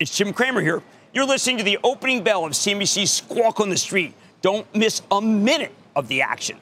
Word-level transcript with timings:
It's 0.00 0.16
Jim 0.16 0.32
Cramer 0.32 0.60
here. 0.60 0.80
You're 1.12 1.26
listening 1.26 1.58
to 1.58 1.64
the 1.64 1.76
opening 1.82 2.22
bell 2.22 2.44
of 2.44 2.52
CNBC's 2.52 3.10
Squawk 3.10 3.58
on 3.58 3.68
the 3.68 3.76
Street. 3.76 4.14
Don't 4.42 4.64
miss 4.72 5.02
a 5.10 5.20
minute 5.20 5.72
of 5.96 6.06
the 6.06 6.22
action. 6.22 6.56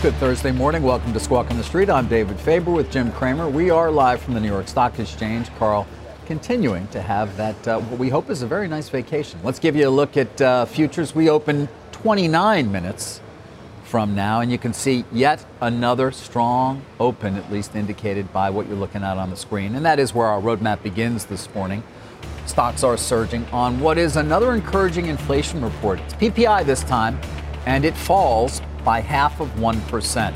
Good 0.00 0.14
Thursday 0.14 0.52
morning. 0.52 0.82
Welcome 0.82 1.12
to 1.12 1.20
Squawk 1.20 1.50
on 1.50 1.58
the 1.58 1.64
Street. 1.64 1.90
I'm 1.90 2.08
David 2.08 2.40
Faber 2.40 2.70
with 2.70 2.90
Jim 2.90 3.12
Cramer. 3.12 3.46
We 3.46 3.68
are 3.68 3.90
live 3.90 4.22
from 4.22 4.32
the 4.32 4.40
New 4.40 4.48
York 4.48 4.66
Stock 4.66 4.98
Exchange. 4.98 5.54
Carl 5.58 5.86
continuing 6.24 6.88
to 6.88 7.02
have 7.02 7.36
that, 7.36 7.68
uh, 7.68 7.78
what 7.78 8.00
we 8.00 8.08
hope 8.08 8.30
is 8.30 8.40
a 8.40 8.46
very 8.46 8.68
nice 8.68 8.88
vacation. 8.88 9.38
Let's 9.44 9.58
give 9.58 9.76
you 9.76 9.86
a 9.86 9.90
look 9.90 10.16
at 10.16 10.40
uh, 10.40 10.64
futures. 10.64 11.14
We 11.14 11.28
open 11.28 11.68
29 11.92 12.72
minutes 12.72 13.20
from 13.94 14.12
now, 14.12 14.40
and 14.40 14.50
you 14.50 14.58
can 14.58 14.72
see 14.72 15.04
yet 15.12 15.46
another 15.60 16.10
strong 16.10 16.82
open, 16.98 17.36
at 17.36 17.52
least 17.52 17.76
indicated 17.76 18.32
by 18.32 18.50
what 18.50 18.66
you're 18.66 18.74
looking 18.76 19.04
at 19.04 19.18
on 19.18 19.30
the 19.30 19.36
screen. 19.36 19.76
And 19.76 19.86
that 19.86 20.00
is 20.00 20.12
where 20.12 20.26
our 20.26 20.40
roadmap 20.40 20.82
begins 20.82 21.26
this 21.26 21.48
morning. 21.54 21.80
Stocks 22.44 22.82
are 22.82 22.96
surging 22.96 23.44
on 23.52 23.78
what 23.78 23.96
is 23.96 24.16
another 24.16 24.52
encouraging 24.52 25.06
inflation 25.06 25.62
report. 25.62 26.00
It's 26.00 26.14
PPI 26.14 26.66
this 26.66 26.82
time, 26.82 27.20
and 27.66 27.84
it 27.84 27.96
falls 27.96 28.60
by 28.84 28.98
half 28.98 29.38
of 29.38 29.48
1%. 29.50 30.34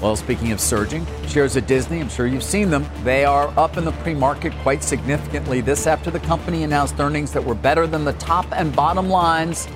Well, 0.00 0.16
speaking 0.16 0.50
of 0.50 0.58
surging, 0.58 1.06
shares 1.26 1.54
of 1.54 1.66
Disney, 1.66 2.00
I'm 2.00 2.08
sure 2.08 2.26
you've 2.26 2.42
seen 2.42 2.70
them. 2.70 2.86
They 3.04 3.26
are 3.26 3.52
up 3.58 3.76
in 3.76 3.84
the 3.84 3.92
pre 3.92 4.14
market 4.14 4.54
quite 4.62 4.82
significantly. 4.82 5.60
This 5.60 5.86
after 5.86 6.10
the 6.10 6.20
company 6.20 6.62
announced 6.62 6.98
earnings 6.98 7.30
that 7.32 7.44
were 7.44 7.54
better 7.54 7.86
than 7.86 8.06
the 8.06 8.14
top 8.14 8.46
and 8.52 8.74
bottom 8.74 9.10
lines 9.10 9.68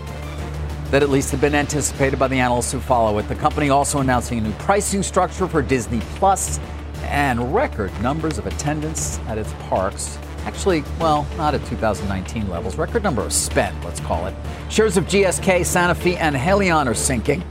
that 0.93 1.03
at 1.03 1.09
least 1.09 1.31
have 1.31 1.41
been 1.41 1.55
anticipated 1.55 2.19
by 2.19 2.29
the 2.29 2.39
analysts 2.39 2.71
who 2.71 2.79
follow 2.79 3.17
it. 3.17 3.27
The 3.27 3.35
company 3.35 3.71
also 3.71 4.01
announcing 4.01 4.37
a 4.39 4.41
new 4.43 4.53
pricing 4.53 5.03
structure 5.03 5.49
for 5.49 5.63
Disney 5.63 6.01
Plus 6.17 6.61
and 7.05 7.55
record 7.55 7.91
numbers 8.03 8.37
of 8.37 8.47
attendance 8.47 9.19
at 9.21 9.39
its 9.39 9.55
parks. 9.71 10.19
Actually, 10.45 10.85
well, 11.01 11.27
not 11.39 11.55
at 11.55 11.65
2019 11.65 12.47
levels. 12.51 12.77
Record 12.77 13.03
number 13.03 13.23
of 13.23 13.33
spend, 13.33 13.83
let's 13.85 14.01
call 14.01 14.27
it. 14.27 14.35
Shares 14.69 14.99
of 14.99 15.07
GSK, 15.07 15.61
Sanofi, 15.61 16.17
and 16.19 16.37
Haleon 16.37 16.87
are 16.87 16.95
sinking. 16.95 17.43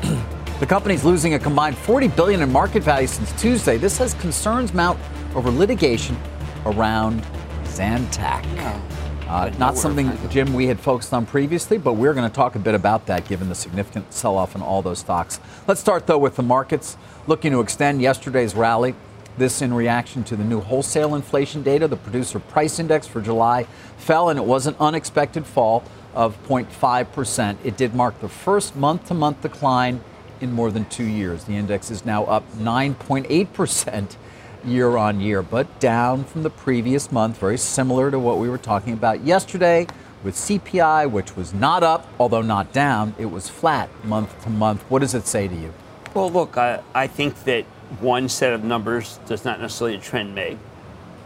the 0.58 0.66
company's 0.66 1.04
losing 1.04 1.34
a 1.34 1.38
combined 1.38 1.76
40 1.76 2.08
billion 2.08 2.40
in 2.40 2.50
market 2.50 2.82
value 2.82 3.06
since 3.06 3.38
Tuesday. 3.38 3.76
This 3.76 3.98
has 3.98 4.14
concerns 4.14 4.72
mount 4.72 4.98
over 5.34 5.50
litigation 5.50 6.16
around 6.64 7.22
Zantac. 7.64 8.46
Oh. 8.60 9.07
Uh, 9.28 9.50
not 9.58 9.76
something, 9.76 10.10
Jim, 10.30 10.54
we 10.54 10.68
had 10.68 10.80
focused 10.80 11.12
on 11.12 11.26
previously, 11.26 11.76
but 11.76 11.92
we're 11.92 12.14
going 12.14 12.28
to 12.28 12.34
talk 12.34 12.54
a 12.54 12.58
bit 12.58 12.74
about 12.74 13.04
that 13.06 13.28
given 13.28 13.50
the 13.50 13.54
significant 13.54 14.10
sell 14.10 14.38
off 14.38 14.54
in 14.54 14.62
all 14.62 14.80
those 14.80 15.00
stocks. 15.00 15.38
Let's 15.66 15.80
start, 15.80 16.06
though, 16.06 16.16
with 16.16 16.36
the 16.36 16.42
markets 16.42 16.96
looking 17.26 17.52
to 17.52 17.60
extend 17.60 18.00
yesterday's 18.00 18.54
rally. 18.54 18.94
This 19.36 19.60
in 19.60 19.74
reaction 19.74 20.24
to 20.24 20.36
the 20.36 20.44
new 20.44 20.60
wholesale 20.60 21.14
inflation 21.14 21.62
data. 21.62 21.86
The 21.86 21.96
producer 21.96 22.40
price 22.40 22.78
index 22.78 23.06
for 23.06 23.20
July 23.20 23.64
fell, 23.98 24.30
and 24.30 24.38
it 24.38 24.46
was 24.46 24.66
an 24.66 24.74
unexpected 24.80 25.44
fall 25.44 25.84
of 26.14 26.42
0.5%. 26.48 27.58
It 27.62 27.76
did 27.76 27.94
mark 27.94 28.18
the 28.20 28.30
first 28.30 28.76
month 28.76 29.08
to 29.08 29.14
month 29.14 29.42
decline 29.42 30.00
in 30.40 30.52
more 30.52 30.70
than 30.70 30.86
two 30.86 31.04
years. 31.04 31.44
The 31.44 31.54
index 31.54 31.90
is 31.90 32.06
now 32.06 32.24
up 32.24 32.50
9.8% 32.54 34.16
year 34.64 34.96
on 34.96 35.20
year, 35.20 35.42
but 35.42 35.80
down 35.80 36.24
from 36.24 36.42
the 36.42 36.50
previous 36.50 37.10
month, 37.12 37.38
very 37.38 37.58
similar 37.58 38.10
to 38.10 38.18
what 38.18 38.38
we 38.38 38.48
were 38.48 38.58
talking 38.58 38.92
about 38.92 39.22
yesterday 39.24 39.86
with 40.22 40.34
CPI, 40.34 41.10
which 41.10 41.36
was 41.36 41.54
not 41.54 41.82
up, 41.82 42.06
although 42.18 42.42
not 42.42 42.72
down. 42.72 43.14
It 43.18 43.26
was 43.26 43.48
flat 43.48 43.88
month 44.04 44.42
to 44.44 44.50
month. 44.50 44.82
What 44.90 45.00
does 45.00 45.14
it 45.14 45.26
say 45.26 45.48
to 45.48 45.54
you? 45.54 45.72
Well, 46.14 46.30
look, 46.30 46.56
I, 46.56 46.82
I 46.94 47.06
think 47.06 47.44
that 47.44 47.64
one 48.00 48.28
set 48.28 48.52
of 48.52 48.64
numbers 48.64 49.18
does 49.26 49.44
not 49.44 49.60
necessarily 49.60 49.96
a 49.96 50.00
trend 50.00 50.34
make. 50.34 50.58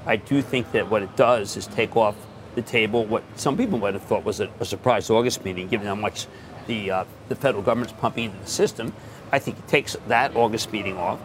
I 0.07 0.17
do 0.17 0.43
think 0.43 0.73
that 0.73 0.91
what 0.91 1.03
it 1.03 1.17
does 1.17 1.57
is 1.57 1.67
take 1.67 1.97
off 1.97 2.17
the 2.55 2.63
table 2.63 3.07
what 3.07 3.23
some 3.37 3.57
people 3.57 3.79
might 3.79 3.95
have 3.95 4.03
thought 4.03 4.25
was 4.25 4.41
a, 4.41 4.51
a 4.61 4.65
surprise 4.65 5.09
August 5.09 5.45
meeting, 5.45 5.69
given 5.69 5.87
how 5.87 5.95
much 5.95 6.27
the 6.67 6.91
uh, 6.91 7.05
the 7.29 7.37
federal 7.37 7.63
government's 7.63 7.95
pumping 7.95 8.25
into 8.25 8.39
the 8.39 8.47
system. 8.47 8.93
I 9.31 9.39
think 9.39 9.59
it 9.59 9.69
takes 9.69 9.97
that 10.09 10.37
August 10.37 10.73
meeting 10.73 10.99
off. 10.99 11.19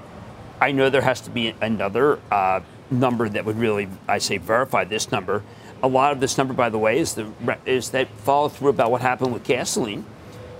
I 0.59 0.71
know 0.71 0.89
there 0.89 1.01
has 1.01 1.21
to 1.21 1.29
be 1.29 1.53
another 1.61 2.19
uh, 2.31 2.61
number 2.89 3.29
that 3.29 3.45
would 3.45 3.57
really, 3.57 3.87
I 4.07 4.17
say, 4.17 4.37
verify 4.37 4.83
this 4.85 5.11
number. 5.11 5.43
A 5.83 5.87
lot 5.87 6.11
of 6.11 6.19
this 6.19 6.37
number, 6.37 6.53
by 6.53 6.69
the 6.69 6.79
way, 6.79 6.97
is 6.97 7.13
the 7.13 7.31
is 7.65 7.91
that 7.91 8.09
follow 8.09 8.49
through 8.49 8.69
about 8.69 8.89
what 8.89 9.01
happened 9.01 9.33
with 9.33 9.43
gasoline. 9.43 10.05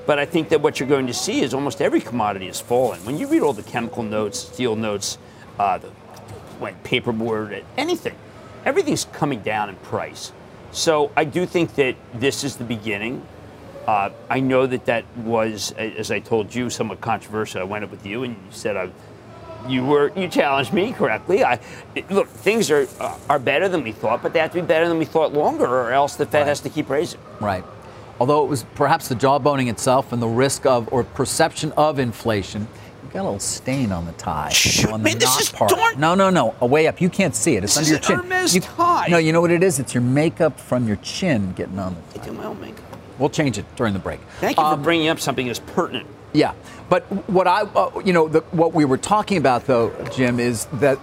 But 0.05 0.19
I 0.19 0.25
think 0.25 0.49
that 0.49 0.61
what 0.61 0.79
you're 0.79 0.87
going 0.87 1.07
to 1.07 1.13
see 1.13 1.41
is 1.41 1.53
almost 1.53 1.81
every 1.81 1.99
commodity 1.99 2.47
is 2.47 2.61
falling. 2.61 3.03
When 3.05 3.17
you 3.17 3.27
read 3.27 3.41
all 3.41 3.53
the 3.53 3.63
chemical 3.63 4.03
notes, 4.03 4.39
steel 4.39 4.75
notes, 4.75 5.17
uh, 5.59 5.79
the 5.79 5.89
when 6.59 6.75
paperboard, 6.83 7.63
anything, 7.75 8.15
everything's 8.65 9.05
coming 9.05 9.41
down 9.41 9.69
in 9.69 9.75
price. 9.77 10.31
So 10.71 11.11
I 11.15 11.23
do 11.23 11.45
think 11.45 11.75
that 11.75 11.95
this 12.13 12.43
is 12.43 12.57
the 12.57 12.63
beginning. 12.63 13.25
Uh, 13.87 14.09
I 14.29 14.39
know 14.39 14.67
that 14.67 14.85
that 14.85 15.05
was, 15.17 15.71
as 15.73 16.11
I 16.11 16.19
told 16.19 16.53
you, 16.53 16.69
somewhat 16.69 16.99
controversial. 16.99 17.61
I 17.61 17.63
went 17.63 17.83
up 17.83 17.91
with 17.91 18.05
you, 18.05 18.23
and 18.23 18.35
you 18.35 18.51
said 18.51 18.75
I, 18.75 18.89
you 19.67 19.85
were 19.85 20.11
you 20.15 20.27
challenged 20.27 20.73
me 20.73 20.91
correctly. 20.93 21.43
I 21.43 21.59
look, 22.09 22.27
things 22.29 22.69
are 22.71 22.87
are 23.29 23.39
better 23.39 23.67
than 23.69 23.83
we 23.83 23.91
thought, 23.91 24.21
but 24.23 24.33
they 24.33 24.39
have 24.39 24.51
to 24.51 24.61
be 24.61 24.65
better 24.67 24.87
than 24.87 24.97
we 24.97 25.05
thought 25.05 25.33
longer, 25.33 25.65
or 25.65 25.91
else 25.91 26.15
the 26.15 26.25
Fed 26.25 26.39
Right. 26.41 26.47
has 26.47 26.59
to 26.61 26.69
keep 26.69 26.89
raising. 26.89 27.19
Right. 27.39 27.63
Although 28.19 28.43
it 28.43 28.49
was 28.49 28.65
perhaps 28.75 29.07
the 29.09 29.15
jawboning 29.15 29.69
itself 29.69 30.11
and 30.11 30.21
the 30.21 30.27
risk 30.27 30.65
of 30.65 30.91
or 30.91 31.03
perception 31.03 31.71
of 31.77 31.99
inflation. 31.99 32.67
You 33.03 33.13
got 33.13 33.21
a 33.21 33.23
little 33.23 33.39
stain 33.39 33.91
on 33.93 34.05
the 34.05 34.11
tie. 34.13 34.51
on 34.91 35.01
the 35.03 35.09
man, 35.09 35.17
this 35.19 35.39
is 35.39 35.49
part. 35.49 35.69
darn- 35.69 35.97
No, 35.99 36.13
no, 36.13 36.29
no. 36.29 36.55
Away 36.59 36.87
up. 36.87 36.99
You 36.99 37.09
can't 37.09 37.33
see 37.35 37.55
it. 37.55 37.63
It's 37.63 37.75
This 37.75 37.83
under 37.87 37.91
your 37.91 37.99
chin. 37.99 38.15
Hermes 38.29 38.55
You- 38.55 38.61
tie. 38.61 39.07
No, 39.09 39.17
you 39.17 39.31
know 39.31 39.39
what 39.39 39.51
it 39.51 39.63
is? 39.63 39.79
It's 39.79 39.93
your 39.93 40.01
makeup 40.03 40.59
from 40.59 40.87
your 40.87 40.97
chin 40.97 41.53
getting 41.55 41.79
on 41.79 41.95
the 42.13 42.19
I 42.21 42.25
do 42.25 42.33
my 42.33 42.43
own 42.45 42.59
makeup. 42.59 42.83
We'll 43.17 43.29
change 43.29 43.57
it 43.57 43.65
during 43.77 43.93
the 43.93 43.99
break. 43.99 44.19
Thank 44.41 44.57
you 44.57 44.63
Um, 44.63 44.77
for 44.77 44.83
bringing 44.83 45.07
up 45.07 45.19
something 45.21 45.47
as 45.47 45.57
pertinent. 45.59 46.05
Yeah, 46.37 46.53
but 46.87 47.01
what 47.27 47.47
I, 47.47 47.61
uh, 47.61 47.99
you 48.05 48.13
know, 48.13 48.27
the, 48.27 48.41
what 48.51 48.71
we 48.71 48.85
were 48.85 48.99
talking 48.99 49.39
about 49.39 49.65
though, 49.65 49.91
Jim, 50.13 50.39
is 50.39 50.65
that 50.73 50.99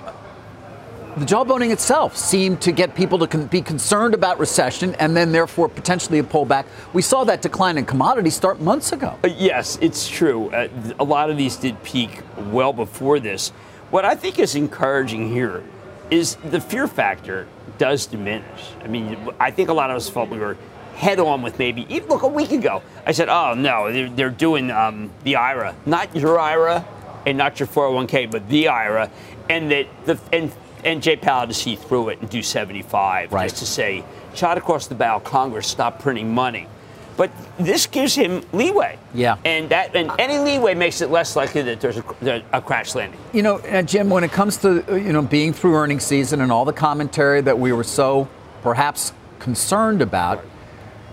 the 1.16 1.24
jawboning 1.24 1.72
itself 1.72 2.16
seemed 2.16 2.60
to 2.62 2.70
get 2.70 2.94
people 2.94 3.18
to 3.18 3.26
con- 3.26 3.46
be 3.46 3.60
concerned 3.60 4.14
about 4.14 4.38
recession 4.38 4.94
and 4.96 5.16
then 5.16 5.32
therefore 5.32 5.68
potentially 5.68 6.20
a 6.20 6.22
pullback. 6.22 6.66
We 6.92 7.02
saw 7.02 7.24
that 7.24 7.42
decline 7.42 7.78
in 7.78 7.84
commodities 7.84 8.34
start 8.34 8.60
months 8.60 8.92
ago. 8.92 9.18
Uh, 9.24 9.28
Yes, 9.36 9.76
it's 9.80 10.08
true. 10.08 10.50
Uh, 10.50 10.68
a 11.00 11.04
lot 11.04 11.30
of 11.30 11.36
these 11.36 11.56
did 11.56 11.82
peak 11.82 12.22
well 12.52 12.72
before 12.72 13.18
this. 13.18 13.50
What 13.90 14.04
I 14.04 14.14
think 14.14 14.38
is 14.38 14.54
encouraging 14.54 15.32
here 15.32 15.64
is 16.12 16.36
the 16.36 16.60
fear 16.60 16.86
factor 16.86 17.48
does 17.78 18.06
diminish. 18.06 18.70
I 18.84 18.86
mean, 18.86 19.16
I 19.40 19.50
think 19.50 19.68
a 19.68 19.72
lot 19.72 19.90
of 19.90 19.96
us 19.96 20.08
felt 20.08 20.30
we 20.30 20.38
were 20.38 20.56
head 20.94 21.18
on 21.20 21.42
with 21.42 21.58
maybe, 21.58 21.86
even 21.88 22.08
look, 22.08 22.22
a 22.22 22.28
week 22.28 22.52
ago, 22.52 22.82
I 23.06 23.12
said, 23.12 23.28
oh, 23.28 23.54
no, 23.54 23.92
they're, 23.92 24.08
they're 24.08 24.30
doing 24.30 24.70
um, 24.70 25.10
the 25.24 25.36
IRA, 25.36 25.74
not 25.86 26.14
your 26.14 26.38
IRA 26.38 26.84
and 27.26 27.38
not 27.38 27.58
your 27.58 27.66
401k, 27.66 28.30
but 28.30 28.48
the 28.48 28.68
IRA. 28.68 29.10
And 29.48 29.70
that 29.70 29.86
the, 30.04 30.18
and, 30.32 30.52
and 30.84 31.02
Jay 31.02 31.16
Powell 31.16 31.46
to 31.46 31.54
see 31.54 31.76
through 31.76 32.10
it 32.10 32.20
and 32.20 32.30
do 32.30 32.42
75 32.42 33.32
Right. 33.32 33.48
just 33.48 33.56
to 33.60 33.66
say, 33.66 34.04
shot 34.34 34.58
across 34.58 34.86
the 34.86 34.94
bow, 34.94 35.18
Congress, 35.20 35.66
stop 35.66 36.00
printing 36.00 36.34
money. 36.34 36.68
But 37.16 37.30
this 37.58 37.86
gives 37.86 38.14
him 38.14 38.42
leeway. 38.52 38.98
Yeah. 39.14 39.36
And 39.44 39.68
that 39.68 39.94
and 39.94 40.10
any 40.18 40.38
leeway 40.38 40.74
makes 40.74 41.00
it 41.00 41.10
less 41.10 41.36
likely 41.36 41.62
that 41.62 41.80
there's 41.80 41.98
a, 41.98 42.42
a 42.52 42.60
crash 42.60 42.96
landing. 42.96 43.20
You 43.32 43.42
know, 43.42 43.58
uh, 43.58 43.82
Jim, 43.82 44.10
when 44.10 44.24
it 44.24 44.32
comes 44.32 44.56
to 44.58 44.84
uh, 44.90 44.96
you 44.96 45.12
know 45.12 45.22
being 45.22 45.52
through 45.52 45.76
earnings 45.76 46.02
season 46.02 46.40
and 46.40 46.50
all 46.50 46.64
the 46.64 46.72
commentary 46.72 47.40
that 47.42 47.56
we 47.56 47.72
were 47.72 47.84
so 47.84 48.28
perhaps 48.62 49.12
concerned 49.38 50.02
about, 50.02 50.44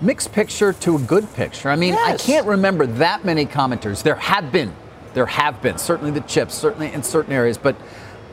mixed 0.01 0.31
picture 0.31 0.74
to 0.74 0.95
a 0.95 1.00
good 1.00 1.31
picture. 1.33 1.69
I 1.69 1.75
mean, 1.75 1.94
I 1.94 2.18
can't 2.18 2.48
remember 2.48 2.86
that 2.88 3.24
many 3.24 3.45
commenters. 3.45 4.03
There 4.03 4.15
have 4.15 4.51
been, 4.51 4.74
there 5.13 5.25
have 5.25 5.62
been 5.62 5.77
certainly 5.77 6.12
the 6.12 6.21
chips, 6.21 6.56
certainly 6.56 6.92
in 6.92 7.03
certain 7.03 7.33
areas, 7.33 7.57
but 7.57 7.75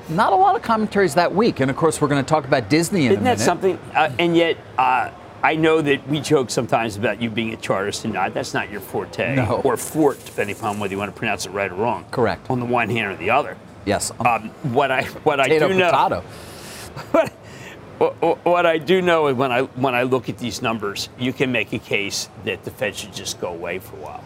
not 0.09 0.33
a 0.33 0.37
lot 0.37 0.57
of 0.57 0.63
commentaries 0.63 1.15
that 1.15 1.35
week. 1.35 1.61
And 1.61 1.71
of 1.71 1.77
course, 1.77 2.01
we're 2.01 2.09
going 2.09 2.25
to 2.25 2.29
talk 2.29 2.45
about 2.47 2.69
Disney 2.69 3.07
in 3.07 3.13
Isn't 3.13 3.25
that 3.25 3.41
something? 3.41 3.79
Uh, 3.95 4.11
and 4.19 4.37
yet, 4.37 4.57
uh, 4.79 5.11
I 5.43 5.55
know 5.55 5.81
that 5.83 6.07
we 6.09 6.21
joke 6.21 6.51
sometimes 6.51 6.97
about 6.97 7.23
you 7.23 7.31
being 7.31 7.53
a 7.53 7.57
chartist 7.57 8.05
and 8.05 8.15
not. 8.15 8.35
That's 8.35 8.55
not 8.55 8.71
your 8.71 8.81
forte. 8.81 9.37
No. 9.37 9.61
Or 9.65 9.77
fort, 9.77 10.25
depending 10.25 10.57
upon 10.57 10.81
whether 10.81 10.93
you 10.93 10.99
want 10.99 11.15
to 11.15 11.19
pronounce 11.19 11.47
it 11.47 11.51
right 11.51 11.71
or 11.71 11.77
wrong. 11.77 12.07
Correct. 12.11 12.51
On 12.51 12.59
the 12.59 12.67
one 12.67 12.89
hand 12.89 13.13
or 13.13 13.17
the 13.17 13.31
other. 13.31 13.57
Yes. 13.85 14.11
Um, 14.19 14.51
what 14.75 14.91
I 14.91 15.05
what 15.05 15.39
potato, 15.39 15.67
I 15.67 15.69
do 15.69 15.75
know. 15.75 15.91
potato. 15.91 16.25
What, 17.13 17.33
what 17.99 18.67
I 18.67 18.79
do 18.79 19.03
know 19.03 19.27
is 19.29 19.37
when 19.37 19.53
I 19.53 19.63
when 19.63 19.95
I 19.95 20.05
look 20.05 20.29
at 20.29 20.39
these 20.39 20.63
numbers, 20.63 21.09
you 21.19 21.33
can 21.33 21.51
make 21.51 21.73
a 21.73 21.79
case 21.79 22.29
that 22.45 22.65
the 22.65 22.71
Fed 22.71 22.95
should 22.95 23.13
just 23.13 23.41
go 23.41 23.49
away 23.49 23.79
for 23.79 23.97
a 23.97 24.01
while. 24.01 24.25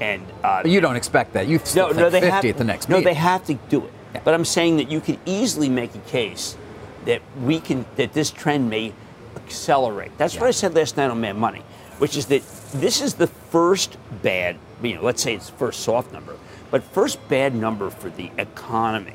And 0.00 0.24
uh, 0.42 0.62
you 0.64 0.80
don't 0.80 0.96
expect 0.96 1.32
that. 1.34 1.46
You 1.46 1.58
still 1.60 1.92
no, 1.92 2.02
no, 2.02 2.10
they 2.10 2.20
50 2.20 2.30
have 2.30 2.44
at 2.44 2.58
the 2.58 2.64
next 2.64 2.88
no, 2.88 2.96
meeting. 2.96 3.12
they 3.12 3.14
have 3.14 3.44
to 3.46 3.54
do 3.54 3.84
it. 3.84 3.92
Yeah. 4.14 4.20
But 4.24 4.34
I'm 4.34 4.44
saying 4.44 4.76
that 4.76 4.90
you 4.90 5.00
could 5.00 5.18
easily 5.24 5.68
make 5.68 5.94
a 5.94 6.00
case 6.00 6.56
that 7.04 7.20
we 7.42 7.60
can 7.60 7.84
that 7.96 8.12
this 8.12 8.30
trend 8.30 8.70
may 8.70 8.92
accelerate. 9.36 10.16
That's 10.18 10.36
what 10.36 10.46
I 10.46 10.52
said 10.52 10.74
last 10.74 10.96
night 10.96 11.10
on 11.10 11.20
Mad 11.20 11.36
Money, 11.36 11.62
which 11.98 12.16
is 12.16 12.26
that 12.26 12.42
this 12.72 13.00
is 13.00 13.14
the 13.14 13.26
first 13.26 13.96
bad, 14.22 14.56
you 14.82 14.94
know, 14.94 15.02
let's 15.02 15.22
say 15.22 15.34
it's 15.34 15.50
the 15.50 15.56
first 15.56 15.80
soft 15.80 16.12
number, 16.12 16.36
but 16.70 16.82
first 16.82 17.26
bad 17.28 17.54
number 17.54 17.90
for 17.90 18.10
the 18.10 18.30
economy. 18.38 19.14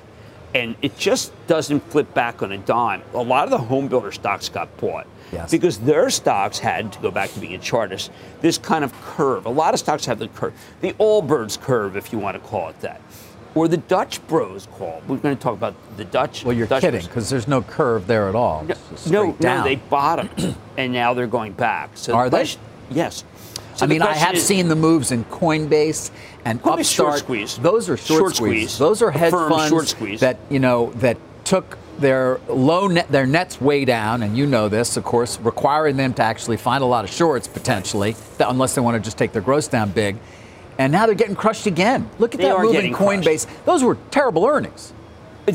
And 0.56 0.76
it 0.82 0.98
just 0.98 1.32
doesn't 1.48 1.82
flip 1.92 2.14
back 2.14 2.42
on 2.42 2.52
a 2.52 2.58
dime. 2.58 3.04
A 3.14 3.18
lot 3.22 3.44
of 3.44 3.52
the 3.52 3.58
home 3.60 3.88
builder 3.88 4.12
stocks 4.12 4.50
got 4.50 4.76
bought 4.78 5.06
Yes. 5.32 5.52
because 5.52 5.78
their 5.80 6.10
stocks 6.10 6.58
had 6.58 6.92
to 6.94 7.00
go 7.00 7.12
back 7.12 7.32
to 7.34 7.40
being 7.40 7.54
a 7.54 7.60
chartist. 7.60 8.10
This 8.42 8.58
kind 8.58 8.84
of 8.84 8.92
curve. 9.02 9.46
A 9.46 9.50
lot 9.50 9.76
of 9.76 9.80
stocks 9.80 10.06
have 10.08 10.18
the 10.18 10.28
curve, 10.30 10.54
the 10.82 10.94
Allbirds 10.94 11.60
curve, 11.62 11.96
if 11.96 12.12
you 12.12 12.18
want 12.18 12.36
to 12.42 12.50
call 12.50 12.70
it 12.70 12.80
that, 12.82 13.00
or 13.54 13.68
the 13.68 13.78
Dutch 13.78 14.26
Bros 14.28 14.68
call. 14.72 15.04
We're 15.08 15.18
going 15.18 15.38
to 15.38 15.42
talk 15.42 15.54
about 15.54 15.76
the 15.98 16.06
Dutch. 16.06 16.44
well, 16.44 16.56
you're 16.56 16.66
Dutch 16.66 16.82
kidding 16.82 17.06
because 17.06 17.30
there's 17.30 17.48
no 17.48 17.62
curve 17.62 18.08
there 18.08 18.28
at 18.28 18.34
all. 18.34 18.64
No, 19.08 19.26
no, 19.26 19.36
no, 19.40 19.64
they 19.64 19.76
bottomed, 19.76 20.56
and 20.78 20.92
now 20.94 21.14
they're 21.14 21.28
going 21.28 21.54
back. 21.54 21.92
So 21.94 22.12
the 22.14 22.18
Are 22.18 22.30
they? 22.32 22.38
question- 22.40 22.62
Yes. 22.92 23.24
So 23.76 23.86
I 23.86 23.90
mean, 23.90 24.02
I 24.02 24.14
have 24.14 24.36
is- 24.36 24.46
seen 24.46 24.68
the 24.68 24.76
moves 24.76 25.12
in 25.12 25.24
Coinbase 25.26 26.12
and 26.46 26.62
Coinbase 26.62 26.94
short 26.94 27.10
Upstart. 27.10 27.20
squeeze. 27.20 27.58
Those 27.58 27.90
are 27.90 27.98
short, 27.98 28.20
Short 28.20 28.36
squeeze. 28.36 28.78
Those 28.78 29.02
are 29.02 29.12
hedge 29.12 29.32
funds 29.32 29.94
that 30.20 30.38
you 30.50 30.60
know 30.60 30.92
that 30.96 31.18
took 31.44 31.78
their 32.00 32.40
low 32.48 32.88
net, 32.88 33.12
their 33.12 33.26
nets 33.26 33.60
way 33.60 33.84
down, 33.84 34.24
and 34.24 34.38
you 34.38 34.46
know 34.46 34.70
this, 34.70 34.96
of 34.96 35.04
course, 35.04 35.38
requiring 35.42 35.98
them 35.98 36.14
to 36.14 36.24
actually 36.24 36.56
find 36.58 36.82
a 36.82 36.86
lot 36.86 37.04
of 37.04 37.12
shorts 37.12 37.48
potentially, 37.48 38.16
that, 38.38 38.50
unless 38.50 38.74
they 38.76 38.82
want 38.82 38.96
to 38.96 39.02
just 39.02 39.18
take 39.18 39.34
their 39.34 39.42
gross 39.42 39.68
down 39.68 39.92
big. 39.92 40.18
And 40.78 40.94
now 40.94 41.06
they're 41.06 41.16
getting 41.16 41.36
crushed 41.36 41.66
again. 41.66 42.10
Look 42.20 42.34
at 42.34 42.40
They 42.40 42.48
that 42.48 42.58
move 42.60 42.74
in 42.76 42.94
Coinbase. 42.94 43.48
Those 43.66 43.84
were 43.84 43.98
terrible 44.12 44.46
earnings. 44.46 44.94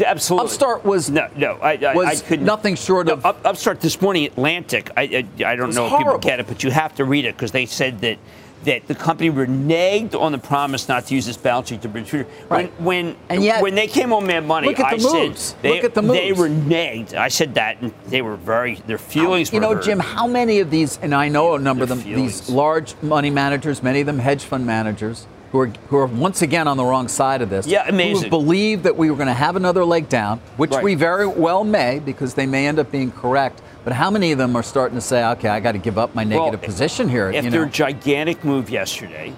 Absolutely. 0.02 0.46
Upstart 0.46 0.84
was- 0.84 1.10
no, 1.10 1.28
no. 1.36 1.58
I, 1.62 1.72
I, 1.76 1.94
was 1.94 2.22
I 2.22 2.24
couldn't. 2.26 2.44
nothing 2.44 2.74
short 2.76 3.06
No, 3.06 3.14
of- 3.14 3.26
Up, 3.26 3.40
Upstart 3.44 3.80
this 3.80 4.00
morning, 4.00 4.24
Atlantic. 4.26 4.90
I, 4.96 5.02
I, 5.38 5.44
I 5.52 5.56
don't 5.56 5.74
know 5.74 5.86
if 5.86 5.98
people 5.98 6.18
get 6.18 6.40
it, 6.40 6.46
but 6.46 6.62
you 6.64 6.70
have 6.70 6.94
to 6.96 7.04
read 7.04 7.24
it 7.24 7.34
because 7.36 7.52
they 7.52 7.66
said 7.66 8.00
that 8.00 8.18
that 8.64 8.86
the 8.88 8.94
company 8.94 9.28
reneged 9.30 10.18
on 10.18 10.32
the 10.32 10.38
promise 10.38 10.88
not 10.88 11.04
to 11.04 11.14
use 11.14 11.26
this 11.26 11.36
balance 11.36 11.68
sheet 11.68 11.82
to 11.82 11.88
retreat. 11.90 12.26
Right. 12.48 12.72
When 12.80 12.84
when 12.84 13.16
And 13.28 13.44
yet- 13.44 13.62
when 13.62 13.74
they 13.74 13.86
came 13.86 14.10
on 14.14 14.26
Mad 14.26 14.46
Money, 14.46 14.68
Look 14.68 14.80
at 14.80 14.86
I 14.86 14.96
the 14.96 15.02
said 15.02 15.28
moves. 15.28 15.54
they 15.60 15.68
Look 15.74 15.84
at 15.84 15.92
the 15.94 16.00
moves. 16.00 16.18
they 16.18 16.30
reneged. 16.30 17.12
I 17.14 17.28
said 17.28 17.54
that, 17.56 17.82
and 17.82 17.92
they 18.06 18.22
were 18.22 18.36
very 18.36 18.76
their 18.86 18.96
feelings 18.96 19.50
were. 19.52 19.56
You 19.56 19.60
know, 19.60 19.74
hurt. 19.74 19.84
Jim, 19.84 19.98
how 20.00 20.26
many 20.26 20.60
of 20.60 20.70
these, 20.70 20.98
and 21.02 21.14
I 21.14 21.28
know 21.28 21.54
a 21.54 21.58
number 21.58 21.82
of 21.82 21.90
Their 21.90 21.98
them, 21.98 22.14
these 22.14 22.48
large 22.48 22.94
money 23.02 23.28
managers, 23.28 23.82
many 23.82 24.00
of 24.00 24.06
them 24.06 24.18
hedge 24.18 24.44
fund 24.44 24.64
managers, 24.64 25.26
who 25.54 25.60
are, 25.60 25.66
who 25.88 25.96
are 25.98 26.06
once 26.06 26.42
again 26.42 26.66
on 26.66 26.76
the 26.76 26.84
wrong 26.84 27.06
side 27.06 27.40
of 27.40 27.48
this. 27.48 27.64
Yeah, 27.64 27.84
Who 27.84 27.90
amazing. 27.90 28.22
have 28.24 28.30
believed 28.30 28.82
that 28.82 28.96
we 28.96 29.08
were 29.08 29.16
going 29.16 29.28
to 29.28 29.32
have 29.32 29.54
another 29.54 29.84
leg 29.84 30.08
down, 30.08 30.40
which 30.56 30.72
Right. 30.72 30.82
we 30.82 30.96
very 30.96 31.28
well 31.28 31.62
may, 31.62 32.00
because 32.00 32.34
they 32.34 32.44
may 32.44 32.66
end 32.66 32.80
up 32.80 32.90
being 32.90 33.12
correct. 33.12 33.62
But 33.84 33.92
how 33.92 34.10
many 34.10 34.32
of 34.32 34.38
them 34.38 34.56
are 34.56 34.64
starting 34.64 34.96
to 34.96 35.00
say, 35.00 35.24
okay, 35.24 35.48
I 35.48 35.60
got 35.60 35.72
to 35.72 35.78
give 35.78 35.96
up 35.96 36.12
my 36.12 36.24
negative 36.24 36.60
Well, 36.60 36.66
position 36.66 37.08
here? 37.08 37.28
After 37.28 37.40
you 37.42 37.50
know? 37.50 37.62
a 37.62 37.66
gigantic 37.66 38.44
move 38.44 38.68
yesterday, 38.68 39.32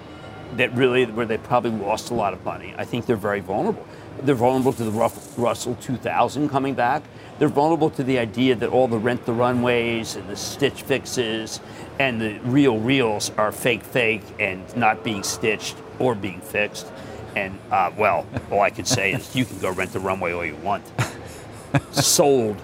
that 0.55 0.73
really 0.73 1.05
where 1.05 1.27
they 1.27 1.37
probably 1.37 1.69
lost 1.69 2.09
a 2.09 2.15
lot 2.15 2.33
of 2.33 2.43
money, 2.43 2.73
I 2.79 2.83
think 2.83 3.05
they're 3.05 3.15
very 3.15 3.41
vulnerable. 3.41 3.85
They're 4.23 4.33
vulnerable 4.33 4.73
to 4.73 4.83
the 4.85 5.11
Russell 5.37 5.75
2000 5.75 6.49
coming 6.49 6.73
back. 6.73 7.03
They're 7.37 7.47
vulnerable 7.47 7.91
to 7.91 8.03
the 8.03 8.17
idea 8.17 8.55
that 8.55 8.69
all 8.69 8.87
the 8.87 8.97
rent 8.97 9.27
the 9.27 9.33
runways 9.33 10.15
and 10.15 10.27
the 10.27 10.35
stitch 10.35 10.81
fixes 10.81 11.59
and 11.99 12.19
the 12.19 12.39
RealReals 12.39 13.37
are 13.37 13.51
fake 13.51 13.83
fake 13.83 14.23
and 14.39 14.63
not 14.75 15.03
being 15.03 15.21
stitched 15.21 15.75
or 15.99 16.15
being 16.15 16.41
fixed. 16.41 16.87
And 17.35 17.57
uh, 17.71 17.91
well, 17.97 18.25
all 18.51 18.61
I 18.61 18.69
can 18.69 18.85
say 18.85 19.13
is 19.13 19.35
you 19.35 19.45
can 19.45 19.59
go 19.59 19.71
rent 19.71 19.93
the 19.93 19.99
runway 19.99 20.31
all 20.33 20.45
you 20.45 20.55
want. 20.57 20.83
Sold. 21.91 22.61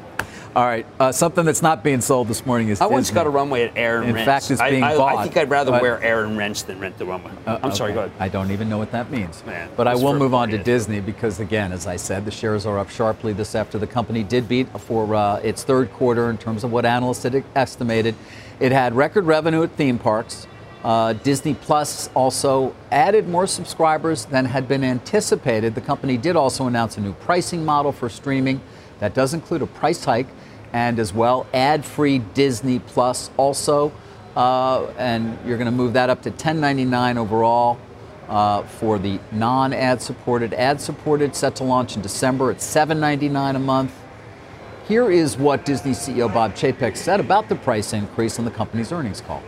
All 0.56 0.64
right, 0.66 0.86
uh, 1.00 1.12
something 1.12 1.46
that's 1.46 1.64
not 1.64 1.84
being 1.84 2.00
sold 2.00 2.28
this 2.28 2.46
morning 2.46 2.70
is 2.70 2.80
I 2.80 2.86
once 2.86 3.10
got 3.10 3.26
a 3.26 3.30
runway 3.32 3.64
at 3.64 3.76
Aaron 3.76 4.08
In 4.10 4.14
Rents. 4.14 4.26
fact, 4.28 4.52
it's 4.52 4.62
I- 4.62 4.70
being 4.70 4.84
I, 4.84 4.96
bought, 4.96 5.16
I 5.16 5.24
think 5.24 5.36
I'd 5.36 5.50
rather 5.50 5.72
but- 5.72 5.82
wear 5.82 6.24
and 6.24 6.38
Rents 6.38 6.62
than 6.62 6.80
rent 6.80 6.96
the 7.00 7.06
runway. 7.06 7.32
Uh, 7.48 7.58
I'm 7.64 7.74
sorry, 7.74 7.92
go 7.94 8.02
ahead. 8.02 8.12
I 8.20 8.30
don't 8.30 8.52
even 8.52 8.70
know 8.70 8.78
what 8.78 8.92
that 8.92 9.10
means. 9.10 9.44
Man, 9.48 9.70
but 9.76 9.88
I 9.88 9.96
will 9.96 10.14
move 10.14 10.36
on 10.36 10.50
to. 10.50 10.60
Disney 10.60 11.00
because, 11.00 11.40
again, 11.40 11.72
as 11.72 11.88
I 11.88 11.96
said, 11.96 12.24
the 12.24 12.30
shares 12.32 12.68
are 12.68 12.78
up 12.78 12.92
sharply 12.92 13.34
this 13.34 13.56
after 13.56 13.80
the 13.80 13.88
company 13.88 14.22
did 14.22 14.48
beat 14.48 14.68
for 14.82 15.16
uh, 15.16 15.38
its 15.38 15.64
third 15.64 15.92
quarter 15.92 16.30
in 16.30 16.38
terms 16.38 16.64
of 16.64 16.72
what 16.72 16.86
analysts 16.86 17.24
had 17.24 17.44
estimated. 17.56 18.14
It 18.60 18.72
had 18.72 18.94
record 18.96 19.26
revenue 19.26 19.64
at 19.64 19.72
theme 19.72 19.98
parks. 19.98 20.46
Uh, 20.84 21.14
Disney 21.14 21.54
Plus 21.54 22.10
also 22.14 22.76
added 22.92 23.28
more 23.30 23.48
subscribers 23.48 24.26
than 24.26 24.46
had 24.46 24.68
been 24.68 24.84
anticipated. 24.84 25.76
The 25.76 25.82
company 25.82 26.18
did 26.18 26.36
also 26.36 26.68
announce 26.68 26.98
a 26.98 27.02
new 27.02 27.14
pricing 27.14 27.64
model 27.64 27.92
for 27.92 28.10
streaming 28.10 28.60
that 29.00 29.14
does 29.14 29.34
include 29.34 29.62
a 29.62 29.68
price 29.68 30.04
hike 30.04 30.28
and 30.74 31.00
as 31.00 31.14
well 31.14 31.46
ad-free 31.54 32.20
Disney 32.20 32.80
Plus 32.80 33.30
also. 33.38 33.94
Uh, 34.36 34.88
and 34.98 35.38
you're 35.46 35.58
going 35.58 35.70
to 35.70 35.72
move 35.72 35.94
that 35.94 36.10
up 36.10 36.22
to 36.24 36.32
10.99 36.32 37.18
overall 37.18 37.80
uh, 38.28 38.64
for 38.64 38.98
the 38.98 39.20
non-ad 39.32 40.02
supported. 40.02 40.54
Ad 40.54 40.82
supported 40.82 41.36
set 41.36 41.56
to 41.58 41.64
launch 41.64 41.96
in 41.96 42.02
December 42.02 42.52
at 42.52 42.58
7.99 42.58 43.56
a 43.56 43.60
month. 43.60 43.94
Here 44.88 45.10
is 45.10 45.38
what 45.38 45.66
Disney 45.66 45.92
CEO 45.92 46.34
Bob 46.34 46.56
Chapek 46.56 46.98
said 46.98 47.20
about 47.20 47.48
the 47.48 47.56
price 47.56 47.94
increase 47.94 48.38
on 48.38 48.44
the 48.44 48.52
company's 48.52 48.92
earnings 48.92 49.22
call. 49.22 49.42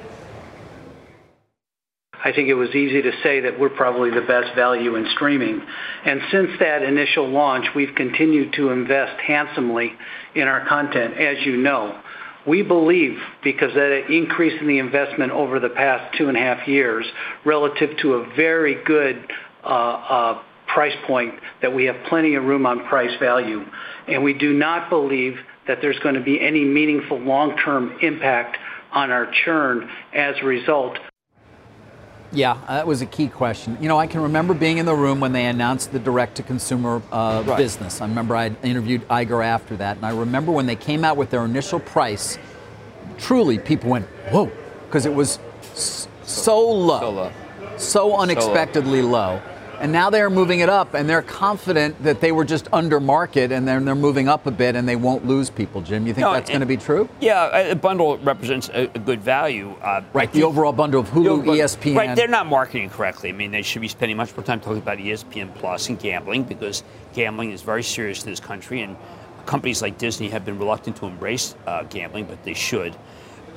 I 2.26 2.32
think 2.34 2.50
it 2.50 2.56
was 2.56 2.70
easy 2.74 3.04
to 3.04 3.12
say 3.22 3.42
that 3.42 3.60
we're 3.60 3.70
probably 3.70 4.10
the 4.10 4.26
best 4.26 4.56
value 4.56 4.96
in 4.96 5.08
streaming. 5.14 5.62
And 6.06 6.22
since 6.32 6.50
that 6.60 6.82
initial 6.82 7.30
launch, 7.30 7.68
we've 7.76 7.94
continued 7.94 8.54
to 8.54 8.72
invest 8.72 9.22
handsomely 9.22 9.94
in 10.34 10.48
our 10.48 10.68
content, 10.68 11.18
as 11.18 11.46
you 11.46 11.58
know. 11.58 12.02
We 12.48 12.64
believe, 12.64 13.20
because 13.44 13.76
that 13.76 14.12
increase 14.12 14.60
in 14.60 14.68
the 14.68 14.80
investment 14.80 15.34
over 15.34 15.60
the 15.60 15.70
past 15.70 16.18
two 16.18 16.28
and 16.28 16.36
a 16.36 16.40
half 16.40 16.68
years, 16.68 17.06
relative 17.46 17.96
to 18.02 18.16
a 18.16 18.36
very 18.36 18.84
good 18.84 19.32
uh, 19.64 19.68
uh, 19.68 20.44
price 20.66 20.96
point, 21.06 21.36
that 21.62 21.76
we 21.76 21.86
have 21.86 21.96
plenty 22.10 22.34
of 22.34 22.44
room 22.44 22.66
on 22.66 22.88
price 22.88 23.16
value. 23.20 23.64
And 24.08 24.24
we 24.24 24.34
do 24.34 24.52
not 24.52 24.90
believe 24.90 25.38
that 25.68 25.78
there's 25.80 26.00
going 26.00 26.16
to 26.16 26.24
be 26.24 26.42
any 26.42 26.64
meaningful 26.64 27.20
long-term 27.20 28.00
impact 28.02 28.58
on 28.92 29.12
our 29.12 29.32
churn 29.44 29.88
as 30.16 30.36
a 30.42 30.46
result 30.46 30.98
Yeah, 32.36 32.58
that 32.68 32.86
was 32.86 33.02
a 33.02 33.06
key 33.06 33.28
question. 33.30 33.78
You 33.80 33.88
know, 33.88 33.98
I 33.98 34.08
can 34.08 34.22
remember 34.22 34.54
being 34.54 34.78
in 34.78 34.86
the 34.86 34.94
room 34.96 35.20
when 35.22 35.32
they 35.32 35.46
announced 35.46 35.94
the 35.94 36.00
direct-to-consumer 36.00 37.02
uh, 37.12 37.44
Right. 37.46 37.58
business. 37.58 38.02
I 38.02 38.08
remember 38.08 38.36
I 38.36 38.52
interviewed 38.62 39.08
Iger 39.08 39.44
after 39.44 39.78
that, 39.78 39.96
and 39.98 40.06
I 40.06 40.10
remember 40.12 40.52
when 40.52 40.66
they 40.66 40.76
came 40.76 41.06
out 41.06 41.16
with 41.16 41.30
their 41.30 41.46
initial 41.46 41.80
price. 41.80 42.38
Truly, 43.18 43.58
people 43.58 43.90
went 43.90 44.06
whoa, 44.32 44.52
because 44.86 45.06
it 45.06 45.14
was 45.14 45.40
so 45.74 46.60
low, 46.60 47.00
So 47.00 47.10
low. 47.12 47.32
so 47.78 48.18
unexpectedly 48.18 49.02
low. 49.02 49.40
And 49.80 49.92
now 49.92 50.10
they're 50.10 50.30
moving 50.30 50.60
it 50.62 50.70
up, 50.70 50.94
and 50.94 51.10
they're 51.10 51.22
confident 51.22 52.02
that 52.04 52.22
they 52.22 52.32
were 52.32 52.46
just 52.46 52.68
under 52.74 53.00
market, 53.00 53.52
and 53.52 53.68
then 53.68 53.86
they're 53.86 53.96
moving 53.96 54.28
up 54.28 54.46
a 54.48 54.52
bit, 54.52 54.76
and 54.76 54.88
they 54.88 54.96
won't 54.96 55.26
lose 55.26 55.50
people. 55.50 55.82
Jim, 55.82 56.08
you 56.08 56.14
think 56.14 56.24
No, 56.26 56.34
that's 56.34 56.50
going 56.50 56.62
to 56.62 56.66
be 56.66 56.78
true? 56.78 57.10
Yeah, 57.20 57.56
a 57.58 57.76
bundle 57.76 58.18
represents 58.20 58.70
a, 58.70 58.84
a 58.96 59.00
good 59.00 59.22
value. 59.22 59.72
Uh, 59.82 60.02
Right, 60.14 60.32
the 60.32 60.44
overall 60.44 60.72
bundle 60.72 61.02
of 61.02 61.14
the 61.14 61.20
Hulu, 61.20 61.28
overall- 61.28 61.56
ESPN. 61.56 61.96
Right, 61.96 62.16
they're 62.16 62.28
not 62.28 62.48
marketing 62.48 62.90
correctly. 62.90 63.30
I 63.30 63.34
mean, 63.34 63.52
they 63.52 63.62
should 63.62 63.82
be 63.82 63.88
spending 63.88 64.18
much 64.18 64.36
more 64.36 64.44
time 64.44 64.60
talking 64.60 64.78
about 64.78 64.98
ESPN 64.98 65.54
Plus 65.56 65.90
and 65.90 66.00
gambling 66.00 66.44
because 66.44 66.84
gambling 67.14 67.52
is 67.52 67.62
very 67.62 67.84
serious 67.84 68.24
in 68.24 68.30
this 68.30 68.40
country, 68.40 68.82
and 68.82 68.96
companies 69.46 69.82
like 69.82 69.98
Disney 69.98 70.30
have 70.30 70.46
been 70.46 70.58
reluctant 70.58 70.98
to 70.98 71.06
embrace 71.06 71.56
uh, 71.68 71.84
gambling, 71.84 72.26
but 72.26 72.44
they 72.44 72.54
should. 72.54 72.96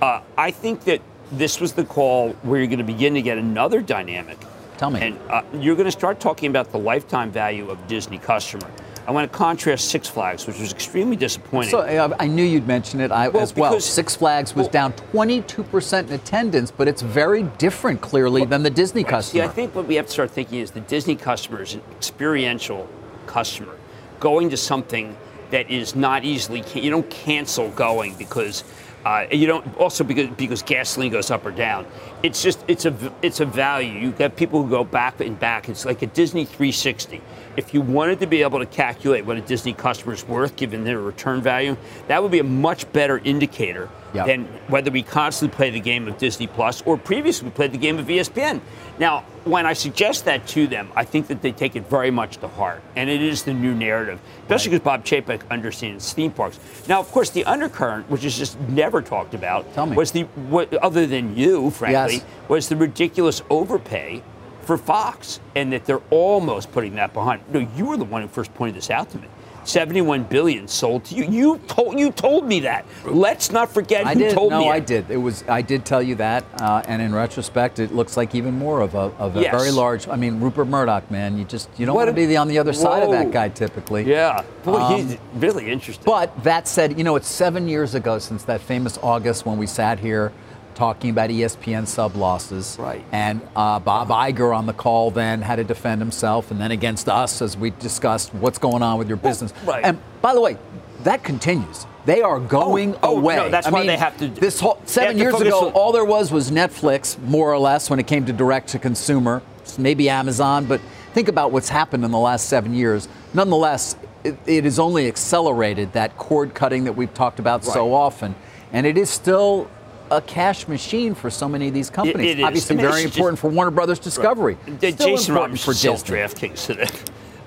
Uh, 0.02 0.20
I 0.36 0.50
think 0.50 0.84
that 0.84 1.00
this 1.32 1.60
was 1.60 1.72
the 1.72 1.84
call 1.84 2.30
where 2.42 2.58
you're 2.58 2.68
going 2.68 2.78
to 2.78 2.84
begin 2.84 3.14
to 3.14 3.22
get 3.22 3.38
another 3.38 3.80
dynamic. 3.82 4.38
Tell 4.78 4.90
me. 4.90 5.00
And 5.00 5.18
uh, 5.28 5.42
you're 5.54 5.74
going 5.74 5.86
to 5.86 5.92
start 5.92 6.20
talking 6.20 6.48
about 6.48 6.70
the 6.70 6.78
lifetime 6.78 7.30
value 7.30 7.68
of 7.68 7.84
Disney 7.88 8.18
customer. 8.18 8.70
I 9.08 9.10
want 9.10 9.30
to 9.30 9.36
contrast 9.36 9.88
Six 9.88 10.06
Flags, 10.06 10.46
which 10.46 10.60
was 10.60 10.70
extremely 10.70 11.16
disappointing. 11.16 11.70
So 11.70 11.80
uh, 11.80 12.14
I 12.20 12.26
knew 12.26 12.44
you'd 12.44 12.66
mention 12.66 13.00
it 13.00 13.10
I, 13.10 13.28
Well, 13.28 13.42
as 13.42 13.56
well. 13.56 13.72
because- 13.72 13.86
Six 13.86 14.14
Flags 14.14 14.54
was 14.54 14.64
well- 14.64 14.70
down 14.70 14.92
22% 14.92 16.06
in 16.08 16.12
attendance, 16.12 16.70
but 16.70 16.86
it's 16.86 17.02
very 17.02 17.42
different, 17.42 18.00
clearly, 18.00 18.44
than 18.44 18.62
the 18.62 18.70
Disney 18.70 19.02
customer. 19.02 19.42
See, 19.42 19.48
I 19.48 19.50
think 19.52 19.74
what 19.74 19.86
we 19.86 19.96
have 19.96 20.06
to 20.06 20.12
start 20.12 20.30
thinking 20.30 20.60
is 20.60 20.70
the 20.70 20.80
Disney 20.80 21.16
customer 21.16 21.62
is 21.62 21.74
an 21.74 21.82
experiential 21.96 22.88
customer, 23.26 23.74
going 24.20 24.50
to 24.50 24.56
something 24.56 25.16
that 25.50 25.70
is 25.70 25.96
not 25.96 26.24
easily 26.24 26.62
you 26.74 26.90
don't 26.90 27.08
cancel 27.08 27.70
going 27.70 28.14
because 28.16 28.62
uh, 29.08 29.26
you 29.32 29.46
don't 29.46 29.64
also 29.78 30.04
because 30.04 30.28
because 30.36 30.62
gasoline 30.62 31.10
goes 31.10 31.30
up 31.30 31.46
or 31.46 31.50
down. 31.50 31.86
It's 32.22 32.42
just 32.42 32.62
it's 32.68 32.84
a 32.84 32.94
it's 33.22 33.40
a 33.40 33.46
value. 33.46 33.98
You 33.98 34.12
get 34.12 34.36
people 34.36 34.62
who 34.62 34.68
go 34.68 34.84
back 34.84 35.18
and 35.20 35.38
back. 35.40 35.70
It's 35.70 35.86
like 35.86 36.02
a 36.02 36.06
Disney 36.08 36.44
360. 36.44 37.22
if 37.56 37.72
you 37.72 37.80
wanted 37.80 38.20
to 38.20 38.26
be 38.26 38.42
able 38.42 38.58
to 38.58 38.66
calculate 38.66 39.24
what 39.24 39.38
a 39.38 39.40
Disney 39.40 39.72
customer 39.72 40.12
is 40.12 40.28
worth 40.28 40.56
given 40.56 40.84
their 40.84 41.00
return 41.00 41.40
value, 41.40 41.74
that 42.08 42.22
would 42.22 42.30
be 42.30 42.38
a 42.38 42.44
much 42.44 42.92
better 42.92 43.16
indicator 43.24 43.88
Yep. 44.14 44.26
than 44.26 44.44
whether 44.68 44.90
we 44.90 45.02
constantly 45.02 45.54
play 45.54 45.70
the 45.70 45.80
game 45.80 46.08
of 46.08 46.16
Disney 46.18 46.46
Plus 46.46 46.82
or 46.86 46.96
previously 46.96 47.46
we 47.48 47.52
played 47.54 47.72
the 47.72 47.78
game 47.78 47.98
of 47.98 48.06
ESPN. 48.06 48.60
Now, 48.98 49.20
when 49.44 49.66
I 49.66 49.74
suggest 49.74 50.24
that 50.24 50.46
to 50.48 50.66
them, 50.66 50.88
I 50.96 51.04
think 51.04 51.26
that 51.28 51.42
they 51.42 51.52
take 51.52 51.76
it 51.76 51.88
very 51.88 52.10
much 52.10 52.38
to 52.38 52.48
heart, 52.48 52.82
and 52.96 53.08
it 53.10 53.22
is 53.22 53.42
the 53.44 53.52
new 53.54 53.74
narrative, 53.74 54.18
especially 54.42 54.70
because 54.70 54.84
Bob 54.84 55.04
Chapek 55.04 55.42
understands 55.50 56.12
theme 56.12 56.30
parks. 56.32 56.58
Now, 56.88 56.98
of 57.00 57.10
course, 57.12 57.30
the 57.30 57.44
undercurrent, 57.44 58.10
which 58.10 58.24
is 58.24 58.36
just 58.36 58.58
never 58.60 59.02
talked 59.02 59.34
about, 59.34 59.72
Tell 59.74 59.86
me. 59.86 59.94
was 59.96 60.10
the 60.12 60.22
what, 60.24 60.72
other 60.74 61.06
than 61.06 61.36
you, 61.36 61.70
frankly, 61.70 62.14
Yes. 62.16 62.24
was 62.48 62.68
the 62.68 62.76
ridiculous 62.76 63.42
overpay 63.50 64.22
for 64.62 64.76
Fox, 64.76 65.38
and 65.54 65.72
that 65.72 65.84
they're 65.86 66.02
almost 66.10 66.72
putting 66.72 66.94
that 66.96 67.14
behind. 67.14 67.40
No, 67.52 67.66
you 67.76 67.86
were 67.86 67.96
the 67.96 68.04
one 68.04 68.22
who 68.22 68.28
first 68.28 68.52
pointed 68.54 68.74
this 68.76 68.90
out 68.90 69.10
to 69.10 69.18
me. 69.18 69.24
71 69.68 70.24
billion 70.24 70.66
sold 70.66 71.04
to 71.06 71.14
you. 71.14 71.24
You 71.24 71.58
told 71.68 71.98
you 71.98 72.10
told 72.10 72.46
me 72.46 72.60
that. 72.60 72.86
Let's 73.04 73.52
not 73.52 73.70
forget 73.70 74.06
I 74.06 74.14
who 74.14 74.20
did. 74.20 74.34
told 74.34 74.50
no, 74.50 74.60
me. 74.60 74.70
I 74.70 74.80
did. 74.80 75.10
It 75.10 75.16
was. 75.18 75.44
I 75.48 75.62
did 75.62 75.84
tell 75.84 76.02
you 76.02 76.14
that, 76.16 76.44
uh, 76.60 76.82
and 76.88 77.02
in 77.02 77.14
retrospect, 77.14 77.78
it 77.78 77.94
looks 77.94 78.16
like 78.16 78.34
even 78.34 78.58
more 78.58 78.80
of 78.80 78.94
a 78.94 79.12
of 79.18 79.36
a 79.36 79.42
Yes. 79.42 79.50
very 79.54 79.70
large. 79.70 80.08
I 80.08 80.16
mean, 80.16 80.40
Rupert 80.40 80.68
Murdoch, 80.68 81.10
man. 81.10 81.38
You 81.38 81.44
just 81.44 81.68
you 81.78 81.86
don't 81.86 81.94
What 81.94 82.06
want 82.06 82.16
to 82.16 82.20
be 82.20 82.26
the, 82.26 82.36
on 82.38 82.48
the 82.48 82.58
other 82.58 82.72
side 82.72 83.02
of 83.02 83.10
that 83.10 83.30
guy 83.30 83.48
typically. 83.50 84.04
Yeah, 84.04 84.42
boy, 84.64 84.74
Um, 84.76 84.94
he's 85.08 85.18
really 85.34 85.70
interesting. 85.70 86.04
But 86.06 86.42
that 86.44 86.66
said, 86.66 86.96
you 86.96 87.04
know, 87.04 87.16
it's 87.16 87.28
seven 87.28 87.68
years 87.68 87.94
ago 87.94 88.18
since 88.18 88.44
that 88.44 88.60
famous 88.60 88.98
August 89.02 89.44
when 89.46 89.58
we 89.58 89.66
sat 89.66 89.98
here 89.98 90.32
talking 90.78 91.10
about 91.10 91.28
ESPN 91.28 91.88
sub 91.88 92.14
losses. 92.14 92.76
Right. 92.78 93.04
And 93.10 93.42
uh, 93.56 93.80
Bob 93.80 94.08
Iger 94.08 94.56
on 94.56 94.66
the 94.66 94.72
call 94.72 95.10
then 95.10 95.42
had 95.42 95.56
to 95.56 95.64
defend 95.64 96.00
himself, 96.00 96.52
and 96.52 96.60
then 96.60 96.70
against 96.70 97.08
us 97.08 97.42
as 97.42 97.56
we 97.56 97.70
discussed 97.70 98.32
what's 98.32 98.58
going 98.58 98.82
on 98.82 98.96
with 98.96 99.08
your 99.08 99.16
business. 99.16 99.52
right. 99.64 99.84
And 99.84 99.98
by 100.22 100.34
the 100.34 100.40
way, 100.40 100.56
that 101.02 101.24
continues. 101.24 101.84
They 102.06 102.22
are 102.22 102.38
going 102.38 102.96
oh, 103.02 103.18
away. 103.18 103.36
no, 103.36 103.48
that's 103.50 103.66
I 103.66 103.70
why 103.70 103.80
mean, 103.80 103.88
they 103.88 103.96
have 103.96 104.16
to- 104.18 104.28
This 104.28 104.60
whole 104.60 104.80
seven 104.84 105.18
years 105.18 105.34
ago, 105.40 105.66
on- 105.66 105.72
all 105.72 105.92
there 105.92 106.04
was 106.04 106.30
was 106.30 106.50
Netflix, 106.50 107.18
more 107.22 107.52
or 107.52 107.58
less, 107.58 107.90
when 107.90 107.98
it 107.98 108.06
came 108.06 108.24
to 108.26 108.32
direct 108.32 108.68
to 108.68 108.78
consumer. 108.78 109.42
Maybe 109.76 110.08
Amazon, 110.08 110.64
but 110.64 110.80
think 111.12 111.28
about 111.28 111.52
what's 111.52 111.68
happened 111.68 112.04
in 112.04 112.10
the 112.10 112.18
last 112.18 112.48
seven 112.48 112.72
years. 112.72 113.06
Nonetheless, 113.34 113.96
it, 114.24 114.36
it 114.46 114.64
has 114.64 114.78
only 114.78 115.06
accelerated 115.08 115.92
that 115.92 116.16
cord 116.16 116.54
cutting 116.54 116.84
that 116.84 116.94
we've 116.94 117.12
talked 117.12 117.38
about 117.38 117.64
so 117.64 117.92
often, 117.92 118.34
and 118.72 118.86
it 118.86 118.96
is 118.96 119.10
still 119.10 119.68
a 120.10 120.20
cash 120.22 120.66
machine 120.68 121.14
for 121.14 121.30
so 121.30 121.48
many 121.48 121.68
of 121.68 121.74
these 121.74 121.90
companies. 121.90 122.30
it 122.32 122.38
is. 122.40 122.44
Obviously, 122.44 122.74
I 122.74 122.76
mean, 122.76 122.86
very 122.90 123.02
it's 123.02 123.02
just- 123.10 123.16
important 123.18 123.38
for 123.38 123.48
Warner 123.50 123.70
Brothers 123.70 123.98
Discovery. 123.98 124.56
The 124.80 124.92
Still 124.92 125.08
Jason 125.08 125.34
important 125.34 125.60
for 125.60 125.72
Disney. 125.72 125.90
DraftKings 126.16 126.66
today. 126.66 126.86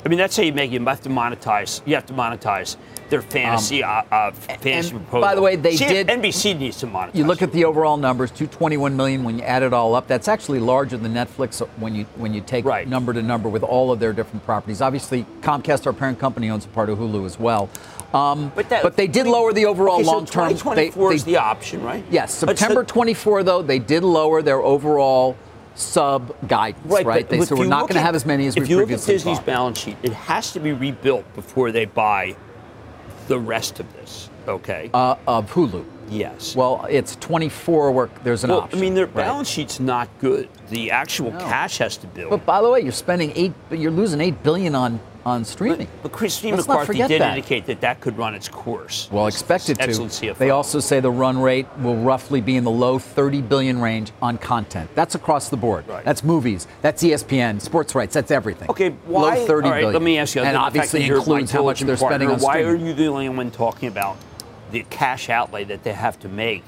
I 0.03 0.09
mean, 0.09 0.17
that's 0.17 0.35
how 0.35 0.43
you 0.43 0.51
make 0.53 0.71
it. 0.71 0.79
You 0.81 0.85
have 0.87 1.01
to 1.01 1.09
monetize. 1.09 1.81
You 1.85 1.93
have 1.95 2.05
to 2.07 2.13
monetize 2.13 2.75
their 3.09 3.21
fantasy, 3.21 3.83
uh, 3.83 4.01
uh, 4.11 4.31
fantasy 4.31 4.71
and 4.71 4.89
proposal. 4.89 5.21
by 5.21 5.35
the 5.35 5.41
way, 5.41 5.55
they 5.57 5.75
See, 5.75 5.85
did- 5.87 6.07
NBC 6.07 6.57
needs 6.57 6.77
to 6.79 6.87
monetize. 6.87 7.13
You 7.15 7.25
look 7.25 7.41
at 7.41 7.51
the 7.51 7.65
overall 7.65 7.97
numbers, 7.97 8.31
221 8.31 8.95
million 8.95 9.23
when 9.23 9.37
you 9.37 9.43
add 9.43 9.61
it 9.63 9.73
all 9.73 9.93
up. 9.93 10.07
That's 10.07 10.27
actually 10.27 10.59
larger 10.59 10.97
than 10.97 11.13
Netflix 11.13 11.59
when 11.77 11.93
you 11.93 12.05
when 12.15 12.33
you 12.33 12.41
take 12.41 12.65
Right. 12.65 12.87
number 12.87 13.13
to 13.13 13.21
number 13.21 13.47
with 13.49 13.63
all 13.63 13.91
of 13.91 13.99
their 13.99 14.13
different 14.13 14.43
properties. 14.45 14.81
Obviously, 14.81 15.25
Comcast, 15.41 15.85
our 15.85 15.93
parent 15.93 16.17
company, 16.19 16.49
owns 16.49 16.65
a 16.65 16.69
part 16.69 16.89
of 16.89 16.97
Hulu 16.97 17.25
as 17.25 17.39
well. 17.39 17.69
Um, 18.13 18.51
But, 18.55 18.67
that, 18.69 18.95
they 18.97 19.07
did 19.07 19.25
lower 19.27 19.53
the 19.53 19.65
overall 19.67 19.95
okay, 19.95 20.03
so 20.03 20.11
long 20.11 20.25
term. 20.25 20.49
2024 20.49 21.13
is 21.13 21.23
the 21.23 21.37
option, 21.37 21.81
right? 21.83 22.03
Yes, 22.09 22.33
September 22.33 22.81
so- 22.87 22.93
24 22.93 23.43
though 23.43 23.61
they 23.61 23.79
did 23.79 24.03
lower 24.03 24.41
their 24.41 24.61
overall 24.61 25.37
sub 25.75 26.35
guidance. 26.47 26.85
Right, 26.85 27.05
but 27.05 27.29
they 27.29 27.41
said 27.41 27.57
we're 27.57 27.65
not 27.65 27.81
going 27.81 27.95
to 27.95 28.01
have 28.01 28.15
as 28.15 28.25
many 28.25 28.47
as 28.47 28.55
we 28.55 28.61
previously 28.61 28.73
If 28.73 28.89
you 28.89 28.95
look 28.95 29.01
at 29.01 29.05
Disney's 29.05 29.37
thought. 29.37 29.45
balance 29.45 29.79
sheet, 29.79 29.97
it 30.03 30.13
has 30.13 30.51
to 30.53 30.59
be 30.59 30.73
rebuilt 30.73 31.31
before 31.33 31.71
they 31.71 31.85
buy 31.85 32.35
the 33.27 33.39
rest 33.39 33.79
of 33.79 33.91
this. 33.93 34.29
Okay. 34.47 34.89
uh, 34.93 35.15
of 35.27 35.51
Hulu. 35.51 35.85
Yes. 36.11 36.55
Well, 36.55 36.85
it's 36.89 37.15
24 37.15 37.91
where 37.91 38.09
there's 38.23 38.43
an 38.43 38.51
Well, 38.51 38.61
option. 38.61 38.77
I 38.77 38.81
mean, 38.81 38.93
their 38.93 39.05
right? 39.07 39.15
balance 39.15 39.47
sheet's 39.49 39.79
not 39.79 40.09
good. 40.19 40.47
The 40.69 40.91
actual 40.91 41.31
No. 41.31 41.39
cash 41.39 41.79
has 41.79 41.97
to 41.97 42.07
build. 42.07 42.29
But 42.29 42.45
by 42.45 42.61
the 42.61 42.69
way, 42.69 42.81
you're 42.81 42.91
spending 42.91 43.31
eight. 43.35 43.53
You're 43.71 43.91
losing 43.91 44.21
eight 44.21 44.43
billion 44.43 44.75
on 44.75 44.99
on 45.23 45.45
streaming. 45.45 45.87
But 46.01 46.11
Christine 46.11 46.55
Let's 46.55 46.67
McCarthy 46.67 46.93
did 46.97 47.21
that. 47.21 47.37
indicate 47.37 47.67
that 47.67 47.81
that 47.81 48.01
could 48.01 48.17
run 48.17 48.33
its 48.33 48.47
course. 48.47 49.07
Well, 49.11 49.27
expected 49.27 49.77
to. 49.77 49.83
Excellent 49.83 50.11
CFO. 50.13 50.35
They 50.39 50.49
also 50.49 50.79
say 50.79 50.99
the 50.99 51.11
run 51.11 51.39
rate 51.39 51.67
will 51.79 51.97
roughly 51.97 52.41
be 52.41 52.55
in 52.57 52.63
the 52.63 52.71
low 52.71 52.97
30 52.97 53.43
billion 53.43 53.79
range 53.79 54.11
on 54.19 54.39
content. 54.39 54.89
That's 54.95 55.13
across 55.13 55.49
the 55.49 55.57
board. 55.57 55.87
Right. 55.87 56.03
That's 56.03 56.23
movies. 56.23 56.65
That's 56.81 57.03
ESPN, 57.03 57.61
sports 57.61 57.93
rights. 57.93 58.15
That's 58.15 58.31
everything. 58.31 58.67
Okay, 58.71 58.95
why? 59.05 59.37
Low 59.37 59.45
30 59.45 59.51
all 59.67 59.71
right, 59.71 59.77
billion. 59.81 59.93
let 59.93 60.01
me 60.01 60.17
ask 60.17 60.33
you. 60.33 60.41
And 60.41 60.57
obviously 60.57 61.03
includes 61.05 61.51
how 61.51 61.65
much 61.65 61.81
they're 61.81 61.97
spending 61.97 62.27
partner, 62.29 62.33
on 62.33 62.39
Why 62.41 62.53
streaming. 62.63 62.81
are 62.81 62.87
you 62.87 62.93
the 62.95 63.05
only 63.05 63.29
one 63.29 63.51
talking 63.51 63.89
about 63.89 64.17
the 64.71 64.83
cash 64.89 65.29
outlay 65.29 65.63
that 65.65 65.83
they 65.83 65.93
have 65.93 66.19
to 66.19 66.29
make 66.29 66.63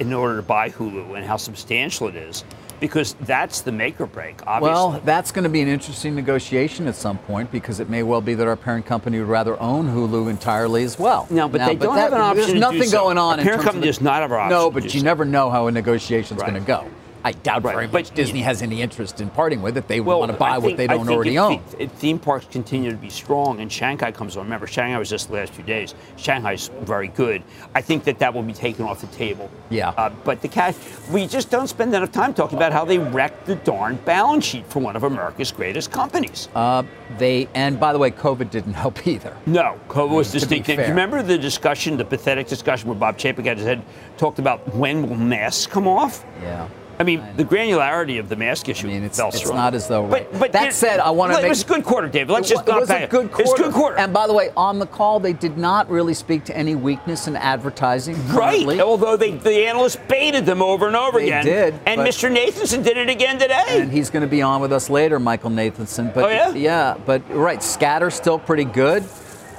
in 0.00 0.12
order 0.12 0.36
to 0.36 0.42
buy 0.42 0.70
Hulu 0.70 1.16
and 1.16 1.24
how 1.24 1.36
substantial 1.36 2.08
it 2.08 2.16
is? 2.16 2.44
Because 2.80 3.14
that's 3.20 3.60
the 3.60 3.70
make 3.70 4.00
or 4.00 4.06
break. 4.06 4.44
Obviously. 4.44 4.72
Well, 4.74 5.00
that's 5.04 5.30
going 5.30 5.44
to 5.44 5.48
be 5.48 5.60
an 5.60 5.68
interesting 5.68 6.16
negotiation 6.16 6.88
at 6.88 6.96
some 6.96 7.16
point 7.16 7.52
because 7.52 7.78
it 7.78 7.88
may 7.88 8.02
well 8.02 8.20
be 8.20 8.34
that 8.34 8.48
our 8.48 8.56
parent 8.56 8.86
company 8.86 9.20
would 9.20 9.28
rather 9.28 9.60
own 9.60 9.86
Hulu 9.94 10.28
entirely 10.28 10.82
as 10.82 10.98
well. 10.98 11.28
No, 11.30 11.48
but 11.48 11.58
they 11.64 11.76
don't 11.76 11.94
that- 11.94 12.02
have 12.10 12.12
an 12.12 12.20
option 12.20 12.46
There's 12.48 12.60
nothing 12.60 12.82
so. 12.84 12.98
going 12.98 13.18
on. 13.18 13.38
Our 13.38 13.44
parent 13.44 13.62
company 13.62 13.82
the- 13.82 13.86
does 13.86 14.00
not 14.00 14.22
have 14.22 14.32
an 14.32 14.48
No, 14.48 14.66
option 14.66 14.70
to 14.72 14.80
but 14.80 14.94
you 14.94 15.00
so. 15.00 15.04
never 15.04 15.24
know 15.24 15.48
how 15.48 15.68
a 15.68 15.70
negotiation's 15.70 16.40
Right. 16.40 16.50
going 16.50 16.60
to 16.60 16.66
go. 16.66 16.84
I 17.24 17.32
doubt 17.32 17.62
Right, 17.64 17.74
very 17.74 17.86
but 17.86 17.92
much 17.92 18.14
Disney 18.14 18.40
you- 18.40 18.44
has 18.46 18.62
any 18.62 18.82
interest 18.82 19.20
in 19.20 19.30
parting 19.30 19.62
with 19.62 19.76
it. 19.76 19.86
They 19.88 20.00
well, 20.00 20.18
want 20.20 20.32
to 20.32 20.36
buy 20.38 20.50
I 20.50 20.58
what 20.58 20.76
they 20.76 20.86
don't 20.86 21.06
think 21.06 21.10
already 21.10 21.36
if 21.36 21.40
own. 21.40 21.60
If 21.78 21.92
theme 21.92 22.18
parks 22.18 22.46
continue 22.50 22.90
to 22.90 22.96
be 22.96 23.10
strong 23.10 23.60
and 23.60 23.70
Shanghai 23.70 24.10
comes 24.10 24.36
on, 24.36 24.44
remember 24.44 24.66
Shanghai 24.66 24.98
was 24.98 25.08
just 25.08 25.28
the 25.28 25.34
last 25.34 25.52
few 25.52 25.64
days. 25.64 25.94
Shanghai's 26.16 26.70
very 26.82 27.08
good. 27.08 27.42
I 27.74 27.80
think 27.80 28.04
that 28.04 28.18
that 28.18 28.34
will 28.34 28.42
be 28.42 28.52
taken 28.52 28.84
off 28.84 29.00
the 29.00 29.06
table. 29.08 29.50
Yeah. 29.70 29.90
Uh, 29.90 30.10
but 30.24 30.40
the 30.42 30.48
cash, 30.48 30.74
we 31.10 31.26
just 31.26 31.50
don't 31.50 31.68
spend 31.68 31.94
enough 31.94 32.12
time 32.12 32.34
talking 32.34 32.58
about 32.58 32.72
how 32.72 32.84
they 32.84 32.98
wrecked 32.98 33.46
the 33.46 33.54
darn 33.56 33.96
balance 34.04 34.44
sheet 34.44 34.66
for 34.66 34.80
one 34.80 34.96
of 34.96 35.04
America's 35.04 35.52
greatest 35.52 35.92
companies. 35.92 36.48
Uh, 36.54 36.82
they 37.18 37.48
and 37.54 37.78
by 37.78 37.92
the 37.92 37.98
way, 37.98 38.10
COVID 38.10 38.50
didn't 38.50 38.72
help 38.84 39.06
either. 39.06 39.36
No, 39.46 39.78
COVID 39.88 40.10
was 40.10 40.32
be 40.32 40.38
distinct. 40.40 40.66
Do 40.66 40.72
you 40.74 40.80
remember 40.80 41.22
the 41.22 41.38
discussion, 41.38 41.96
the 41.96 42.04
pathetic 42.04 42.48
discussion 42.48 42.88
where 42.88 42.98
Bob 42.98 43.16
Chapek 43.18 43.44
had 43.44 43.58
his 43.58 43.66
head 43.66 43.82
talked 44.16 44.38
about 44.38 44.74
when 44.74 45.08
will 45.08 45.16
masks 45.16 45.66
come 45.66 45.86
off? 45.86 46.24
Yeah. 46.42 46.66
I 47.02 47.04
mean, 47.04 47.20
the 47.36 47.44
granularity 47.44 48.20
of 48.20 48.28
the 48.28 48.36
mask 48.36 48.68
issue 48.68 48.86
I 48.86 48.90
mean, 48.90 49.02
it's- 49.02 49.18
it's 49.34 49.50
not 49.50 49.74
as 49.74 49.88
though- 49.88 50.06
But, 50.06 50.38
but 50.38 50.52
That 50.52 50.68
it- 50.68 50.72
said, 50.74 51.00
I 51.00 51.10
wanna 51.10 51.32
make. 51.32 51.40
It 51.40 51.42
make- 51.42 51.48
was 51.50 51.62
a 51.62 51.66
good 51.66 51.82
quarter, 51.84 52.06
David. 52.06 52.30
Let's 52.32 52.48
It 52.48 52.54
just 52.54 52.68
it 52.68 52.74
was 52.76 52.90
a 52.90 53.08
good 53.08 53.32
quarter. 53.32 53.42
It's 53.42 53.52
a 53.60 53.62
good 53.64 53.72
quarter. 53.72 53.98
And 53.98 54.12
by 54.12 54.28
the 54.28 54.32
way, 54.32 54.50
on 54.56 54.78
the 54.78 54.86
call, 54.86 55.18
they 55.18 55.32
did 55.32 55.58
not 55.58 55.90
really 55.90 56.14
speak 56.14 56.44
to 56.44 56.56
any 56.56 56.76
weakness 56.76 57.26
in 57.26 57.34
advertising. 57.34 58.14
Right. 58.28 58.52
currently. 58.52 58.80
Although 58.80 59.16
they, 59.16 59.32
the 59.32 59.66
analysts 59.66 59.96
baited 60.06 60.46
them 60.46 60.62
over 60.62 60.86
and 60.86 60.94
over 60.94 61.18
again. 61.18 61.44
They 61.44 61.50
again. 61.50 61.72
did, 61.72 61.80
And 61.86 62.00
Mr. 62.02 62.30
Nathanson 62.32 62.84
did 62.84 62.96
it 62.96 63.08
again 63.08 63.36
today. 63.40 63.64
And 63.80 63.90
he's 63.90 64.08
going 64.10 64.20
to 64.22 64.28
be 64.30 64.40
on 64.42 64.60
with 64.60 64.72
us 64.72 64.88
later, 64.88 65.18
Michael 65.18 65.50
Nathanson. 65.50 66.14
But 66.14 66.24
Oh, 66.24 66.28
yeah? 66.28 66.50
yeah, 66.52 66.94
but 67.04 67.22
right, 67.30 67.60
Scatter's 67.64 68.14
still 68.14 68.38
pretty 68.38 68.64
good. 68.64 69.02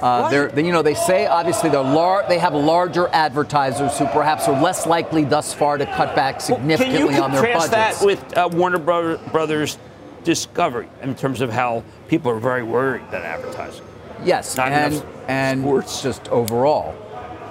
Uh, 0.00 0.28
they're, 0.28 0.48
they, 0.48 0.64
you 0.64 0.72
know, 0.72 0.82
they 0.82 0.94
say 0.94 1.26
obviously 1.26 1.70
they're 1.70 1.80
lar- 1.82 2.24
they 2.28 2.38
have 2.38 2.52
larger 2.54 3.08
advertisers 3.08 3.98
who 3.98 4.06
perhaps 4.06 4.46
are 4.48 4.60
less 4.60 4.86
likely 4.86 5.24
thus 5.24 5.54
far 5.54 5.78
to 5.78 5.86
cut 5.86 6.14
back 6.14 6.40
significantly 6.40 6.98
Can 7.08 7.16
you 7.16 7.22
on 7.22 7.32
their 7.32 7.42
contrast 7.42 7.70
budgets. 7.70 7.98
that 8.00 8.06
with 8.06 8.36
uh, 8.36 8.48
Warner 8.52 8.78
Bro- 8.78 9.18
Brothers 9.32 9.78
Discovery 10.24 10.88
in 11.02 11.14
terms 11.14 11.40
of 11.40 11.50
how 11.50 11.84
people 12.08 12.30
are 12.30 12.38
very 12.40 12.62
worried 12.62 13.02
about 13.08 13.22
advertising? 13.24 13.84
yes, 14.24 14.56
not 14.56 14.72
and 14.72 15.04
and 15.28 15.60
sports? 15.62 16.02
just 16.02 16.28
overall, 16.28 16.94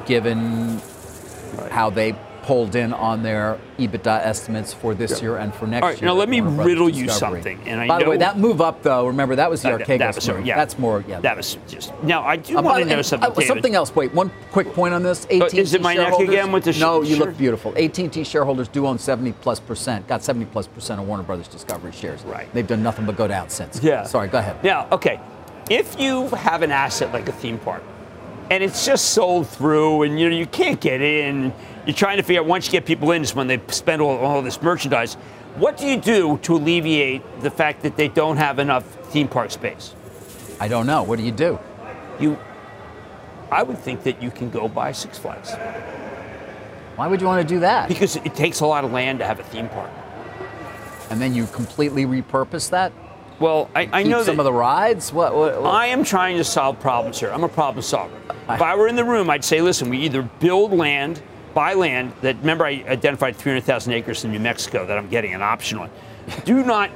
given 0.06 0.82
how 1.70 1.90
they 1.92 2.16
pulled 2.44 2.76
in 2.76 2.94
on 2.94 3.24
their 3.24 3.58
EBITDA 3.80 4.20
estimates 4.26 4.74
for 4.74 4.94
this 4.94 5.22
year 5.22 5.38
and 5.38 5.54
for 5.56 5.66
next 5.66 5.82
All 5.84 5.90
right, 5.90 6.02
year. 6.02 6.08
now 6.10 6.14
let 6.16 6.30
me 6.30 6.42
Warner 6.42 6.56
Brothers 6.58 6.72
riddle 6.74 6.90
you 6.90 7.06
Discovery. 7.08 7.40
something, 7.42 7.60
and 7.68 7.80
I 7.82 7.88
By 7.88 8.04
the 8.04 8.10
way, 8.10 8.18
that 8.18 8.38
move 8.38 8.62
up 8.62 8.84
though, 8.84 9.08
remember 9.08 9.36
that 9.38 9.50
was 9.50 9.62
the 9.62 9.70
Uh, 9.74 9.78
Archegos 9.80 9.98
that 10.00 10.16
was- 10.16 10.28
move. 10.28 10.46
yeah. 10.46 10.56
That's 10.56 10.78
more, 10.78 11.04
yeah. 11.08 11.20
That 11.22 11.38
was 11.38 11.58
just. 11.68 11.94
Now, 12.04 12.24
I 12.24 12.36
do 12.36 12.58
Uh, 12.58 12.62
want 12.62 12.84
to 12.84 12.90
know 12.90 13.02
something, 13.02 13.32
uh, 13.32 13.42
something 13.42 13.76
else. 13.76 13.96
Wait, 13.96 14.14
one 14.14 14.30
quick 14.52 14.74
point 14.74 14.94
on 14.94 15.04
this. 15.04 15.26
AT&T 15.32 15.58
Uh, 15.58 15.62
is 15.62 15.74
it 15.74 15.82
my 15.82 15.94
neck 15.96 16.20
again 16.20 16.52
with 16.52 16.64
the 16.66 16.74
sh- 16.74 16.80
No, 16.82 17.02
you 17.02 17.16
sure. 17.16 17.28
look 17.28 17.38
beautiful. 17.38 17.74
AT&T 17.78 18.24
shareholders 18.26 18.68
do 18.68 18.86
own 18.86 19.00
70 19.00 19.32
plus 19.32 19.60
percent. 19.60 20.08
Got 20.08 20.24
70 20.24 20.46
plus 20.46 20.68
percent 20.68 21.00
of 21.00 21.08
Warner 21.08 21.24
Brothers 21.24 21.48
Discovery 21.48 21.92
shares. 21.92 22.24
Right. 22.26 22.48
They've 22.54 22.68
done 22.68 22.84
nothing 22.84 23.06
but 23.06 23.16
go 23.18 23.28
down 23.28 23.50
since. 23.50 23.80
Yeah. 23.82 24.04
Sorry. 24.04 24.28
Go 24.28 24.38
ahead. 24.40 24.56
Now, 24.64 24.88
okay, 24.92 25.20
if 25.70 26.00
you 26.00 26.28
have 26.30 26.62
an 26.62 26.72
asset 26.72 27.14
like 27.14 27.28
a 27.30 27.32
theme 27.32 27.58
park, 27.58 27.84
and 28.52 28.62
it's 28.62 28.86
just 28.86 29.06
sold 29.12 29.48
through, 29.48 30.04
and 30.04 30.20
you 30.20 30.30
know 30.30 30.36
you 30.36 30.46
can't 30.46 30.80
get 30.82 31.02
in, 31.02 31.54
you're 31.86 31.96
trying 31.96 32.18
to 32.18 32.24
figure 32.24 32.42
out 32.42 32.48
once 32.48 32.66
you 32.68 32.72
get 32.72 32.86
people 32.86 33.12
in 33.12 33.22
is 33.22 33.36
when 33.36 33.48
they 33.48 33.62
spend 33.68 34.02
all, 34.02 34.18
all 34.18 34.42
this 34.42 34.62
merchandise. 34.62 35.16
What 35.56 35.78
do 35.78 35.86
you 35.86 35.98
do 35.98 36.40
to 36.44 36.56
alleviate 36.56 37.22
the 37.42 37.52
fact 37.52 37.84
that 37.84 37.96
they 37.96 38.08
don't 38.08 38.38
have 38.38 38.60
enough 38.60 38.86
theme 39.12 39.28
park 39.28 39.52
space? 39.52 39.94
I 40.60 40.68
don't 40.68 40.88
know. 40.88 41.04
What 41.04 41.20
do 41.20 41.25
you 41.25 41.32
do? 41.32 41.60
You, 42.20 42.38
I 43.52 43.63
would 43.63 43.78
think 43.78 44.04
that 44.04 44.22
you 44.22 44.32
can 44.32 44.50
go 44.50 44.68
buy 44.68 44.92
Six 44.94 45.18
Flags 45.18 45.52
Why 46.96 47.08
would 47.08 47.22
you 47.22 47.28
want 47.28 47.48
to 47.48 47.54
do 47.54 47.60
that? 47.60 47.88
because 47.88 48.16
it 48.16 48.34
takes 48.36 48.62
a 48.62 48.66
lot 48.66 48.84
of 48.84 48.92
land 48.92 49.20
to 49.20 49.25
have 49.25 49.40
a 49.40 49.44
theme 49.44 49.70
park. 49.70 49.92
And 51.10 51.22
then 51.22 51.36
you 51.36 51.46
completely 51.48 52.06
repurpose 52.06 52.70
that? 52.72 52.92
Well, 53.40 53.70
I, 53.75 53.90
I 53.92 54.04
know 54.04 54.24
some 54.24 54.40
of 54.40 54.46
the 54.46 54.54
rides. 54.54 55.12
What, 55.12 55.36
what, 55.36 55.62
what? 55.62 55.70
I 55.70 55.88
am 55.88 56.04
trying 56.04 56.38
to 56.38 56.44
solve 56.44 56.80
problems 56.80 57.20
here. 57.20 57.30
I'm 57.30 57.44
a 57.44 57.50
problem 57.50 57.82
solver. 57.84 58.16
If 58.50 58.62
I 58.62 58.75
were 58.75 58.88
in 58.88 58.96
the 58.96 59.04
room, 59.04 59.30
I'd 59.30 59.44
say, 59.44 59.62
listen, 59.62 59.90
we 59.90 59.98
either 60.00 60.22
build 60.22 60.72
land, 60.72 61.22
buy 61.54 61.74
land 61.74 62.14
that, 62.22 62.38
remember, 62.38 62.66
I 62.66 62.84
identified 62.88 63.36
300,000 63.36 63.94
acres 63.94 64.24
in 64.26 64.32
New 64.32 64.40
Mexico 64.40 64.86
that 64.86 64.98
I'm 64.98 65.10
getting 65.10 65.34
an 65.34 65.42
option 65.42 65.78
on. 65.78 65.90
Do 66.46 66.64
not, 66.64 66.90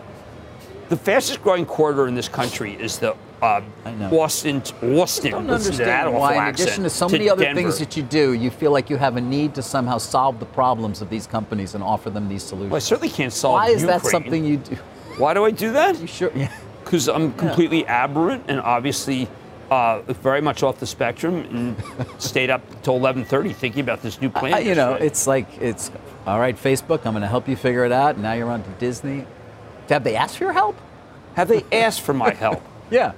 the 0.90 0.98
fastest 0.98 1.44
growing 1.44 1.66
corridor 1.66 2.08
in 2.08 2.16
this 2.16 2.30
country 2.30 2.74
is 2.74 3.00
the 3.00 3.16
uh. 3.42 3.62
Austin, 4.12 4.64
Austin. 4.82 5.28
I 5.28 5.38
don't 5.38 5.48
to 5.48 5.54
understand 5.54 6.14
why, 6.14 6.36
in 6.36 6.56
addition 6.56 6.84
to 6.84 6.90
so 6.90 7.08
to 7.08 7.12
many 7.12 7.30
other 7.30 7.44
Denver. 7.44 7.62
things 7.62 7.78
that 7.78 7.96
you 7.96 8.02
do, 8.02 8.34
you 8.34 8.50
feel 8.50 8.72
like 8.72 8.90
you 8.90 8.98
have 8.98 9.16
a 9.16 9.22
need 9.22 9.54
to 9.56 9.62
somehow 9.62 10.00
solve 10.00 10.40
the 10.40 10.46
problems 10.46 11.04
of 11.04 11.12
these 11.12 11.28
companies 11.28 11.76
and 11.76 11.84
offer 11.84 12.10
them 12.10 12.28
these 12.28 12.42
solutions. 12.42 12.72
Well, 12.72 12.78
I 12.78 12.80
certainly 12.80 13.10
can't 13.10 13.32
solve 13.32 13.54
why 13.54 13.70
is 13.70 13.86
that 13.86 14.04
something 14.04 14.44
you 14.44 14.58
do? 14.58 14.76
Why 15.20 15.36
do 15.36 15.46
I 15.46 15.52
do 15.52 15.72
that? 15.74 16.00
You 16.00 16.08
sure? 16.08 16.32
Yeah. 16.34 16.52
because 16.88 17.10
I'm 17.10 17.34
completely 17.34 17.86
aberrant 17.86 18.46
and 18.48 18.62
obviously 18.62 19.28
uh, 19.72 20.02
very 20.14 20.42
much 20.42 20.64
off 20.64 20.80
the 20.80 20.88
spectrum 20.88 21.36
and 21.52 21.76
stayed 22.22 22.50
up 22.50 22.62
till 22.84 23.00
11:30 23.00 23.56
thinking 23.56 23.82
about 23.82 24.02
this 24.02 24.22
new 24.22 24.30
plan. 24.30 24.54
I- 24.54 24.60
you 24.60 24.76
know, 24.76 24.94
it's 24.94 25.28
like 25.28 25.48
it's 25.62 25.92
all 26.26 26.40
right. 26.40 26.56
Facebook, 26.56 27.06
I'm 27.06 27.14
going 27.14 27.22
to 27.22 27.28
help 27.28 27.48
you 27.48 27.56
figure 27.56 27.86
it 27.86 27.92
out. 27.92 28.18
Now 28.18 28.34
you're 28.34 28.50
on 28.50 28.64
to 28.64 28.70
Disney. 28.72 29.26
Have 29.90 30.04
they 30.04 30.16
asked 30.16 30.38
for 30.38 30.44
your 30.46 30.54
help? 30.54 30.76
have 31.36 31.48
they 31.48 31.64
asked 31.72 32.02
for 32.02 32.14
my 32.14 32.32
help? 32.34 32.62
Yeah. 32.90 33.12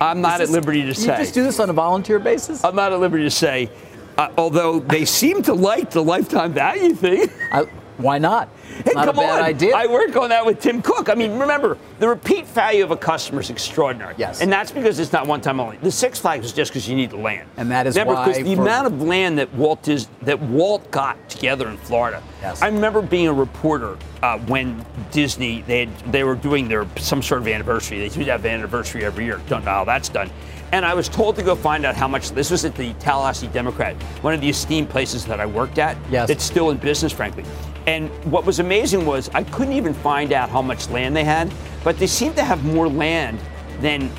I'm 0.00 0.20
not 0.20 0.38
This 0.38 0.50
at 0.50 0.52
liberty 0.52 0.82
to 0.82 0.94
say. 0.94 1.12
You 1.12 1.18
just 1.24 1.32
do 1.34 1.42
this 1.42 1.58
on 1.60 1.70
a 1.70 1.72
volunteer 1.72 2.18
basis. 2.18 2.62
I'm 2.62 2.76
not 2.76 2.92
at 2.92 3.00
liberty 3.00 3.24
to 3.24 3.30
say. 3.30 3.70
Uh, 4.18 4.28
although 4.36 4.80
they 4.80 5.04
seem 5.06 5.42
to 5.44 5.54
like 5.54 5.90
the 5.90 6.02
lifetime 6.04 6.52
value 6.52 6.94
thing. 6.94 7.28
I, 7.50 7.62
why 7.96 8.18
not? 8.18 8.48
It's 8.78 8.88
Hey, 8.88 8.94
not 8.94 9.06
come 9.06 9.18
a 9.18 9.20
bad 9.20 9.38
on. 9.40 9.44
idea. 9.44 9.74
I 9.76 9.86
work 9.86 10.16
on 10.16 10.30
that 10.30 10.44
with 10.44 10.60
Tim 10.60 10.82
Cook. 10.82 11.08
I 11.08 11.14
mean, 11.14 11.38
remember, 11.38 11.76
the 11.98 12.08
repeat 12.08 12.46
value 12.46 12.82
of 12.84 12.90
a 12.90 12.96
customer 12.96 13.40
is 13.40 13.50
extraordinary. 13.50 14.14
Yes. 14.16 14.40
And 14.40 14.52
that's 14.52 14.72
because 14.72 14.98
it's 14.98 15.12
not 15.12 15.26
one 15.26 15.40
time 15.40 15.60
only. 15.60 15.76
The 15.78 15.90
Six 15.90 16.18
Flags 16.18 16.46
is 16.46 16.52
just 16.52 16.70
because 16.72 16.88
you 16.88 16.96
need 16.96 17.10
the 17.10 17.16
land. 17.16 17.48
And 17.56 17.70
that 17.70 17.86
is 17.86 17.94
remember, 17.96 18.14
why 18.14 18.26
because 18.28 18.44
the 18.44 18.52
amount 18.54 18.86
of 18.86 19.02
land 19.02 19.38
that 19.38 19.52
Walt 19.54 19.88
is 19.88 20.08
that 20.22 20.40
Walt 20.40 20.90
got 20.90 21.16
together 21.28 21.68
in 21.68 21.76
Florida. 21.76 22.22
Yes. 22.40 22.62
I 22.62 22.68
remember 22.68 23.02
being 23.02 23.28
a 23.28 23.32
reporter 23.32 23.96
uh, 24.22 24.38
when 24.40 24.84
Disney 25.10 25.62
they 25.62 25.86
had, 25.86 25.98
they 26.12 26.24
were 26.24 26.34
doing 26.34 26.68
their 26.68 26.86
some 26.96 27.22
sort 27.22 27.40
of 27.42 27.48
anniversary. 27.48 27.98
They 27.98 28.08
do 28.08 28.20
have 28.30 28.44
anniversary 28.46 29.04
every 29.04 29.24
year. 29.24 29.40
Don't 29.48 29.64
know 29.64 29.70
how 29.70 29.84
that's 29.84 30.08
done. 30.08 30.30
And 30.72 30.86
I 30.86 30.94
was 30.94 31.06
told 31.06 31.36
to 31.36 31.42
go 31.42 31.54
find 31.54 31.84
out 31.84 31.94
how 31.94 32.08
much. 32.08 32.30
This 32.30 32.50
was 32.50 32.64
at 32.64 32.74
the 32.74 32.94
Tallahassee 32.94 33.46
Democrat, 33.48 33.94
one 34.22 34.32
of 34.32 34.40
the 34.40 34.48
esteemed 34.48 34.88
places 34.88 35.26
that 35.26 35.38
I 35.38 35.44
worked 35.44 35.78
at. 35.78 35.98
Yes. 36.10 36.28
That's 36.28 36.42
still 36.44 36.70
in 36.70 36.78
business, 36.78 37.12
frankly. 37.12 37.44
And 37.86 38.08
what 38.30 38.46
was 38.46 38.58
amazing 38.62 39.04
was 39.04 39.28
I 39.34 39.42
couldn't 39.44 39.74
even 39.74 39.92
find 39.92 40.32
out 40.32 40.48
how 40.48 40.62
much 40.62 40.88
land 40.88 41.14
they 41.14 41.24
had, 41.24 41.52
but 41.84 41.98
they 41.98 42.06
seemed 42.06 42.36
to 42.36 42.44
have 42.44 42.64
more 42.64 42.88
land 42.88 43.38
than 43.80 44.10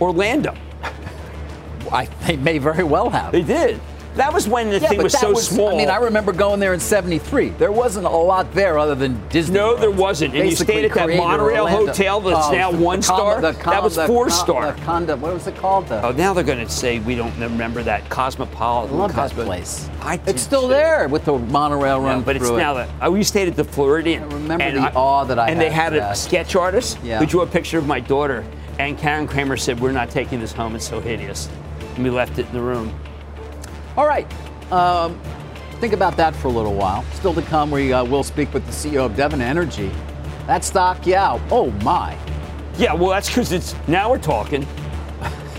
Orlando. 0.00 0.54
I, 1.92 2.06
they 2.26 2.36
may 2.36 2.58
very 2.58 2.84
well 2.84 3.10
have. 3.10 3.32
They 3.32 3.42
did. 3.42 3.80
That 4.14 4.34
was 4.34 4.46
when 4.46 4.68
the 4.68 4.78
yeah, 4.78 4.88
thing 4.88 5.02
was 5.02 5.12
that 5.12 5.20
so 5.22 5.34
small. 5.34 5.70
I 5.74 5.76
mean, 5.78 5.88
I 5.88 5.96
remember 5.96 6.32
going 6.32 6.60
there 6.60 6.74
in 6.74 6.80
'73. 6.80 7.48
There 7.50 7.72
wasn't 7.72 8.04
a 8.04 8.10
lot 8.10 8.52
there 8.52 8.78
other 8.78 8.94
than 8.94 9.26
Disney. 9.28 9.54
No, 9.58 9.74
there 9.74 9.90
wasn't. 9.90 10.34
And 10.34 10.48
you 10.50 10.54
stayed 10.54 10.84
at 10.84 10.92
that 10.94 11.08
Monorail 11.16 11.64
Orlando. 11.64 11.86
hotel 11.86 12.20
that's 12.20 12.48
Oh, 12.48 12.52
now 12.52 12.70
one 12.70 13.00
star? 13.00 13.40
That 13.40 13.82
was 13.82 13.96
four 13.96 14.26
con- 14.26 14.30
star. 14.30 14.72
The 14.72 14.80
condo. 14.82 15.16
What 15.16 15.32
was 15.32 15.46
it 15.46 15.56
called? 15.56 15.88
The 15.88 16.04
Oh, 16.04 16.12
now 16.12 16.34
they're 16.34 16.44
going 16.44 16.58
to 16.64 16.70
say 16.70 16.98
we 16.98 17.14
don't 17.14 17.32
remember 17.40 17.82
that 17.84 18.08
Cosmopolitan. 18.10 18.96
I 18.96 18.98
love 18.98 19.14
that 19.14 19.30
Cosmo- 19.30 19.44
place. 19.46 19.88
I 20.02 20.20
it's 20.26 20.42
still 20.42 20.62
too. 20.62 20.68
there 20.68 21.08
with 21.08 21.24
the 21.24 21.38
monorail 21.38 22.00
Yeah, 22.02 22.08
run 22.08 22.22
but 22.22 22.36
it's 22.36 22.48
it. 22.48 22.56
now 22.56 22.74
that 22.74 22.88
uh, 23.06 23.10
we 23.10 23.22
stayed 23.22 23.48
at 23.48 23.56
the 23.56 23.64
Floridian. 23.64 24.24
I 24.24 24.26
remember 24.26 24.62
and 24.64 24.76
the 24.76 24.92
awe 24.94 25.24
that 25.24 25.38
I 25.38 25.48
and 25.48 25.58
they 25.58 25.70
had 25.70 25.84
had 25.84 25.92
a 25.94 25.96
that. 26.00 26.18
sketch 26.18 26.54
artist 26.54 26.98
Yeah. 27.02 27.18
who 27.18 27.24
drew 27.24 27.40
a 27.40 27.46
picture 27.46 27.78
of 27.78 27.86
my 27.86 28.00
daughter, 28.00 28.44
and 28.78 28.98
Karen 28.98 29.26
Cramer 29.26 29.56
said, 29.56 29.80
"We're 29.80 29.92
not 29.92 30.10
taking 30.10 30.38
this 30.38 30.52
home. 30.52 30.74
It's 30.76 30.86
so 30.86 31.00
hideous." 31.00 31.48
And 31.94 32.04
we 32.04 32.10
left 32.10 32.38
it 32.38 32.46
in 32.46 32.52
the 32.52 32.60
room. 32.60 32.92
All 33.96 34.06
right. 34.06 34.26
Um, 34.72 35.20
think 35.80 35.92
about 35.92 36.16
that 36.16 36.34
for 36.34 36.48
a 36.48 36.50
little 36.50 36.74
while. 36.74 37.02
Still 37.14 37.34
to 37.34 37.42
come, 37.42 37.70
we 37.70 37.92
uh, 37.92 38.04
will 38.04 38.22
speak 38.24 38.52
with 38.54 38.64
the 38.66 38.72
CEO 38.72 39.04
of 39.06 39.16
Devon 39.16 39.40
Energy. 39.42 39.90
That 40.46 40.64
stock, 40.64 41.06
yeah. 41.06 41.38
Oh 41.50 41.70
my. 41.82 42.16
Yeah, 42.78 42.94
well, 42.94 43.10
that's 43.10 43.28
because 43.28 43.52
it's 43.52 43.74
now 43.86 44.10
we're 44.10 44.18
talking. 44.18 44.66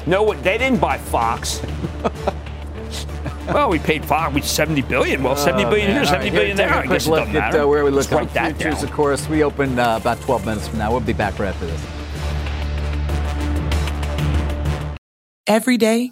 No, 0.07 0.23
what 0.23 0.43
they 0.43 0.57
didn't 0.57 0.81
buy 0.81 0.97
Fox. 0.97 1.61
well, 3.47 3.69
we 3.69 3.77
paid 3.79 4.03
Fox. 4.03 4.33
We 4.33 4.41
seventy 4.41 4.81
billion. 4.81 5.21
Well, 5.23 5.35
seventy 5.37 5.63
billion 5.63 5.91
Oh, 5.91 5.93
man. 5.93 6.01
here, 6.03 6.05
seventy 6.05 6.29
right, 6.31 6.35
billion 6.35 6.57
there. 6.57 6.69
a 6.69 6.77
I 6.77 6.79
quick 6.81 6.89
guess 6.89 7.05
it 7.05 7.09
look 7.11 7.19
doesn't 7.19 7.35
at 7.35 7.39
matter. 7.39 7.61
uh, 7.61 7.67
where 7.67 7.85
we 7.85 7.91
Let's 7.91 8.11
look 8.11 8.21
on 8.21 8.27
that 8.33 8.57
futures. 8.57 8.75
down. 8.79 8.83
Of 8.85 8.91
course, 8.91 9.29
we 9.29 9.43
open 9.43 9.77
uh, 9.79 9.97
about 10.01 10.19
12 10.21 10.45
minutes 10.45 10.67
from 10.67 10.79
now. 10.79 10.91
We'll 10.91 10.99
be 11.01 11.13
back 11.13 11.37
right 11.39 11.49
after 11.53 11.67
this. 11.67 11.81
Every 15.45 15.77
day, 15.77 16.11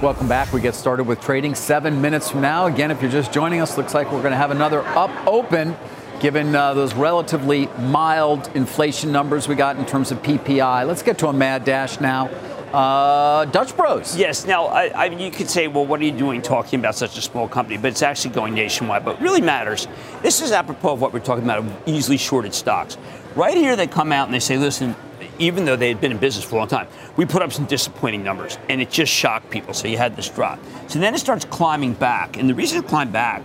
Welcome 0.00 0.28
back. 0.28 0.52
We 0.52 0.60
get 0.60 0.76
started 0.76 1.08
with 1.08 1.20
trading 1.20 1.56
seven 1.56 2.00
minutes 2.00 2.30
from 2.30 2.40
now. 2.40 2.66
Again, 2.66 2.92
if 2.92 3.02
you're 3.02 3.10
just 3.10 3.32
joining 3.32 3.60
us, 3.60 3.76
looks 3.76 3.94
like 3.94 4.12
we're 4.12 4.22
going 4.22 4.30
to 4.30 4.36
have 4.36 4.52
another 4.52 4.82
up 4.82 5.10
open 5.26 5.76
given 6.20 6.54
uh, 6.54 6.72
those 6.72 6.94
relatively 6.94 7.66
mild 7.80 8.48
inflation 8.54 9.10
numbers 9.10 9.48
we 9.48 9.56
got 9.56 9.76
in 9.76 9.84
terms 9.84 10.12
of 10.12 10.22
PPI. 10.22 10.86
Let's 10.86 11.02
get 11.02 11.18
to 11.18 11.26
a 11.26 11.32
mad 11.32 11.64
dash 11.64 11.98
now. 11.98 12.28
Uh, 12.72 13.46
Dutch 13.46 13.76
Bros. 13.76 14.16
Yes. 14.16 14.46
Now, 14.46 14.66
I, 14.66 14.86
I 14.86 15.04
you 15.06 15.32
could 15.32 15.50
say, 15.50 15.66
well, 15.66 15.84
what 15.84 15.98
are 15.98 16.04
you 16.04 16.12
doing 16.12 16.42
talking 16.42 16.78
about 16.78 16.94
such 16.94 17.18
a 17.18 17.20
small 17.20 17.48
company? 17.48 17.76
But 17.76 17.88
it's 17.88 18.02
actually 18.02 18.34
going 18.36 18.54
nationwide. 18.54 19.04
But 19.04 19.20
really 19.20 19.40
matters. 19.40 19.88
This 20.22 20.40
is 20.40 20.52
apropos 20.52 20.92
of 20.92 21.00
what 21.00 21.12
we're 21.12 21.18
talking 21.18 21.42
about 21.42 21.64
easily 21.86 22.18
shorted 22.18 22.54
stocks. 22.54 22.96
Right 23.34 23.56
here, 23.56 23.74
they 23.74 23.88
come 23.88 24.12
out 24.12 24.28
and 24.28 24.34
they 24.34 24.38
say, 24.38 24.58
listen, 24.58 24.94
even 25.38 25.64
though 25.64 25.76
they 25.76 25.88
had 25.88 26.00
been 26.00 26.12
in 26.12 26.18
business 26.18 26.44
for 26.44 26.56
a 26.56 26.58
long 26.58 26.68
time, 26.68 26.88
we 27.16 27.24
put 27.24 27.42
up 27.42 27.52
some 27.52 27.66
disappointing 27.66 28.22
numbers, 28.22 28.58
and 28.68 28.80
it 28.80 28.90
just 28.90 29.12
shocked 29.12 29.50
people. 29.50 29.74
So 29.74 29.88
you 29.88 29.96
had 29.96 30.16
this 30.16 30.28
drop. 30.28 30.58
So 30.88 30.98
then 30.98 31.14
it 31.14 31.18
starts 31.18 31.44
climbing 31.44 31.94
back, 31.94 32.36
and 32.36 32.48
the 32.48 32.54
reason 32.54 32.78
it 32.78 32.86
climbed 32.86 33.12
back 33.12 33.42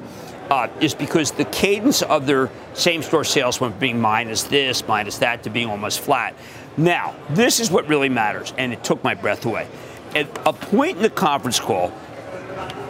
uh, 0.50 0.68
is 0.82 0.94
because 0.94 1.32
the 1.32 1.46
cadence 1.46 2.02
of 2.02 2.28
their 2.28 2.50
same-store 2.74 3.24
sales 3.24 3.60
went 3.62 3.74
from 3.74 3.80
being 3.80 4.02
minus 4.02 4.44
this, 4.44 4.88
minus 4.88 5.18
that, 5.20 5.44
to 5.44 5.50
being 5.50 5.70
almost 5.70 6.00
flat. 6.00 6.36
Now, 6.78 7.16
this 7.30 7.60
is 7.60 7.70
what 7.72 7.88
really 7.88 8.10
matters, 8.10 8.54
and 8.58 8.74
it 8.74 8.84
took 8.84 9.04
my 9.04 9.14
breath 9.14 9.46
away. 9.46 9.68
At 10.16 10.28
a 10.46 10.54
point 10.54 10.98
in 10.98 11.04
the 11.04 11.10
conference 11.10 11.60
call, 11.60 11.92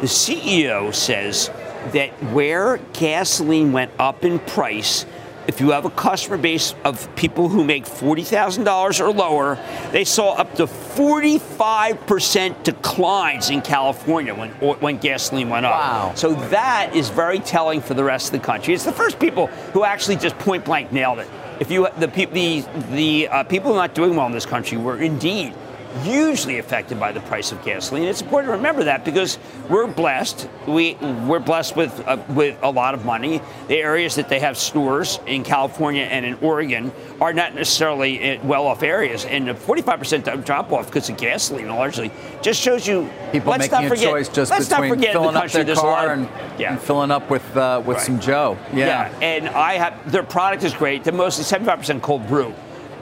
the 0.02 0.08
CEO 0.08 0.94
says 0.94 1.50
that 1.92 2.12
where 2.34 2.78
gasoline 2.94 3.72
went 3.72 3.92
up 4.00 4.24
in 4.24 4.40
price, 4.40 5.06
if 5.48 5.60
you 5.60 5.72
have 5.72 5.86
a 5.86 5.90
customer 5.90 6.38
base 6.38 6.74
of 6.84 7.14
people 7.16 7.50
who 7.50 7.64
make 7.64 7.86
$40,000 7.86 9.00
or 9.00 9.12
lower, 9.12 9.58
they 9.92 10.04
saw 10.04 10.34
up 10.34 10.56
to 10.56 10.66
45% 10.66 12.64
declines 12.64 13.50
in 13.50 13.62
California 13.62 14.34
when, 14.34 14.52
when 14.52 14.98
gasoline 14.98 15.50
went 15.50 15.66
up. 15.66 15.74
Wow. 15.74 16.14
So 16.16 16.34
that 16.50 16.96
is 16.96 17.10
very 17.10 17.40
telling 17.40 17.82
for 17.82 17.94
the 17.94 18.04
rest 18.04 18.34
of 18.34 18.40
the 18.40 18.46
country. 18.46 18.74
It's 18.74 18.86
the 18.86 18.92
first 18.92 19.20
people 19.20 19.48
who 19.74 19.84
actually 19.84 20.16
just 20.18 20.38
point 20.40 20.66
blank 20.66 20.92
nailed 20.92 21.20
it. 21.20 21.28
If 21.60 21.70
you 21.70 21.88
the 22.00 22.08
the 22.08 22.66
the 22.92 23.28
uh, 23.28 23.44
people 23.44 23.76
not 23.76 23.94
doing 23.94 24.16
well 24.16 24.26
in 24.26 24.32
this 24.32 24.46
country 24.46 24.78
were 24.78 24.98
indeed 24.98 25.54
hugely 26.02 26.58
affected 26.60 27.00
by 27.00 27.12
the 27.12 27.20
price 27.22 27.52
of 27.52 27.64
gasoline. 27.64 28.04
It's 28.04 28.22
important 28.22 28.50
to 28.52 28.58
remember 28.58 28.84
that 28.86 29.06
because 29.06 29.38
we're 29.70 29.88
blessed. 29.88 30.50
We 30.68 30.96
we're 31.28 31.40
blessed 31.40 31.76
with 31.76 31.98
uh, 32.08 32.18
with 32.30 32.58
a 32.64 32.70
lot 32.70 32.94
of 32.94 33.06
money. 33.06 33.42
The 33.68 33.78
areas 33.78 34.16
that 34.16 34.30
they 34.30 34.40
have 34.40 34.58
stores 34.58 35.20
in 35.28 35.44
California 35.44 36.04
and 36.04 36.26
in 36.26 36.34
Oregon 36.42 36.92
are 37.22 37.34
not 37.34 37.54
necessarily 37.56 38.40
well-off 38.44 38.84
areas, 38.84 39.26
and 39.26 39.50
a 39.50 39.54
45% 39.54 40.44
drop-off 40.46 40.88
because 40.88 41.10
of 41.10 41.18
gasoline 41.18 41.70
largely 41.70 42.12
just 42.42 42.60
shows 42.60 42.88
you. 42.88 43.10
People 43.32 43.52
let's 43.52 43.70
making 43.72 43.88
not 43.88 43.90
forget, 43.90 44.08
a 44.08 44.12
choice 44.12 44.30
just 44.30 44.52
let's 44.52 44.68
between 44.70 44.90
not 44.90 44.96
forget 44.98 45.12
filling 45.14 45.34
the 45.34 45.38
up 45.40 45.44
country, 45.44 45.58
their 45.60 45.66
there's 45.66 45.78
a 45.78 45.82
car 45.82 46.12
of- 46.14 46.20
and, 46.20 46.60
yeah. 46.60 46.72
and 46.74 46.82
filling 46.82 47.12
up 47.12 47.30
with 47.30 47.56
uh, 47.58 47.82
with 47.86 47.98
Right. 47.98 48.06
some 48.06 48.20
Joe. 48.20 48.58
Yeah. 48.74 49.14
and 49.22 49.48
I 49.50 49.74
have 49.74 50.12
their 50.12 50.24
product 50.24 50.64
is 50.64 50.74
great. 50.74 51.04
They're 51.04 51.14
mostly 51.14 51.44
75% 51.46 52.02
cold 52.02 52.28
brew. 52.28 52.54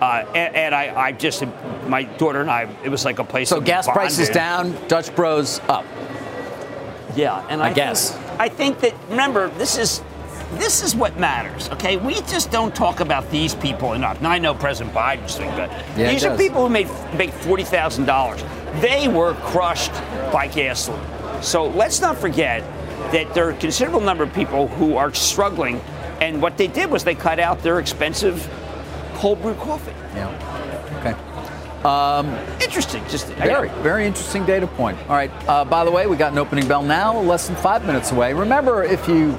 Uh, 0.01 0.25
and, 0.33 0.55
and 0.55 0.75
I, 0.75 0.99
I 0.99 1.11
just, 1.11 1.43
my 1.87 2.03
daughter 2.03 2.41
and 2.41 2.49
I, 2.49 2.67
it 2.83 2.89
was 2.89 3.05
like 3.05 3.19
a 3.19 3.23
place. 3.23 3.49
So 3.49 3.61
gas 3.61 3.87
prices 3.87 4.29
down, 4.29 4.75
Dutch 4.87 5.15
Bros 5.15 5.59
up. 5.69 5.85
Yeah, 7.15 7.45
and 7.49 7.61
I 7.61 7.65
I, 7.65 7.67
think- 7.67 7.75
guess. 7.75 8.17
I 8.39 8.49
think 8.49 8.79
that 8.79 8.95
remember 9.09 9.49
this 9.49 9.77
is 9.77 10.01
this 10.53 10.83
is 10.83 10.95
what 10.95 11.17
matters. 11.17 11.69
Okay, 11.69 11.95
we 11.97 12.15
just 12.23 12.51
don't 12.51 12.73
talk 12.75 12.99
about 12.99 13.29
these 13.31 13.53
people 13.55 13.93
enough. 13.93 14.21
Now 14.21 14.31
I 14.31 14.37
know 14.39 14.53
President 14.53 14.93
Biden's 14.95 15.35
doing 15.35 15.49
good. 15.51 15.69
Yeah, 15.95 16.11
these 16.11 16.25
are 16.25 16.35
people 16.35 16.61
who 16.65 16.69
made 16.69 16.89
make 17.15 17.29
forty 17.31 17.63
thousand 17.63 18.05
dollars. 18.05 18.43
They 18.81 19.07
were 19.07 19.33
crushed 19.35 19.93
by 20.33 20.47
gasoline. 20.47 21.01
So 21.43 21.67
let's 21.67 22.01
not 22.01 22.17
forget 22.17 22.63
that 23.11 23.33
there 23.33 23.47
are 23.47 23.51
a 23.51 23.57
considerable 23.57 24.01
number 24.01 24.23
of 24.23 24.33
people 24.33 24.67
who 24.69 24.97
are 24.97 25.13
struggling, 25.13 25.79
and 26.21 26.41
what 26.41 26.57
they 26.57 26.67
did 26.67 26.89
was 26.89 27.03
they 27.03 27.15
cut 27.15 27.39
out 27.39 27.61
their 27.61 27.79
expensive 27.79 28.49
cold 29.21 29.39
brew 29.39 29.53
coffee. 29.53 29.93
Yeah. 30.15 30.97
Okay. 30.99 31.15
Interesting. 32.59 33.03
Just 33.07 33.27
Very, 33.27 33.69
very 33.83 34.07
interesting 34.07 34.45
data 34.47 34.65
point. 34.65 34.97
All 35.03 35.15
right. 35.15 35.31
Uh, 35.47 35.63
by 35.63 35.85
the 35.85 35.91
way, 35.91 36.07
we 36.07 36.17
got 36.17 36.31
an 36.31 36.39
opening 36.39 36.67
bell 36.67 36.81
now, 36.81 37.19
less 37.19 37.45
than 37.47 37.55
five 37.55 37.85
minutes 37.85 38.11
away. 38.11 38.33
Remember, 38.33 38.83
if 38.83 39.07
you, 39.07 39.33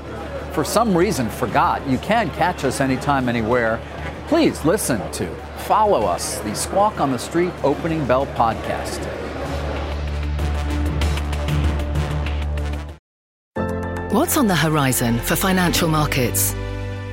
for 0.52 0.64
some 0.64 0.96
reason, 0.96 1.28
forgot, 1.28 1.84
you 1.88 1.98
can 1.98 2.30
catch 2.30 2.62
us 2.64 2.80
anytime, 2.80 3.28
anywhere. 3.28 3.80
Please 4.28 4.64
listen 4.64 4.98
to, 5.12 5.26
follow 5.58 6.02
us, 6.02 6.38
the 6.40 6.54
Squawk 6.54 7.00
on 7.00 7.10
the 7.10 7.18
Street 7.18 7.52
Opening 7.64 8.06
Bell 8.06 8.26
podcast. 8.26 9.00
What's 14.12 14.36
on 14.36 14.46
the 14.46 14.54
horizon 14.54 15.18
for 15.18 15.34
financial 15.34 15.88
markets? 15.88 16.54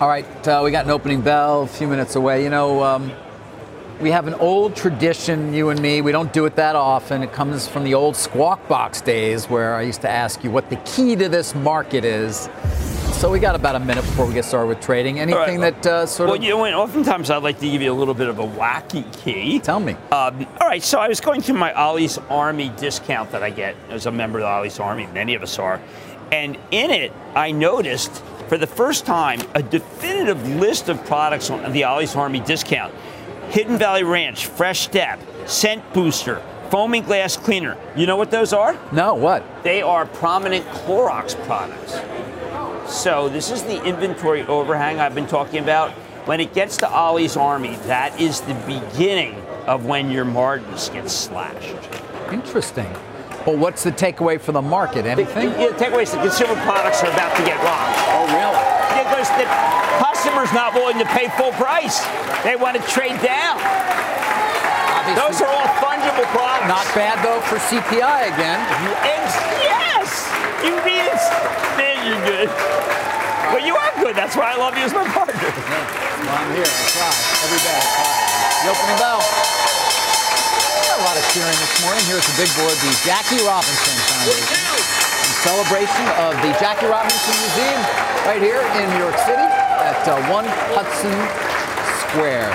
All 0.00 0.08
right, 0.08 0.48
uh, 0.48 0.62
we 0.64 0.70
got 0.70 0.86
an 0.86 0.90
opening 0.90 1.20
bell 1.20 1.64
a 1.64 1.66
few 1.66 1.86
minutes 1.86 2.16
away. 2.16 2.42
You 2.42 2.48
know, 2.48 2.82
um, 2.82 3.12
we 4.00 4.10
have 4.10 4.26
an 4.26 4.32
old 4.32 4.74
tradition, 4.74 5.52
you 5.52 5.68
and 5.68 5.78
me. 5.78 6.00
We 6.00 6.10
don't 6.10 6.32
do 6.32 6.46
it 6.46 6.56
that 6.56 6.74
often. 6.74 7.22
It 7.22 7.34
comes 7.34 7.68
from 7.68 7.84
the 7.84 7.92
old 7.92 8.16
squawk 8.16 8.66
box 8.66 9.02
days 9.02 9.50
where 9.50 9.74
I 9.74 9.82
used 9.82 10.00
to 10.00 10.08
ask 10.08 10.42
you 10.42 10.50
what 10.50 10.70
the 10.70 10.76
key 10.76 11.16
to 11.16 11.28
this 11.28 11.54
market 11.54 12.06
is. 12.06 12.48
So 13.12 13.30
we 13.30 13.40
got 13.40 13.54
about 13.54 13.74
a 13.74 13.78
minute 13.78 14.00
before 14.00 14.24
we 14.24 14.32
get 14.32 14.46
started 14.46 14.68
with 14.68 14.80
trading. 14.80 15.20
Anything 15.20 15.60
right. 15.60 15.82
that 15.82 15.86
uh, 15.86 16.06
sort 16.06 16.28
Well, 16.28 16.36
of. 16.36 16.40
Well, 16.40 16.66
you 16.66 16.70
know, 16.70 16.80
oftentimes 16.80 17.28
I'd 17.28 17.42
like 17.42 17.58
to 17.58 17.70
give 17.70 17.82
you 17.82 17.92
a 17.92 17.98
little 17.98 18.14
bit 18.14 18.28
of 18.28 18.38
a 18.38 18.46
wacky 18.46 19.04
key. 19.22 19.58
Tell 19.58 19.80
me. 19.80 19.92
Um, 20.12 20.46
all 20.62 20.66
right, 20.66 20.82
so 20.82 20.98
I 20.98 21.08
was 21.08 21.20
going 21.20 21.42
through 21.42 21.58
my 21.58 21.74
Ollie's 21.74 22.16
Army 22.30 22.72
discount 22.78 23.32
that 23.32 23.42
I 23.42 23.50
get 23.50 23.76
as 23.90 24.06
a 24.06 24.10
member 24.10 24.38
of 24.38 24.44
the 24.44 24.48
Ollie's 24.48 24.80
Army. 24.80 25.08
Many 25.08 25.34
of 25.34 25.42
us 25.42 25.58
are. 25.58 25.78
And 26.32 26.56
in 26.70 26.90
it, 26.90 27.12
I 27.34 27.52
noticed 27.52 28.22
for 28.50 28.58
the 28.58 28.66
first 28.66 29.06
time 29.06 29.40
a 29.54 29.62
definitive 29.62 30.56
list 30.56 30.88
of 30.88 31.02
products 31.04 31.50
on 31.50 31.70
the 31.70 31.84
Ollie's 31.84 32.16
Army 32.16 32.40
discount 32.40 32.92
Hidden 33.50 33.78
Valley 33.78 34.02
Ranch, 34.02 34.46
Fresh 34.46 34.80
Step, 34.80 35.20
Scent 35.46 35.84
Booster, 35.92 36.42
Foaming 36.68 37.04
Glass 37.04 37.36
Cleaner. 37.36 37.76
You 37.94 38.06
know 38.06 38.16
what 38.16 38.32
those 38.32 38.52
are? 38.52 38.76
no, 38.90 39.14
what? 39.14 39.44
They 39.62 39.82
are 39.82 40.04
prominent 40.04 40.66
Clorox 40.66 41.40
products. 41.46 42.00
So 42.92 43.28
this 43.28 43.52
is 43.52 43.62
the 43.62 43.84
inventory 43.84 44.42
overhang 44.42 44.98
I've 44.98 45.14
been 45.14 45.28
talking 45.28 45.62
about. 45.62 45.92
When 46.26 46.40
it 46.40 46.52
gets 46.52 46.76
to 46.78 46.90
Ollie's 46.90 47.36
Army, 47.36 47.76
that 47.86 48.20
is 48.20 48.40
the 48.40 48.54
beginning 48.66 49.36
of 49.66 49.86
when 49.86 50.10
your 50.10 50.24
margins 50.24 50.88
get 50.88 51.08
slashed. 51.08 51.76
Interesting. 52.32 52.92
Well, 53.46 53.56
what's 53.56 53.82
the 53.84 53.90
takeaway 53.92 54.38
for 54.40 54.52
the 54.52 54.60
market? 54.62 55.06
Anything? 55.06 55.50
The, 55.56 55.72
the 55.72 55.78
takeaway 55.80 56.02
is 56.04 56.12
the 56.12 56.20
consumer 56.20 56.54
products 56.68 57.00
are 57.02 57.08
about 57.10 57.32
to 57.40 57.44
get 57.44 57.56
robbed. 57.64 57.96
Oh, 58.12 58.28
really? 58.36 58.60
Because 59.00 59.28
the 59.40 59.48
customer's 59.96 60.52
not 60.52 60.74
willing 60.76 60.98
to 61.00 61.08
pay 61.16 61.28
full 61.40 61.52
price. 61.56 62.04
They 62.44 62.56
want 62.56 62.76
to 62.76 62.82
trade 62.84 63.16
down. 63.24 63.56
Obviously, 63.56 65.16
Those 65.24 65.40
are 65.40 65.48
all 65.48 65.68
fungible 65.80 66.28
products. 66.36 66.68
not 66.68 66.84
bad 66.92 67.16
though 67.24 67.40
for 67.48 67.56
CPI 67.56 68.28
again. 68.36 68.60
Yes, 69.64 70.28
you 70.60 70.76
mean 70.84 71.08
it's 71.08 71.26
man, 71.80 71.96
you're 72.04 72.20
good. 72.28 72.48
But 73.52 73.64
you 73.64 73.74
are 73.74 73.92
good. 74.04 74.14
That's 74.14 74.36
why 74.36 74.52
I 74.52 74.56
love 74.60 74.76
you 74.76 74.84
as 74.84 74.92
my 74.92 75.08
partner. 75.08 75.34
Well, 75.40 76.36
I'm 76.36 76.52
here. 76.52 76.68
I 76.68 76.84
try 76.92 77.08
every 77.48 77.60
day. 77.64 77.72
I 77.72 77.88
try. 77.88 78.12
The 78.62 78.68
opening 78.76 78.98
bell. 79.00 79.20
A 81.00 81.08
lot 81.08 81.16
of 81.16 81.24
cheering 81.32 81.56
this 81.56 81.80
morning. 81.80 82.04
Here's 82.04 82.28
the 82.28 82.36
big 82.36 82.52
board, 82.60 82.76
the 82.84 82.92
Jackie 83.08 83.40
Robinson 83.48 83.96
Foundation. 84.04 84.60
In 84.68 85.32
celebration 85.40 86.04
of 86.20 86.36
the 86.44 86.52
Jackie 86.60 86.92
Robinson 86.92 87.32
Museum 87.40 87.80
right 88.28 88.36
here 88.36 88.60
in 88.76 88.84
New 88.92 89.08
York 89.08 89.16
City 89.24 89.48
at 89.80 89.96
uh, 90.04 90.20
1 90.28 90.44
Hudson 90.76 91.16
Square. 92.04 92.52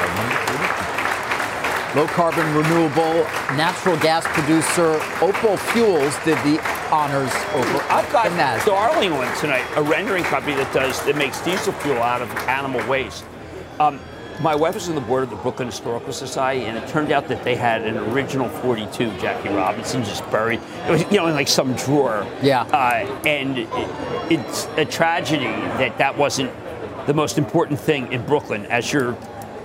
Low 1.97 2.05
carbon, 2.13 2.45
renewable, 2.53 3.25
natural 3.57 3.97
gas 3.97 4.23
producer 4.27 5.01
Opal 5.25 5.57
Fuels 5.73 6.13
did 6.23 6.37
the 6.45 6.61
honors 6.93 7.33
over 7.57 7.81
I've 7.89 8.11
got 8.11 8.29
the 8.29 8.69
Darling 8.69 9.13
one 9.15 9.35
tonight, 9.37 9.65
a 9.75 9.81
rendering 9.81 10.23
company 10.23 10.53
that 10.57 10.71
does 10.71 11.03
that 11.05 11.17
makes 11.17 11.41
diesel 11.41 11.73
fuel 11.73 11.97
out 11.97 12.21
of 12.21 12.29
animal 12.47 12.87
waste. 12.87 13.25
Um, 13.79 13.99
my 14.41 14.55
wife 14.55 14.73
was 14.75 14.89
on 14.89 14.95
the 14.95 15.01
board 15.01 15.23
of 15.23 15.29
the 15.29 15.35
Brooklyn 15.37 15.67
Historical 15.67 16.11
Society, 16.13 16.65
and 16.65 16.77
it 16.77 16.87
turned 16.89 17.11
out 17.11 17.27
that 17.29 17.43
they 17.43 17.55
had 17.55 17.83
an 17.83 17.97
original 18.11 18.49
42 18.49 19.09
Jackie 19.19 19.49
Robinson 19.49 20.03
just 20.03 20.29
buried. 20.31 20.59
It 20.87 20.91
was, 20.91 21.01
you 21.11 21.17
know, 21.17 21.27
in 21.27 21.33
like 21.33 21.47
some 21.47 21.73
drawer. 21.75 22.27
Yeah. 22.41 22.63
Uh, 22.63 23.05
and 23.25 23.59
it, 23.59 23.69
it's 24.31 24.65
a 24.77 24.85
tragedy 24.85 25.45
that 25.45 25.97
that 25.97 26.17
wasn't 26.17 26.51
the 27.07 27.13
most 27.13 27.37
important 27.37 27.79
thing 27.79 28.11
in 28.11 28.25
Brooklyn, 28.25 28.65
as 28.67 28.91
your 28.91 29.17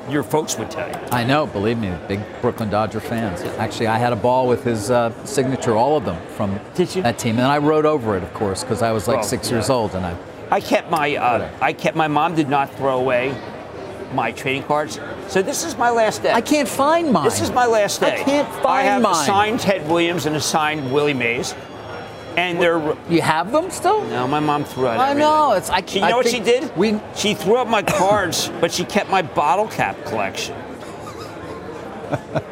your 0.09 0.23
folks 0.23 0.59
would 0.59 0.71
tell 0.71 0.89
you. 0.89 0.95
I 1.13 1.23
know, 1.25 1.47
believe 1.47 1.79
me, 1.79 1.93
big 2.09 2.21
Brooklyn 2.41 2.69
Dodger 2.71 3.01
fans. 3.01 3.43
Actually, 3.59 3.87
I 3.89 3.99
had 3.99 4.13
a 4.13 4.17
ball 4.17 4.49
with 4.49 4.65
his 4.65 4.91
uh, 4.91 5.13
signature, 5.25 5.77
all 5.77 5.97
of 5.97 6.05
them 6.05 6.21
from 6.37 6.59
Did 6.75 6.97
you? 6.97 7.03
that 7.03 7.19
team, 7.19 7.39
and 7.39 7.47
I 7.47 7.59
wrote 7.59 7.85
over 7.85 8.17
it, 8.17 8.23
of 8.25 8.33
course, 8.35 8.65
because 8.65 8.83
I 8.83 8.91
was 8.93 9.07
like 9.07 9.21
Oh, 9.21 9.23
six 9.23 9.49
yeah. 9.49 9.57
years 9.57 9.71
old, 9.71 9.95
and 9.95 10.05
I. 10.07 10.17
I 10.51 10.61
kept 10.61 10.91
my 10.91 11.15
uh, 11.17 11.49
I 11.61 11.73
kept 11.73 11.97
my 11.97 12.09
mom 12.09 12.35
did 12.35 12.49
not 12.49 12.75
throw 12.77 12.99
away 12.99 13.35
my 14.13 14.33
trading 14.33 14.63
cards, 14.65 14.99
so 15.29 15.43
this 15.43 15.65
is 15.65 15.77
my 15.79 15.91
last 15.91 16.23
day. 16.23 16.33
I 16.33 16.41
can't 16.41 16.69
find 16.69 17.13
mine. 17.13 17.25
This 17.25 17.41
is 17.41 17.51
my 17.51 17.67
last 17.67 18.01
day. 18.01 18.21
I 18.21 18.25
can't 18.25 18.49
find 18.49 18.65
mine. 18.65 18.77
I 18.77 18.83
have 18.83 19.03
mine. 19.03 19.27
signed 19.27 19.61
Ted 19.61 19.89
Williams 19.89 20.27
and 20.27 20.37
a 20.37 20.41
signed 20.41 20.93
Willie 20.93 21.15
Mays, 21.15 21.55
and 22.37 22.61
they're. 22.61 22.97
You 23.09 23.23
have 23.23 23.53
them 23.53 23.71
still? 23.71 24.05
No, 24.07 24.27
my 24.27 24.41
mom 24.41 24.65
threw 24.65 24.87
out. 24.89 24.99
I 24.99 25.11
everything. 25.11 25.19
know. 25.29 25.53
It's 25.53 25.71
I. 25.71 25.85
She, 25.85 25.99
you 25.99 26.05
I 26.05 26.11
know 26.11 26.17
what 26.19 26.29
she 26.29 26.41
did? 26.41 26.77
We. 26.77 27.01
She 27.15 27.35
threw 27.35 27.57
out 27.57 27.69
my 27.69 27.83
cards, 27.83 28.51
but 28.61 28.73
she 28.73 28.85
kept 28.85 29.11
my 29.11 29.23
bottle 29.23 29.69
cap 29.69 29.97
collection. 30.07 30.57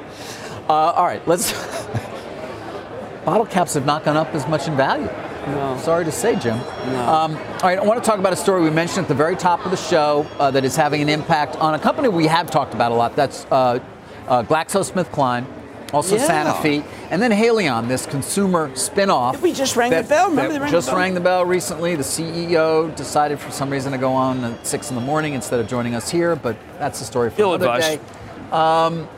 Uh, 0.69 0.93
all 0.97 1.07
right, 1.07 1.27
let's. 1.27 1.53
Bottle 3.25 3.47
caps 3.47 3.73
have 3.73 3.87
not 3.87 4.05
gone 4.05 4.19
up 4.19 4.35
as 4.35 4.47
much 4.49 4.69
in 4.69 4.77
value. 4.77 5.09
No. 5.55 5.79
Sorry 5.79 6.05
to 6.05 6.13
say, 6.13 6.37
Jim. 6.37 6.59
No. 6.59 7.01
Um, 7.09 7.37
all 7.37 7.61
right, 7.63 7.79
I 7.79 7.85
want 7.85 8.03
to 8.03 8.09
talk 8.09 8.19
about 8.19 8.33
a 8.33 8.37
story 8.37 8.63
we 8.63 8.71
mentioned 8.71 9.05
at 9.05 9.09
the 9.09 9.15
very 9.15 9.37
top 9.37 9.65
of 9.65 9.71
the 9.71 9.77
show 9.77 10.27
uh, 10.39 10.51
that 10.51 10.65
is 10.65 10.77
having 10.77 11.03
an 11.03 11.09
impact 11.09 11.57
on 11.57 11.75
a 11.75 11.79
company 11.79 12.09
we 12.09 12.27
have 12.27 12.51
talked 12.51 12.75
about 12.75 12.93
a 12.93 12.95
lot. 12.95 13.17
That's 13.17 13.47
uh, 13.51 13.81
uh, 14.27 14.43
GlaxoSmithKline 14.43 15.47
also 15.93 16.17
yeah. 16.17 16.45
Sanofi, 16.45 16.85
and 17.11 17.21
then 17.21 17.31
Haleon, 17.31 17.89
this 17.89 18.07
consumer 18.07 18.69
spinoff. 18.71 19.41
We 19.41 19.53
just 19.53 19.77
rang 19.77 19.91
that, 19.91 20.03
the 20.03 20.09
bell. 20.09 20.31
Remember 20.31 20.61
rang 20.61 20.71
just 20.71 20.91
the 20.91 20.97
rang 20.97 21.15
the 21.15 21.21
bell 21.21 21.45
recently. 21.45 21.97
The 21.97 22.03
CEO 22.03 22.95
decided 22.95 23.39
for 23.39 23.51
some 23.51 23.71
reason 23.71 23.93
to 23.93 23.99
go 23.99 24.13
on 24.13 24.45
at 24.45 24.67
six 24.67 24.91
in 24.91 24.97
the 24.97 25.03
morning 25.03 25.35
instead 25.35 25.61
of 25.61 25.69
joining 25.69 25.95
us 25.95 26.11
here, 26.11 26.37
but 26.37 26.57
that's 26.79 26.99
the 26.99 27.05
story 27.05 27.31
for 27.31 27.41
Ill 27.41 27.55
another 27.55 27.73
advice. 27.73 27.97
day. 27.97 28.53
Um, 28.53 29.09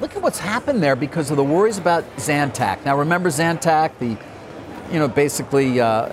look 0.00 0.16
at 0.16 0.22
what's 0.22 0.38
happened 0.38 0.82
there 0.82 0.96
because 0.96 1.30
of 1.30 1.36
the 1.36 1.44
worries 1.44 1.78
about 1.78 2.04
Zantac. 2.16 2.84
Now, 2.84 2.98
remember 2.98 3.28
Zantac, 3.30 3.98
the 3.98 4.16
you 4.90 4.98
know 4.98 5.08
basically. 5.08 5.80
Uh, 5.80 6.12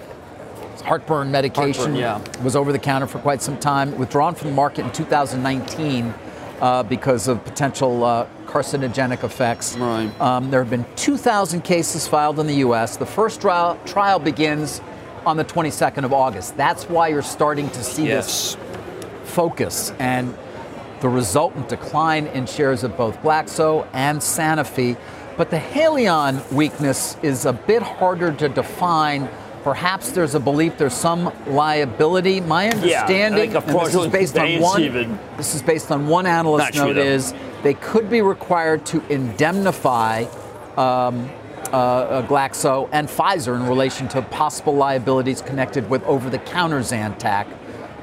heartburn 0.80 1.30
medication 1.30 1.94
heartburn, 1.94 1.96
yeah. 1.96 2.42
was 2.42 2.56
over 2.56 2.72
the 2.72 2.80
counter 2.80 3.06
for 3.06 3.20
quite 3.20 3.42
some 3.42 3.58
time, 3.60 3.96
withdrawn 3.98 4.34
from 4.34 4.48
the 4.48 4.56
market 4.56 4.86
in 4.86 4.92
2019 4.94 6.14
uh, 6.62 6.84
because 6.84 7.28
of 7.28 7.44
potential 7.44 8.04
uh, 8.04 8.28
carcinogenic 8.46 9.24
effects. 9.24 9.78
Right. 9.78 10.10
Um, 10.20 10.50
there 10.50 10.62
have 10.62 10.70
been 10.70 10.86
2,000 10.96 11.62
cases 11.62 12.08
filed 12.08 12.40
in 12.40 12.48
the 12.48 12.56
U.S. 12.56 12.98
The 12.98 13.06
first 13.06 13.42
trial, 13.42 13.80
trial 13.86 14.20
begins 14.20 14.82
on 15.26 15.38
the 15.38 15.46
22nd 15.46 16.04
of 16.06 16.14
August. 16.14 16.58
That's 16.58 16.86
why 16.86 17.10
you're 17.10 17.22
starting 17.22 17.70
to 17.70 17.84
see 17.84 18.08
yes. 18.08 18.56
this 18.56 18.58
focus 19.26 19.92
and 20.00 20.36
the 21.02 21.10
resultant 21.10 21.70
decline 21.70 22.28
in 22.28 22.46
shares 22.46 22.84
of 22.84 22.98
both 22.98 23.18
Glaxo 23.22 23.88
and 23.94 24.20
Sanofi. 24.20 24.98
But 25.40 25.52
the 25.52 25.58
Haleon 25.58 26.52
weakness 26.52 27.16
is 27.24 27.46
a 27.46 27.54
bit 27.54 27.82
harder 27.82 28.34
to 28.34 28.50
define 28.50 29.30
Perhaps 29.64 30.12
there's 30.12 30.36
a 30.36 30.40
belief 30.40 30.78
there's 30.78 30.94
some 30.94 31.34
liability. 31.46 32.40
My 32.40 32.70
understanding, 32.70 33.52
yeah, 33.52 33.60
this 33.60 33.94
is 33.94 34.08
based 34.08 34.38
on 34.38 34.60
one. 34.62 34.82
Even. 34.82 35.20
This 35.36 35.54
is 35.54 35.62
based 35.62 35.92
on 35.92 36.08
one 36.08 36.26
analyst 36.26 36.76
Not 36.76 36.96
note. 36.96 36.98
Is 36.98 37.34
they 37.62 37.74
could 37.74 38.10
be 38.10 38.22
required 38.22 38.86
to 38.88 39.06
indemnify 39.08 40.24
um, 40.78 41.30
uh, 41.74 42.22
Glaxo 42.24 42.88
and 42.94 43.10
Pfizer 43.10 43.54
in 43.56 43.68
relation 43.68 44.08
to 44.10 44.22
possible 44.22 44.74
liabilities 44.74 45.42
connected 45.42 45.90
with 45.90 46.04
over-the-counter 46.04 46.80
Zantac. 46.80 47.46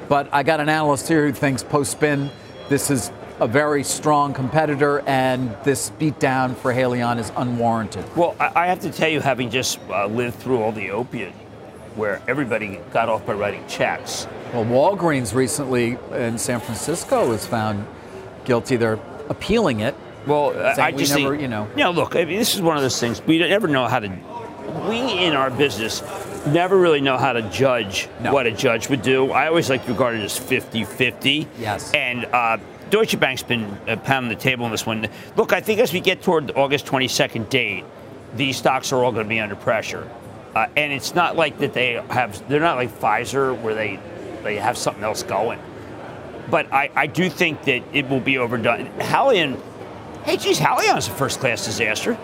But 0.09 0.29
I 0.33 0.43
got 0.43 0.61
an 0.61 0.69
analyst 0.69 1.09
here 1.09 1.27
who 1.27 1.33
thinks 1.33 1.63
post-spin 1.63 2.31
this 2.69 2.91
is 2.91 3.11
a 3.39 3.47
very 3.47 3.83
strong 3.83 4.33
competitor, 4.33 5.01
and 5.07 5.55
this 5.65 5.91
beatdown 5.91 6.57
for 6.57 6.73
Haleon 6.73 7.19
is 7.19 7.31
unwarranted. 7.37 8.05
Well, 8.17 8.35
I 8.41 8.67
have 8.67 8.81
to 8.81 8.91
tell 8.91 9.09
you, 9.09 9.21
having 9.21 9.51
just 9.51 9.79
uh, 9.91 10.07
lived 10.07 10.37
through 10.37 10.63
all 10.63 10.73
the 10.73 10.91
opiate 10.91 11.35
where 11.97 12.23
everybody 12.29 12.79
got 12.93 13.09
off 13.09 13.25
by 13.27 13.33
writing 13.33 13.67
checks. 13.69 14.27
Well, 14.53 14.65
Walgreens 14.65 15.35
recently 15.35 15.99
in 16.13 16.39
San 16.39 16.61
Francisco 16.61 17.29
was 17.29 17.47
found 17.47 17.87
guilty. 18.45 18.77
They're 18.77 19.01
appealing 19.29 19.81
it. 19.81 19.95
Well, 20.27 20.57
I 20.79 20.91
we 20.91 20.99
just 20.99 21.17
never, 21.17 21.31
think, 21.31 21.43
you 21.43 21.49
know. 21.49 21.69
Yeah, 21.77 21.89
look, 21.89 22.17
I 22.17 22.25
mean, 22.25 22.39
this 22.39 22.55
is 22.55 22.61
one 22.61 22.77
of 22.77 22.83
those 22.83 22.99
things 22.99 23.23
we 23.23 23.39
never 23.39 23.69
know 23.69 23.87
how 23.87 24.01
to. 24.01 24.09
We 24.89 25.25
in 25.25 25.35
our 25.35 25.51
business 25.51 26.03
never 26.47 26.77
really 26.77 27.01
know 27.01 27.17
how 27.17 27.33
to 27.33 27.43
judge 27.51 28.09
no. 28.21 28.33
what 28.33 28.47
a 28.47 28.53
judge 28.53 28.89
would 28.89 29.03
do. 29.03 29.31
I 29.31 29.49
always 29.49 29.71
like 29.71 29.85
to 29.87 29.93
regard 29.93 30.17
it 30.17 30.23
as 30.23 30.39
50-50. 30.39 31.47
Yes. 31.59 31.93
And 31.93 32.25
uh, 32.27 32.59
Deutsche 32.91 33.19
Bank's 33.19 33.43
been 33.43 33.65
uh, 33.89 33.97
pounding 33.97 34.29
the 34.31 34.41
table 34.41 34.65
on 34.65 34.71
this 34.71 34.87
one. 34.87 35.09
Look, 35.37 35.53
I 35.53 35.61
think 35.61 35.81
as 35.81 35.93
we 35.93 36.01
get 36.01 36.23
toward 36.23 36.49
the 36.49 36.55
August 36.55 36.87
22nd 36.87 37.49
date, 37.49 37.85
these 38.35 38.57
stocks 38.57 38.93
are 38.93 39.05
all 39.05 39.13
going 39.13 39.25
to 39.25 39.29
be 39.29 39.41
under 39.41 39.57
pressure. 39.57 40.09
Uh, 40.55 40.69
and 40.77 40.93
it's 40.93 41.15
not 41.15 41.37
like 41.37 41.59
that 41.59 41.75
they 41.75 41.95
have, 42.09 42.49
they're 42.49 42.61
not 42.61 42.77
like 42.77 42.91
Pfizer 42.91 43.61
where 43.61 43.75
they, 43.75 43.99
they 44.43 44.57
have 44.57 44.79
something 44.79 45.03
else 45.03 45.23
going. 45.23 45.59
But 46.51 46.73
I, 46.73 46.91
I 46.95 47.07
do 47.09 47.29
think 47.29 47.65
that 47.65 47.83
it 47.93 48.09
will 48.09 48.21
be 48.21 48.39
overdone. 48.39 48.87
Haleon, 48.99 49.61
hey, 50.25 50.37
geez, 50.37 50.59
Haleon's 50.59 51.09
a 51.09 51.11
first 51.11 51.41
class 51.41 51.65
disaster. 51.65 52.17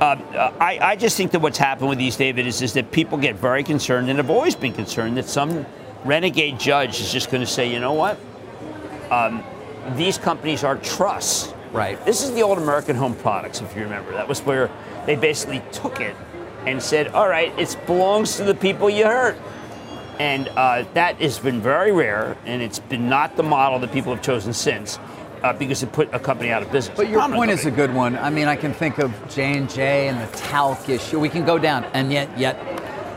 Uh, 0.00 0.16
I, 0.60 0.78
I 0.82 0.96
just 0.96 1.16
think 1.16 1.30
that 1.30 1.40
what's 1.40 1.56
happened 1.56 1.88
with 1.88 1.98
these, 1.98 2.16
David, 2.16 2.48
is, 2.48 2.60
is 2.62 2.72
that 2.72 2.90
people 2.90 3.16
get 3.16 3.36
very 3.36 3.62
concerned 3.62 4.10
and 4.10 4.18
have 4.18 4.28
always 4.28 4.56
been 4.56 4.72
concerned 4.72 5.16
that 5.16 5.28
some 5.28 5.64
renegade 6.04 6.58
judge 6.58 7.00
is 7.00 7.12
just 7.12 7.30
going 7.30 7.40
to 7.42 7.46
say, 7.46 7.72
you 7.72 7.78
know 7.78 7.92
what? 7.92 8.18
Um, 9.10 9.44
these 9.96 10.18
companies 10.18 10.64
are 10.64 10.76
trusts. 10.78 11.52
Right. 11.72 12.02
This 12.04 12.22
is 12.22 12.32
the 12.32 12.42
old 12.42 12.58
American 12.58 12.96
Home 12.96 13.14
Products, 13.16 13.60
if 13.60 13.74
you 13.74 13.82
remember. 13.82 14.12
That 14.12 14.28
was 14.28 14.40
where 14.40 14.70
they 15.06 15.16
basically 15.16 15.62
took 15.72 16.00
it 16.00 16.14
and 16.66 16.82
said, 16.82 17.08
all 17.08 17.28
right, 17.28 17.52
it 17.58 17.76
belongs 17.86 18.36
to 18.36 18.44
the 18.44 18.54
people 18.54 18.88
you 18.88 19.04
hurt. 19.04 19.36
And 20.18 20.48
uh, 20.48 20.84
that 20.94 21.20
has 21.20 21.40
been 21.40 21.60
very 21.60 21.90
rare, 21.90 22.36
and 22.46 22.62
it's 22.62 22.78
been 22.78 23.08
not 23.08 23.36
the 23.36 23.42
model 23.42 23.80
that 23.80 23.92
people 23.92 24.14
have 24.14 24.22
chosen 24.22 24.52
since. 24.52 24.98
Uh, 25.42 25.52
because 25.52 25.82
it 25.82 25.92
put 25.92 26.08
a 26.14 26.18
company 26.18 26.48
out 26.48 26.62
of 26.62 26.72
business. 26.72 26.96
But 26.96 27.10
your 27.10 27.20
point 27.28 27.50
is 27.50 27.66
a 27.66 27.70
good 27.70 27.92
one. 27.92 28.16
I 28.16 28.30
mean, 28.30 28.48
I 28.48 28.56
can 28.56 28.72
think 28.72 28.98
of 28.98 29.12
J 29.28 29.58
and 29.58 29.68
J 29.68 30.08
and 30.08 30.18
the 30.18 30.36
talc 30.38 30.88
issue. 30.88 31.20
We 31.20 31.28
can 31.28 31.44
go 31.44 31.58
down, 31.58 31.84
and 31.92 32.10
yet, 32.10 32.30
yet, 32.38 32.56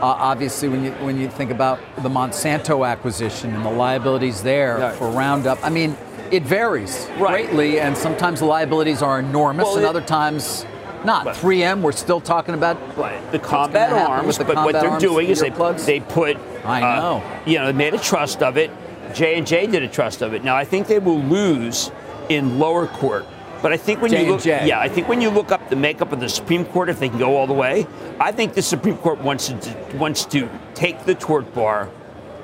uh, 0.02 0.04
obviously, 0.04 0.68
when 0.68 0.84
you 0.84 0.90
when 1.00 1.18
you 1.18 1.30
think 1.30 1.50
about 1.50 1.80
the 2.02 2.10
Monsanto 2.10 2.86
acquisition 2.86 3.54
and 3.54 3.64
the 3.64 3.70
liabilities 3.70 4.42
there 4.42 4.76
right. 4.76 4.94
for 4.96 5.08
Roundup, 5.08 5.58
I 5.64 5.70
mean, 5.70 5.96
it 6.30 6.42
varies 6.42 7.08
right. 7.18 7.46
greatly, 7.46 7.80
and 7.80 7.96
sometimes 7.96 8.40
the 8.40 8.46
liabilities 8.46 9.02
are 9.02 9.18
enormous, 9.18 9.64
well, 9.64 9.76
and 9.76 9.84
it, 9.84 9.88
other 9.88 10.00
times 10.00 10.66
not. 11.04 11.26
3M, 11.26 11.80
we're 11.80 11.92
still 11.92 12.20
talking 12.20 12.54
about 12.54 12.76
right. 12.96 13.32
the 13.32 13.38
combat 13.38 13.92
arms, 13.92 14.38
the 14.38 14.44
but 14.44 14.54
combat 14.54 14.82
what 14.82 14.82
they're 14.82 14.98
doing 14.98 15.28
is 15.28 15.40
they, 15.40 15.50
plugs. 15.50 15.86
they 15.86 16.00
put, 16.00 16.36
I 16.64 16.80
know, 16.80 17.18
uh, 17.18 17.40
you 17.46 17.58
know, 17.58 17.66
they 17.66 17.72
made 17.72 17.94
a 17.94 17.98
trust 17.98 18.42
of 18.42 18.56
it. 18.56 18.70
J 19.14 19.38
and 19.38 19.46
J 19.46 19.66
did 19.66 19.82
a 19.82 19.88
trust 19.88 20.22
of 20.22 20.34
it. 20.34 20.44
Now 20.44 20.56
I 20.56 20.64
think 20.64 20.86
they 20.86 20.98
will 20.98 21.20
lose 21.20 21.90
in 22.28 22.58
lower 22.58 22.86
court. 22.86 23.26
But 23.62 23.72
I 23.72 23.76
think 23.76 24.00
when 24.00 24.10
J 24.10 24.24
you 24.24 24.32
look, 24.32 24.44
yeah, 24.44 24.78
I 24.78 24.88
think 24.88 25.08
when 25.08 25.20
you 25.20 25.30
look 25.30 25.50
up 25.50 25.68
the 25.68 25.76
makeup 25.76 26.12
of 26.12 26.20
the 26.20 26.28
Supreme 26.28 26.64
Court, 26.64 26.88
if 26.88 27.00
they 27.00 27.08
can 27.08 27.18
go 27.18 27.36
all 27.36 27.46
the 27.46 27.54
way, 27.54 27.86
I 28.20 28.30
think 28.30 28.54
the 28.54 28.62
Supreme 28.62 28.96
Court 28.98 29.20
wants 29.20 29.48
to 29.48 29.76
wants 29.94 30.24
to 30.26 30.48
take 30.74 31.04
the 31.04 31.14
tort 31.14 31.52
bar 31.54 31.90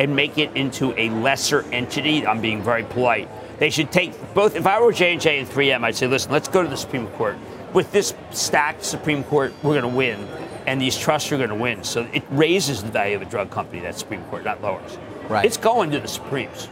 and 0.01 0.17
make 0.17 0.39
it 0.39 0.57
into 0.57 0.93
a 0.99 1.11
lesser 1.11 1.63
entity. 1.71 2.27
I'm 2.27 2.41
being 2.41 2.63
very 2.63 2.83
polite. 2.83 3.29
They 3.59 3.71
should 3.71 3.93
take 3.93 4.13
both. 4.35 4.57
If 4.57 4.67
I 4.67 4.81
were 4.81 4.93
J 4.93 5.13
and 5.13 5.21
J 5.21 5.39
and 5.39 5.49
3M, 5.49 5.85
I'd 5.85 5.95
say, 5.95 6.07
listen, 6.07 6.33
let's 6.33 6.49
go 6.49 6.63
to 6.63 6.69
the 6.69 6.77
Supreme 6.77 7.07
Court. 7.09 7.37
With 7.73 7.91
this 7.93 8.15
stacked 8.31 8.85
Supreme 8.85 9.25
Court, 9.25 9.53
we're 9.63 9.81
going 9.81 9.91
to 9.91 9.97
win, 9.97 10.29
and 10.67 10.81
these 10.81 10.97
trusts 10.97 11.31
are 11.33 11.37
going 11.37 11.49
to 11.49 11.55
win. 11.55 11.83
So 11.85 12.09
it 12.13 12.23
raises 12.31 12.83
the 12.83 12.91
value 12.91 13.17
of 13.17 13.23
a 13.23 13.27
drug 13.27 13.51
company. 13.51 13.81
That 13.81 13.99
Supreme 13.99 14.25
Court, 14.25 14.45
not 14.45 14.63
lowers. 14.63 14.99
Right. 15.29 15.45
It's 15.45 15.57
going 15.57 15.91
to 15.93 16.01
the 16.01 16.09
Supremes. 16.09 16.69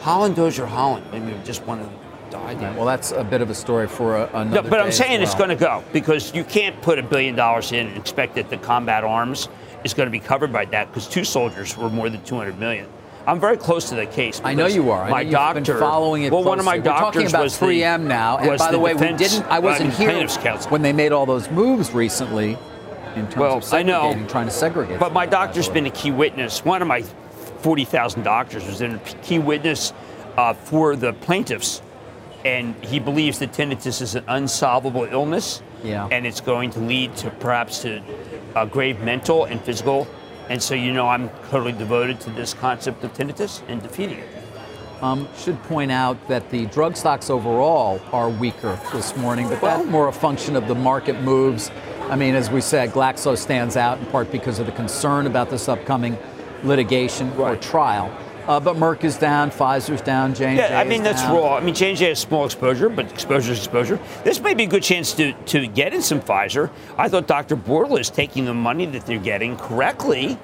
Holland 0.00 0.36
Dozier 0.36 0.66
Holland. 0.66 1.06
Maybe 1.10 1.34
just 1.44 1.64
one 1.66 1.80
of 1.80 1.86
them 1.86 1.98
died. 2.30 2.60
Well, 2.76 2.84
that's 2.84 3.12
a 3.12 3.24
bit 3.24 3.40
of 3.40 3.50
a 3.50 3.54
story 3.54 3.88
for 3.88 4.16
a, 4.16 4.26
another. 4.34 4.62
No, 4.62 4.70
but 4.70 4.80
I'm 4.80 4.92
saying 4.92 5.20
well. 5.20 5.22
it's 5.22 5.34
going 5.34 5.50
to 5.50 5.56
go 5.56 5.82
because 5.92 6.34
you 6.34 6.44
can't 6.44 6.80
put 6.82 6.98
a 6.98 7.02
billion 7.02 7.34
dollars 7.34 7.72
in 7.72 7.86
and 7.86 7.96
expect 7.96 8.34
that 8.36 8.50
the 8.50 8.58
combat 8.58 9.04
arms 9.04 9.48
is 9.84 9.94
going 9.94 10.06
to 10.06 10.10
be 10.10 10.20
covered 10.20 10.52
by 10.52 10.64
that 10.66 10.88
because 10.88 11.08
two 11.08 11.24
soldiers 11.24 11.76
were 11.76 11.90
more 11.90 12.10
than 12.10 12.22
200 12.24 12.58
million. 12.58 12.86
I'm 13.28 13.38
very 13.38 13.58
close 13.58 13.90
to 13.90 13.94
the 13.94 14.06
case. 14.06 14.40
I 14.42 14.54
know 14.54 14.64
you 14.64 14.90
are. 14.90 15.02
I 15.02 15.10
my 15.10 15.22
know 15.22 15.32
doctor, 15.32 15.60
been 15.60 15.80
following 15.80 16.22
it. 16.22 16.32
Well, 16.32 16.42
closely. 16.42 16.48
one 16.48 16.58
of 16.60 16.64
my 16.64 16.76
We're 16.78 16.84
doctors 16.84 17.12
talking 17.12 17.26
about 17.28 17.42
was 17.42 17.58
3M 17.58 18.02
the, 18.02 18.08
now. 18.08 18.38
And 18.38 18.58
by 18.58 18.72
the, 18.72 18.78
way, 18.78 18.94
defense, 18.94 19.20
we 19.20 19.28
didn't. 19.28 19.44
I 19.52 19.58
wasn't 19.58 19.92
uh, 19.92 19.96
here 19.96 20.26
counsel. 20.26 20.70
when 20.70 20.80
they 20.80 20.94
made 20.94 21.12
all 21.12 21.26
those 21.26 21.50
moves 21.50 21.92
recently. 21.92 22.56
In 23.16 23.24
terms 23.24 23.36
well, 23.36 23.56
of 23.58 23.74
I 23.74 23.82
know, 23.82 24.14
trying 24.28 24.46
to 24.46 24.52
segregate. 24.52 24.98
But 24.98 25.12
my 25.12 25.26
doctor's 25.26 25.68
been 25.68 25.84
a 25.84 25.90
key 25.90 26.10
witness. 26.10 26.64
One 26.64 26.80
of 26.80 26.88
my 26.88 27.02
40,000 27.02 28.22
doctors 28.22 28.64
was 28.64 28.80
a 28.80 28.98
key 29.22 29.38
witness 29.38 29.92
uh, 30.38 30.54
for 30.54 30.96
the 30.96 31.12
plaintiffs, 31.12 31.82
and 32.44 32.74
he 32.84 32.98
believes 32.98 33.40
that 33.40 33.52
tinnitus 33.52 34.00
is 34.00 34.14
an 34.14 34.24
unsolvable 34.28 35.04
illness, 35.04 35.62
yeah. 35.82 36.08
and 36.10 36.26
it's 36.26 36.40
going 36.40 36.70
to 36.70 36.80
lead 36.80 37.14
to 37.16 37.30
perhaps 37.30 37.80
to 37.80 38.02
uh, 38.54 38.64
grave 38.64 39.00
mental 39.00 39.44
and 39.44 39.60
physical. 39.60 40.06
And 40.48 40.62
so, 40.62 40.74
you 40.74 40.92
know, 40.92 41.06
I'm 41.06 41.28
totally 41.50 41.72
devoted 41.72 42.20
to 42.20 42.30
this 42.30 42.54
concept 42.54 43.04
of 43.04 43.12
tinnitus 43.12 43.62
and 43.68 43.82
defeating 43.82 44.18
it. 44.18 44.28
Um, 45.02 45.28
should 45.36 45.62
point 45.64 45.92
out 45.92 46.26
that 46.26 46.50
the 46.50 46.66
drug 46.66 46.96
stocks 46.96 47.30
overall 47.30 48.00
are 48.12 48.28
weaker 48.28 48.80
this 48.92 49.16
morning, 49.16 49.48
but 49.48 49.60
that's 49.60 49.86
more 49.86 50.08
a 50.08 50.12
function 50.12 50.56
of 50.56 50.66
the 50.66 50.74
market 50.74 51.20
moves. 51.20 51.70
I 52.08 52.16
mean, 52.16 52.34
as 52.34 52.50
we 52.50 52.60
said, 52.60 52.90
Glaxo 52.90 53.36
stands 53.36 53.76
out 53.76 53.98
in 53.98 54.06
part 54.06 54.32
because 54.32 54.58
of 54.58 54.66
the 54.66 54.72
concern 54.72 55.26
about 55.26 55.50
this 55.50 55.68
upcoming 55.68 56.18
litigation 56.64 57.28
right. 57.36 57.52
or 57.52 57.56
trial. 57.60 58.10
Uh, 58.48 58.58
but 58.58 58.76
Merck 58.76 59.04
is 59.04 59.18
down, 59.18 59.50
Pfizer's 59.50 60.00
down, 60.00 60.34
J&J 60.34 60.56
Yeah, 60.56 60.80
I 60.80 60.84
mean 60.84 61.02
that's 61.02 61.20
down. 61.20 61.36
raw. 61.36 61.56
I 61.56 61.60
mean 61.60 61.74
J&J 61.74 62.08
has 62.08 62.18
small 62.18 62.46
exposure, 62.46 62.88
but 62.88 63.04
exposure 63.12 63.52
is 63.52 63.58
exposure. 63.58 64.00
This 64.24 64.40
may 64.40 64.54
be 64.54 64.64
a 64.64 64.66
good 64.66 64.82
chance 64.82 65.12
to, 65.14 65.34
to 65.34 65.66
get 65.66 65.92
in 65.92 66.00
some 66.00 66.20
Pfizer. 66.22 66.70
I 66.96 67.10
thought 67.10 67.26
Dr. 67.26 67.56
Bourla 67.56 68.00
is 68.00 68.08
taking 68.08 68.46
the 68.46 68.54
money 68.54 68.86
that 68.86 69.04
they're 69.04 69.18
getting 69.18 69.58
correctly 69.58 70.38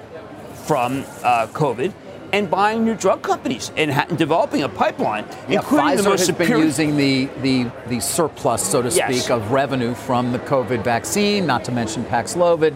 from 0.67 1.03
uh, 1.23 1.47
COVID 1.47 1.93
and 2.31 2.49
buying 2.49 2.85
new 2.85 2.93
drug 2.95 3.23
companies 3.23 3.71
and, 3.75 3.91
ha- 3.91 4.05
developing 4.15 4.61
a 4.61 4.69
pipeline, 4.69 5.25
yeah, 5.47 5.59
including 5.59 5.87
Pfizer 5.87 5.97
the 5.97 6.03
most 6.03 6.19
has 6.19 6.27
superior. 6.27 6.55
been 6.57 6.63
using 6.65 6.97
the, 6.97 7.25
the, 7.41 7.71
the 7.87 7.99
surplus, 7.99 8.61
so 8.63 8.83
to 8.83 8.89
Yes. 8.89 9.21
speak, 9.21 9.31
of 9.31 9.51
revenue 9.51 9.95
from 9.95 10.31
the 10.31 10.39
COVID 10.39 10.83
vaccine, 10.83 11.47
not 11.47 11.63
to 11.65 11.71
mention 11.71 12.03
Paxlovid, 12.05 12.75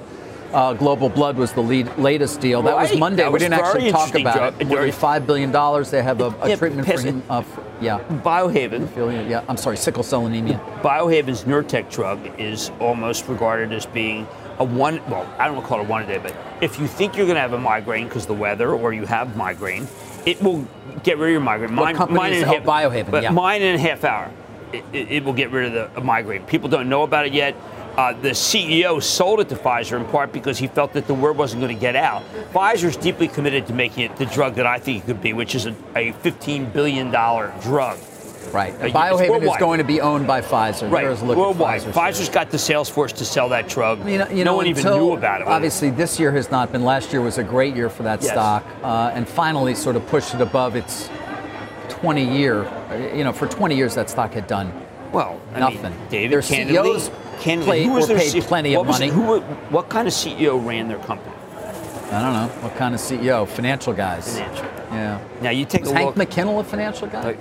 Uh, 0.54 0.74
Global 0.74 1.10
Blood 1.10 1.38
was 1.38 1.54
the 1.54 1.62
lead, 1.62 1.96
latest 1.98 2.42
deal. 2.42 2.62
That 2.64 2.76
was 2.76 2.98
Monday. 2.98 3.24
That 3.24 3.30
we 3.30 3.34
was 3.34 3.44
didn't 3.44 3.54
actually 3.54 3.92
talk 3.92 4.16
about 4.16 4.54
it. 4.54 4.68
Than 4.68 4.68
$5 4.70 5.26
billion. 5.28 5.52
They 5.92 6.02
have 6.02 6.22
a, 6.22 6.28
a 6.42 6.50
Yeah, 6.50 6.56
treatment 6.56 6.88
for 6.88 7.00
him. 7.00 7.24
Uh, 7.30 7.44
yeah. 7.82 8.00
Biohaven, 8.24 9.30
Yeah, 9.30 9.44
I'm 9.48 9.58
sorry, 9.58 9.78
sickle 9.78 10.04
cell 10.04 10.26
anemia. 10.26 10.60
Biohaven's 10.82 11.44
Nurtec 11.44 11.92
drug 11.92 12.20
is 12.40 12.72
almost 12.80 13.28
regarded 13.28 13.72
as 13.72 13.86
being 13.86 14.28
a 14.58 14.64
one. 14.64 15.02
Well, 15.10 15.32
I 15.38 15.46
don't 15.46 15.56
want 15.56 15.66
to 15.66 15.70
call 15.70 15.80
it 15.80 15.86
a 15.86 15.88
one 15.88 16.04
a 16.04 16.08
day, 16.08 16.18
but 16.18 16.36
if 16.62 16.80
you 16.80 16.88
think 16.88 17.16
you're 17.16 17.26
going 17.26 17.36
to 17.36 17.42
have 17.42 17.54
a 17.54 17.60
migraine 17.60 18.06
because 18.08 18.26
the 18.26 18.34
weather, 18.34 18.72
or 18.74 18.92
you 18.92 19.06
have 19.06 19.36
migraine, 19.36 19.88
it 20.26 20.42
will 20.42 20.68
get 21.04 21.18
rid 21.18 21.30
of 21.30 21.32
your 21.32 21.42
migraine. 21.42 21.76
What 21.76 22.10
mine 22.10 22.34
is 22.34 22.44
in? 22.44 22.50
Oh, 22.50 22.62
Biohaven, 22.62 23.12
but 23.12 23.24
yeah. 23.24 23.32
mine 23.32 23.62
in 23.62 23.76
a 23.76 23.80
half 23.80 24.04
hour. 24.04 24.32
It, 24.72 24.84
it, 24.94 25.12
it 25.12 25.24
will 25.24 25.34
get 25.34 25.50
rid 25.50 25.74
of 25.74 25.96
the 25.96 26.02
migraine. 26.02 26.46
People 26.46 26.70
don't 26.70 26.90
know 26.90 27.02
about 27.04 27.26
it 27.26 27.34
yet. 27.34 27.56
Uh, 28.00 28.14
the 28.22 28.30
CEO 28.30 29.04
sold 29.04 29.42
it 29.42 29.50
to 29.50 29.56
Pfizer 29.58 30.00
in 30.00 30.06
part 30.06 30.32
because 30.32 30.58
he 30.58 30.68
felt 30.68 30.94
that 30.94 31.06
the 31.06 31.14
word 31.14 31.36
wasn't 31.36 31.62
going 31.62 31.76
to 31.76 31.80
get 31.82 31.98
out. 31.98 32.24
Pfizer's 32.54 32.96
deeply 32.96 33.28
committed 33.28 33.68
to 33.68 33.74
making 33.74 34.06
it 34.06 34.16
the 34.16 34.26
drug 34.26 34.56
that 34.56 34.66
I 34.66 34.80
think 34.80 35.04
it 35.04 35.06
could 35.06 35.22
be, 35.22 35.34
which 35.34 35.54
is 35.54 35.66
a, 35.66 35.72
a 35.98 36.14
$15 36.14 36.72
billion 36.72 37.12
drug. 37.12 38.00
Right. 38.54 38.74
Uh, 38.76 38.88
Biohaven 38.88 39.44
is 39.44 39.58
going 39.58 39.80
to 39.80 39.84
be 39.84 40.00
owned 40.00 40.28
by 40.28 40.40
Pfizer. 40.40 40.90
Right, 40.90 41.04
There's 41.04 41.22
a 41.22 41.26
look 41.26 41.38
worldwide. 41.38 41.82
Pfizer's 41.82 41.94
Pfizer's 42.22 42.30
got 42.30 42.52
the 42.52 42.58
sales 42.58 42.88
force 42.88 43.12
to 43.12 43.26
sell 43.26 43.50
that 43.50 43.68
drug. 43.68 44.08
You 44.10 44.20
know, 44.20 44.28
no 44.46 44.56
one 44.56 44.68
even 44.68 44.86
knew 44.86 45.12
about 45.12 45.42
it. 45.42 45.48
Obviously, 45.48 45.90
this 45.90 46.18
year 46.22 46.32
has 46.32 46.50
not 46.50 46.72
been. 46.72 46.86
Last 46.86 47.12
year 47.12 47.22
was 47.22 47.38
a 47.38 47.44
great 47.44 47.76
year 47.76 47.90
for 47.90 48.04
that 48.04 48.22
Yes. 48.22 48.32
stock, 48.32 48.64
uh, 48.82 49.12
and 49.14 49.28
finally 49.28 49.76
sort 49.76 49.98
of 49.98 50.08
pushed 50.08 50.34
it 50.34 50.40
above 50.40 50.78
its 50.78 51.10
20 51.90 52.24
year. 52.24 52.64
uh, 52.64 52.96
You 53.14 53.26
know, 53.26 53.34
for 53.34 53.46
20 53.46 53.76
years 53.76 53.94
that 53.96 54.10
stock 54.10 54.32
had 54.32 54.48
done 54.48 54.72
Well, 55.12 55.38
I 55.54 55.60
nothing. 55.60 55.82
Mean, 55.84 55.94
David, 56.10 56.32
Their 56.32 56.42
CEOs 56.42 57.12
candidly, 57.40 57.66
played- 57.66 57.86
who 57.88 57.94
was 57.94 58.08
their 58.08 58.18
paid 58.18 58.30
C- 58.32 58.42
plenty 58.42 58.76
of 58.76 58.86
money. 58.86 59.08
it- 59.08 59.14
who, 59.14 59.22
were- 59.24 59.40
what 59.70 59.90
kind 59.90 60.08
of 60.08 60.14
CEO 60.14 60.58
ran 60.66 60.88
their 60.88 60.98
company? 61.00 61.32
I 62.12 62.22
don't 62.22 62.34
know 62.34 62.48
what 62.62 62.76
kind 62.76 62.96
of 62.96 63.00
CEO. 63.02 63.48
Financial 63.48 63.94
guys. 63.94 64.38
Financial. 64.40 64.66
Yeah. 64.92 65.20
Now 65.42 65.50
you 65.52 65.66
take 65.66 65.82
Was 65.82 65.92
a 65.92 65.96
Hank 65.96 66.16
look. 66.18 66.30
McKinnell 66.30 66.60
a 66.60 66.64
financial 66.64 67.08
guy? 67.08 67.24
Like, 67.24 67.38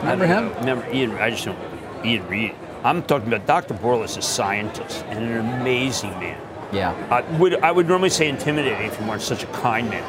Remember 0.00 0.26
him? 0.26 0.54
Remember 0.60 0.86
Ian? 0.92 1.12
I 1.18 1.28
just 1.30 1.44
don't. 1.44 1.58
Ian 2.04 2.26
Read. 2.28 2.54
I'm 2.84 3.02
talking 3.02 3.26
about 3.28 3.46
Dr. 3.46 3.74
Bourla 3.74 4.04
is 4.04 4.16
a 4.16 4.22
scientist 4.22 5.04
and 5.08 5.18
an 5.18 5.60
amazing 5.60 6.10
man. 6.20 6.38
Yeah. 6.72 6.94
I 7.10 7.20
would 7.38 7.60
I 7.62 7.70
would 7.72 7.86
normally 7.88 8.08
say 8.10 8.28
intimidating 8.28 8.86
if 8.86 8.96
he 8.96 9.04
weren't 9.04 9.20
such 9.20 9.42
a 9.42 9.46
kind 9.48 9.90
man, 9.90 10.04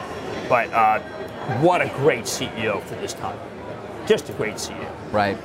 but 0.48 0.72
uh, 0.72 1.00
what 1.60 1.82
a 1.82 1.88
great 1.98 2.24
CEO 2.24 2.82
for 2.84 2.96
this 2.96 3.14
time. 3.14 3.38
Just 4.06 4.30
a 4.30 4.34
great 4.34 4.56
CEO. 4.56 4.90
Right. 5.12 5.38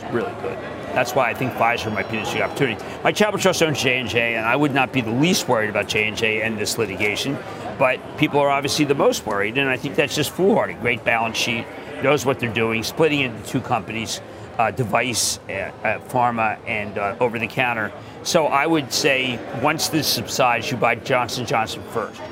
It's 0.00 0.12
really 0.14 0.32
good. 0.40 0.56
That's 0.96 1.14
why 1.14 1.28
I 1.28 1.34
think 1.34 1.52
Pfizer 1.52 1.92
might 1.92 2.10
be 2.10 2.16
the 2.16 2.24
big 2.24 2.40
opportunity. 2.40 2.82
My 3.04 3.12
Chapel 3.12 3.38
Trust 3.38 3.62
owns 3.62 3.82
J 3.82 4.00
and 4.00 4.08
J, 4.08 4.36
and 4.36 4.46
I 4.46 4.56
would 4.56 4.72
not 4.72 4.94
be 4.94 5.02
the 5.02 5.10
least 5.10 5.46
worried 5.46 5.68
about 5.68 5.88
J 5.88 6.40
and 6.40 6.56
this 6.56 6.78
litigation. 6.78 7.36
But 7.78 8.00
people 8.16 8.40
are 8.40 8.48
obviously 8.48 8.86
the 8.86 8.94
most 8.94 9.26
worried, 9.26 9.58
and 9.58 9.68
I 9.68 9.76
think 9.76 9.94
that's 9.94 10.16
just 10.16 10.30
foolhardy. 10.30 10.72
Great 10.72 11.04
balance 11.04 11.36
sheet, 11.36 11.66
knows 12.02 12.24
what 12.24 12.40
they're 12.40 12.50
doing, 12.50 12.82
splitting 12.82 13.20
into 13.20 13.46
two 13.46 13.60
companies, 13.60 14.22
uh, 14.56 14.70
device, 14.70 15.38
uh, 15.50 15.52
uh, 15.52 15.98
pharma, 16.08 16.58
and 16.66 16.96
uh, 16.96 17.14
over 17.20 17.38
the 17.38 17.46
counter. 17.46 17.92
So 18.22 18.46
I 18.46 18.66
would 18.66 18.90
say 18.90 19.38
once 19.60 19.90
this 19.90 20.06
subsides, 20.06 20.70
you 20.70 20.78
buy 20.78 20.94
Johnson 20.94 21.44
Johnson 21.44 21.82
first. 21.90 22.22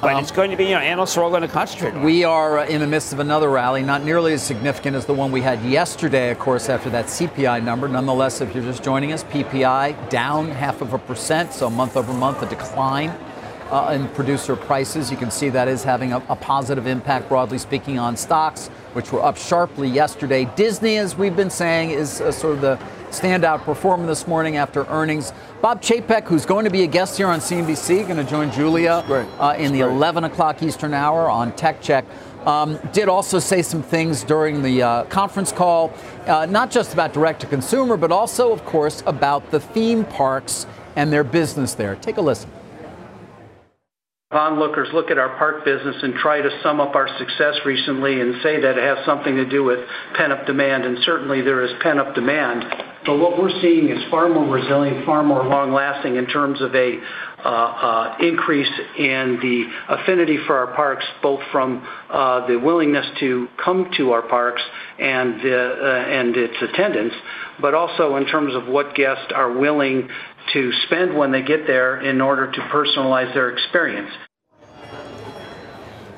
But 0.00 0.14
Um, 0.14 0.20
it's 0.20 0.30
going 0.30 0.50
to 0.50 0.56
be, 0.56 0.64
you 0.64 0.70
know, 0.70 0.78
analysts 0.78 1.16
are 1.16 1.24
all 1.24 1.30
going 1.30 1.42
to 1.42 1.48
concentrate 1.48 1.94
on. 1.94 2.02
We 2.02 2.22
are 2.22 2.58
uh, 2.60 2.66
in 2.66 2.80
the 2.80 2.86
midst 2.86 3.12
of 3.12 3.18
another 3.18 3.50
rally, 3.50 3.82
not 3.82 4.04
nearly 4.04 4.32
as 4.32 4.42
significant 4.42 4.94
as 4.96 5.06
the 5.06 5.14
one 5.14 5.32
we 5.32 5.40
had 5.40 5.60
yesterday, 5.62 6.30
of 6.30 6.38
course, 6.38 6.68
after 6.68 6.88
that 6.90 7.06
CPI 7.06 7.62
number. 7.64 7.88
Nonetheless, 7.88 8.40
if 8.40 8.54
you're 8.54 8.64
just 8.64 8.84
joining 8.84 9.12
us, 9.12 9.24
PPI 9.24 10.08
down 10.08 10.48
half 10.50 10.80
of 10.82 10.92
a 10.92 10.98
percent, 10.98 11.52
so 11.52 11.68
month 11.68 11.96
over 11.96 12.12
month, 12.12 12.42
a 12.42 12.46
decline 12.48 13.10
uh, 13.70 13.92
in 13.94 14.08
producer 14.08 14.54
prices. 14.56 15.10
You 15.10 15.16
can 15.16 15.30
see 15.30 15.48
that 15.50 15.68
is 15.68 15.82
having 15.82 16.12
a, 16.12 16.18
a 16.28 16.36
positive 16.36 16.86
impact, 16.86 17.28
broadly 17.28 17.58
speaking, 17.58 17.98
on 17.98 18.16
stocks, 18.16 18.70
which 18.92 19.12
were 19.12 19.22
up 19.22 19.36
sharply 19.36 19.88
yesterday. 19.88 20.44
Disney, 20.56 20.96
as 20.96 21.16
we've 21.16 21.36
been 21.36 21.50
saying, 21.50 21.90
is 21.90 22.20
uh, 22.20 22.32
sort 22.32 22.54
of 22.54 22.60
the 22.60 22.78
standout 23.10 23.62
performer 23.62 24.06
this 24.06 24.26
morning 24.26 24.56
after 24.56 24.84
earnings. 24.86 25.32
Bob 25.60 25.82
Chapek, 25.82 26.24
who's 26.24 26.46
going 26.46 26.64
to 26.64 26.70
be 26.70 26.82
a 26.82 26.86
guest 26.86 27.16
here 27.16 27.28
on 27.28 27.40
CNBC, 27.40 28.06
going 28.06 28.16
to 28.16 28.30
join 28.30 28.50
Julia 28.52 29.04
uh, 29.38 29.54
in 29.58 29.72
the 29.72 29.80
11 29.80 30.24
o'clock 30.24 30.62
Eastern 30.62 30.94
hour 30.94 31.28
on 31.28 31.52
Tech 31.56 31.80
Check. 31.80 32.04
Um, 32.46 32.78
did 32.92 33.08
also 33.08 33.38
say 33.38 33.62
some 33.62 33.82
things 33.82 34.22
during 34.22 34.62
the 34.62 34.82
uh, 34.82 35.04
conference 35.04 35.52
call, 35.52 35.92
uh, 36.26 36.46
not 36.46 36.70
just 36.70 36.92
about 36.92 37.12
direct 37.12 37.40
to 37.40 37.46
consumer, 37.46 37.96
but 37.96 38.12
also, 38.12 38.52
of 38.52 38.64
course, 38.64 39.02
about 39.06 39.50
the 39.50 39.60
theme 39.60 40.04
parks 40.04 40.66
and 40.96 41.12
their 41.12 41.24
business 41.24 41.74
there. 41.74 41.96
Take 41.96 42.16
a 42.16 42.20
listen. 42.20 42.50
Onlookers 44.30 44.88
look 44.92 45.10
at 45.10 45.16
our 45.16 45.38
park 45.38 45.64
business 45.64 45.96
and 46.02 46.12
try 46.16 46.42
to 46.42 46.50
sum 46.62 46.80
up 46.80 46.94
our 46.94 47.08
success 47.16 47.54
recently 47.64 48.20
and 48.20 48.34
say 48.42 48.60
that 48.60 48.76
it 48.76 48.84
has 48.84 49.06
something 49.06 49.36
to 49.36 49.48
do 49.48 49.64
with 49.64 49.78
pent-up 50.16 50.44
demand, 50.44 50.84
and 50.84 50.98
certainly 51.02 51.40
there 51.40 51.64
is 51.64 51.70
pent-up 51.80 52.14
demand. 52.14 52.62
But 53.06 53.16
what 53.16 53.38
we're 53.38 53.58
seeing 53.62 53.88
is 53.88 54.04
far 54.10 54.28
more 54.28 54.44
resilient, 54.44 55.06
far 55.06 55.22
more 55.22 55.42
long-lasting 55.44 56.16
in 56.16 56.26
terms 56.26 56.60
of 56.60 56.74
a 56.74 57.00
uh, 57.42 57.48
uh, 57.48 58.16
increase 58.20 58.68
in 58.98 59.38
the 59.40 59.64
affinity 59.94 60.36
for 60.46 60.58
our 60.58 60.74
parks, 60.74 61.06
both 61.22 61.40
from 61.50 61.88
uh, 62.10 62.46
the 62.48 62.58
willingness 62.58 63.06
to 63.20 63.48
come 63.64 63.90
to 63.96 64.10
our 64.10 64.28
parks 64.28 64.60
and 64.98 65.40
its 66.36 66.56
attendance, 66.60 67.14
but 67.62 67.72
also 67.72 68.16
in 68.16 68.26
terms 68.26 68.54
of 68.54 68.66
what 68.66 68.94
guests 68.94 69.32
are 69.34 69.56
willing 69.56 70.10
to 70.52 70.72
spend 70.86 71.16
when 71.16 71.30
they 71.30 71.42
get 71.42 71.66
there 71.66 72.00
in 72.00 72.20
order 72.20 72.50
to 72.50 72.60
personalize 72.62 73.32
their 73.34 73.50
experience. 73.50 74.10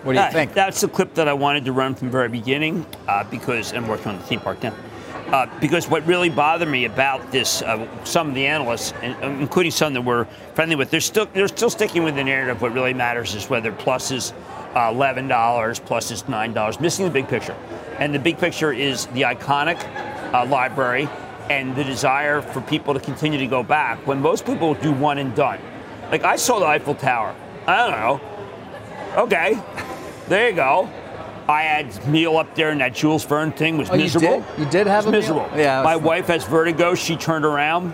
What 0.02 0.14
do 0.14 0.18
you 0.18 0.24
Uh, 0.24 0.30
think? 0.30 0.54
That's 0.54 0.80
the 0.80 0.88
clip 0.88 1.14
that 1.14 1.28
I 1.28 1.34
wanted 1.34 1.64
to 1.66 1.72
run 1.72 1.94
from 1.94 2.08
the 2.08 2.12
very 2.12 2.28
beginning 2.28 2.86
uh, 3.06 3.24
because 3.24 3.72
I'm 3.74 3.86
working 3.86 4.08
on 4.08 4.18
the 4.18 4.24
theme 4.24 4.40
park 4.40 4.62
now. 4.62 4.72
Uh, 5.30 5.46
because 5.60 5.88
what 5.88 6.04
really 6.06 6.30
bothered 6.30 6.68
me 6.68 6.86
about 6.86 7.30
this, 7.30 7.62
uh, 7.62 7.86
some 8.04 8.30
of 8.30 8.34
the 8.34 8.46
analysts, 8.46 8.92
and, 9.02 9.14
including 9.40 9.70
some 9.70 9.92
that 9.94 10.00
we're 10.00 10.24
friendly 10.54 10.74
with, 10.74 10.90
they're 10.90 11.00
still 11.00 11.26
they're 11.34 11.46
still 11.46 11.70
sticking 11.70 12.02
with 12.02 12.16
the 12.16 12.24
narrative. 12.24 12.60
What 12.60 12.72
really 12.72 12.94
matters 12.94 13.34
is 13.34 13.48
whether 13.48 13.70
plus 13.70 14.10
is 14.10 14.32
uh, 14.74 14.90
eleven 14.92 15.28
dollars, 15.28 15.78
plus 15.78 16.10
is 16.10 16.26
nine 16.28 16.52
dollars, 16.52 16.80
missing 16.80 17.04
the 17.04 17.12
big 17.12 17.28
picture. 17.28 17.54
And 17.98 18.12
the 18.12 18.18
big 18.18 18.38
picture 18.38 18.72
is 18.72 19.06
the 19.06 19.22
iconic 19.22 19.78
uh, 20.32 20.46
library 20.46 21.08
and 21.50 21.74
the 21.74 21.82
desire 21.82 22.40
for 22.40 22.60
people 22.62 22.94
to 22.94 23.00
continue 23.00 23.38
to 23.38 23.46
go 23.46 23.62
back. 23.62 24.06
When 24.06 24.20
most 24.22 24.46
people 24.46 24.74
do 24.74 24.92
one 24.92 25.18
and 25.18 25.34
done, 25.34 25.58
like 26.12 26.22
I 26.22 26.36
saw 26.36 26.60
the 26.60 26.66
Eiffel 26.66 26.94
Tower. 26.94 27.34
I 27.66 27.76
don't 27.90 28.00
know. 28.00 28.20
Okay, 29.24 29.58
there 30.28 30.48
you 30.48 30.54
go. 30.56 30.88
I 31.48 31.62
had 31.62 32.06
meal 32.06 32.36
up 32.36 32.54
there, 32.54 32.70
and 32.70 32.80
that 32.80 32.94
Jules 32.94 33.24
Verne 33.24 33.50
thing 33.50 33.76
was 33.76 33.90
Oh, 33.90 33.94
you 33.94 34.02
miserable. 34.04 34.44
did? 34.56 34.64
You 34.64 34.70
did 34.70 34.86
have 34.86 35.06
It 35.06 35.14
a 35.14 35.16
was 35.16 35.26
meal? 35.28 35.34
miserable. 35.40 35.58
Yeah, 35.58 35.80
it 35.80 35.84
was 35.84 35.84
My 35.84 35.96
wife 35.96 36.28
has 36.28 36.44
vertigo. 36.44 36.94
She 36.94 37.16
turned 37.16 37.44
around. 37.44 37.92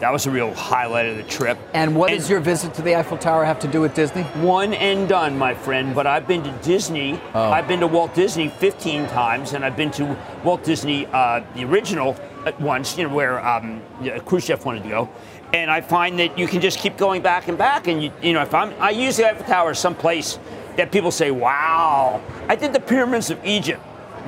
That 0.00 0.12
was 0.12 0.26
a 0.26 0.30
real 0.30 0.52
highlight 0.54 1.06
of 1.06 1.16
the 1.16 1.22
trip. 1.22 1.58
And 1.74 1.94
what 1.96 2.10
And- 2.10 2.18
does 2.18 2.28
your 2.30 2.40
visit 2.40 2.72
to 2.74 2.82
the 2.82 2.96
Eiffel 2.96 3.16
Tower 3.18 3.44
have 3.46 3.58
to 3.60 3.68
do 3.68 3.80
with 3.80 3.94
Disney? 3.94 4.22
one 4.42 4.72
and 4.74 5.08
done, 5.08 5.38
my 5.38 5.54
friend. 5.54 5.94
But 5.94 6.06
I've 6.06 6.26
been 6.26 6.42
to 6.42 6.50
Disney. 6.62 7.18
Oh. 7.34 7.50
I've 7.50 7.66
been 7.68 7.80
to 7.80 7.86
Walt 7.86 8.14
Disney 8.14 8.48
15 8.48 9.06
times, 9.08 9.52
and 9.54 9.64
I've 9.64 9.76
been 9.76 9.90
to 9.92 10.16
Walt 10.44 10.62
Disney, 10.62 11.06
uh, 11.12 11.40
the 11.54 11.64
original, 11.64 12.16
at 12.46 12.60
once. 12.60 12.96
You 12.96 13.08
know 13.08 13.14
where 13.14 13.44
um, 13.46 13.82
yeah, 14.00 14.18
Khrushchev 14.18 14.64
wanted 14.64 14.82
to 14.84 14.88
go. 14.88 15.08
And 15.52 15.70
I 15.70 15.80
find 15.80 16.18
that 16.20 16.38
you 16.38 16.46
can 16.46 16.60
just 16.60 16.78
keep 16.78 16.96
going 16.96 17.22
back 17.22 17.48
and 17.48 17.58
back. 17.58 17.88
And 17.88 18.02
you, 18.02 18.12
you 18.22 18.32
know, 18.32 18.42
if 18.42 18.54
I'm, 18.54 18.72
I 18.80 18.90
use 18.90 19.16
the 19.16 19.28
Eiffel 19.28 19.44
Tower 19.46 19.70
as 19.70 19.78
some 19.78 19.94
place 19.94 20.38
that 20.76 20.92
people 20.92 21.10
say, 21.10 21.30
"Wow." 21.30 22.22
I 22.48 22.56
did 22.56 22.72
the 22.72 22.80
pyramids 22.80 23.30
of 23.30 23.44
Egypt. 23.44 23.80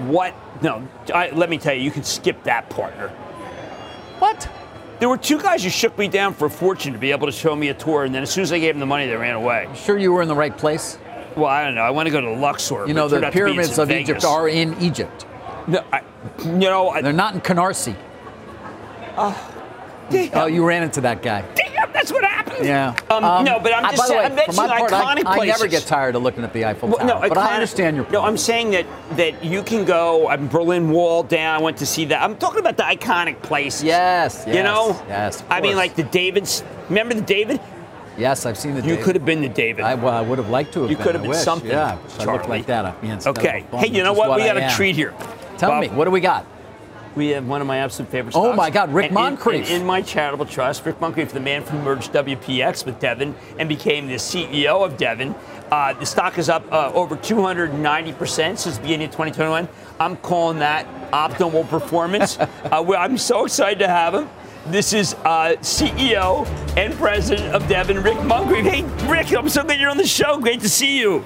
What? 0.06 0.34
No, 0.62 0.86
I, 1.14 1.30
let 1.30 1.50
me 1.50 1.58
tell 1.58 1.74
you, 1.74 1.82
you 1.82 1.90
can 1.90 2.02
skip 2.04 2.42
that 2.44 2.70
partner. 2.70 3.08
What? 4.18 4.48
There 5.00 5.08
were 5.08 5.18
two 5.18 5.40
guys 5.40 5.64
who 5.64 5.70
shook 5.70 5.98
me 5.98 6.06
down 6.06 6.32
for 6.32 6.46
a 6.46 6.50
fortune 6.50 6.92
to 6.92 6.98
be 6.98 7.10
able 7.10 7.26
to 7.26 7.32
show 7.32 7.56
me 7.56 7.68
a 7.68 7.74
tour, 7.74 8.04
and 8.04 8.14
then 8.14 8.22
as 8.22 8.30
soon 8.30 8.42
as 8.42 8.52
I 8.52 8.60
gave 8.60 8.74
them 8.74 8.80
the 8.80 8.86
money, 8.86 9.06
they 9.06 9.16
ran 9.16 9.34
away. 9.34 9.68
Sure, 9.74 9.98
you 9.98 10.12
were 10.12 10.22
in 10.22 10.28
the 10.28 10.34
right 10.36 10.56
place. 10.56 10.98
Well, 11.36 11.46
I 11.46 11.64
don't 11.64 11.74
know. 11.74 11.82
I 11.82 11.90
want 11.90 12.06
to 12.06 12.12
go 12.12 12.20
to 12.20 12.30
Luxor. 12.30 12.86
You 12.86 12.94
know, 12.94 13.08
the 13.08 13.16
out 13.16 13.20
to 13.20 13.30
be 13.32 13.38
in 13.40 13.46
pyramids 13.46 13.78
of 13.78 13.88
Vegas. 13.88 14.10
Egypt 14.10 14.24
are 14.24 14.48
in 14.48 14.80
Egypt. 14.80 15.26
No, 15.66 15.84
I, 15.92 16.02
you 16.44 16.52
know, 16.58 16.90
I, 16.90 17.02
They're 17.02 17.12
not 17.12 17.34
in 17.34 17.40
Canarsie. 17.40 17.96
damn, 20.10 20.30
Oh, 20.34 20.46
you 20.46 20.64
ran 20.64 20.82
into 20.82 21.00
that 21.02 21.22
guy. 21.22 21.44
damn, 21.54 21.92
that's 21.92 22.12
what 22.12 22.24
happened. 22.24 22.64
Yeah. 22.64 22.94
Um, 23.10 23.44
no, 23.44 23.58
but 23.58 23.74
I'm 23.74 23.94
just 23.94 24.06
saying. 24.08 24.18
way, 24.20 24.24
I'm 24.26 24.34
mentioning 24.34 24.66
my 24.68 24.78
part, 24.78 24.90
iconic 24.92 25.22
I, 25.26 25.38
I 25.40 25.46
never 25.46 25.66
get 25.66 25.82
tired 25.84 26.14
of 26.16 26.22
looking 26.22 26.44
at 26.44 26.52
the 26.52 26.64
Eiffel 26.64 26.88
Well, 26.90 26.98
Tower, 26.98 27.22
no, 27.22 27.28
but 27.28 27.38
I 27.38 27.54
understand 27.54 27.96
your 27.96 28.04
point. 28.04 28.12
No, 28.14 28.22
I'm 28.22 28.36
saying 28.36 28.70
that 28.72 28.86
that 29.16 29.44
you 29.44 29.62
can 29.62 29.84
go. 29.84 30.28
I'm 30.28 30.48
Berlin 30.48 30.90
Wall 30.90 31.22
down. 31.22 31.60
I 31.60 31.62
went 31.62 31.76
to 31.78 31.86
see 31.86 32.04
that. 32.06 32.22
I'm 32.22 32.36
talking 32.36 32.60
about 32.60 32.76
the 32.76 32.82
iconic 32.84 33.42
places. 33.42 33.82
Yes, 33.84 34.44
You 34.46 34.54
yes, 34.54 34.64
know. 34.64 35.02
yes, 35.08 35.40
of 35.40 35.50
I 35.50 35.60
mean, 35.60 35.76
like 35.76 35.94
the 35.96 36.04
Davids. 36.04 36.62
Remember 36.88 37.14
the 37.14 37.20
David? 37.22 37.60
Yes, 38.18 38.44
I've 38.44 38.58
seen 38.58 38.72
the. 38.74 38.82
You 38.82 38.88
David. 38.90 39.04
could 39.04 39.14
have 39.16 39.24
been 39.24 39.40
the 39.40 39.48
David. 39.48 39.84
I, 39.84 39.94
well, 39.94 40.12
I 40.12 40.20
would 40.20 40.38
have 40.38 40.50
liked 40.50 40.74
to 40.74 40.82
have 40.82 40.90
You 40.90 40.96
been. 40.96 41.04
could 41.04 41.14
have 41.14 41.22
I 41.22 41.24
been 41.24 41.30
wish. 41.30 41.40
something, 41.44 41.70
Yeah, 41.70 41.96
I 42.18 42.22
I 42.22 42.32
looked 42.32 42.48
like 42.48 42.66
that. 42.66 42.84
I 42.84 42.94
mean, 43.00 43.18
okay. 43.26 43.64
Hey, 43.72 43.88
you 43.88 44.02
know 44.02 44.12
what? 44.12 44.36
We 44.38 44.44
got 44.44 44.56
a 44.58 44.68
treat 44.76 44.94
here. 44.96 45.14
Tell 45.62 45.70
Bob, 45.70 45.82
me, 45.82 45.88
what 45.90 46.06
do 46.06 46.10
we 46.10 46.18
got? 46.18 46.44
We 47.14 47.28
have 47.28 47.46
one 47.46 47.60
of 47.60 47.68
my 47.68 47.76
absolute 47.76 48.10
favorite 48.10 48.34
Oh 48.34 48.52
my 48.52 48.68
God, 48.68 48.92
Rick 48.92 49.12
And 49.12 49.16
in- 49.16 49.36
Muncrief. 49.36 49.70
In, 49.70 49.82
in 49.82 49.86
my 49.86 50.02
charitable 50.02 50.46
trust, 50.46 50.84
Rick 50.84 50.98
Muncrief, 50.98 51.30
the 51.30 51.38
man 51.38 51.62
who 51.62 51.78
merged 51.78 52.12
WPX 52.12 52.84
with 52.84 52.98
Devon 52.98 53.36
and 53.60 53.68
became 53.68 54.08
the 54.08 54.16
CEO 54.16 54.84
of 54.84 54.96
Devon. 54.96 55.36
Uh, 55.70 55.92
the 55.92 56.04
stock 56.04 56.36
is 56.36 56.48
up 56.48 56.64
uh, 56.72 56.90
over 56.94 57.16
290% 57.16 58.58
since 58.58 58.76
the 58.76 58.82
beginning 58.82 59.06
of 59.06 59.12
2021. 59.12 59.68
I'm 60.00 60.16
calling 60.16 60.58
that 60.58 60.84
optimal 61.12 61.68
performance. 61.68 62.38
uh, 62.40 62.82
well, 62.84 63.00
I'm 63.00 63.16
so 63.16 63.44
excited 63.44 63.78
to 63.78 63.88
have 63.88 64.14
him. 64.14 64.28
This 64.66 64.92
is 64.92 65.14
uh, 65.24 65.54
CEO 65.60 66.44
and 66.76 66.92
president 66.94 67.54
of 67.54 67.68
Devon, 67.68 68.02
Rick 68.02 68.16
Muncrief. 68.16 68.64
Hey, 68.64 68.82
Rick, 69.08 69.32
I'm 69.32 69.48
so 69.48 69.62
glad 69.62 69.78
you're 69.78 69.90
on 69.90 69.96
the 69.96 70.08
show. 70.08 70.40
Great 70.40 70.60
to 70.62 70.68
see 70.68 70.98
you. 70.98 71.24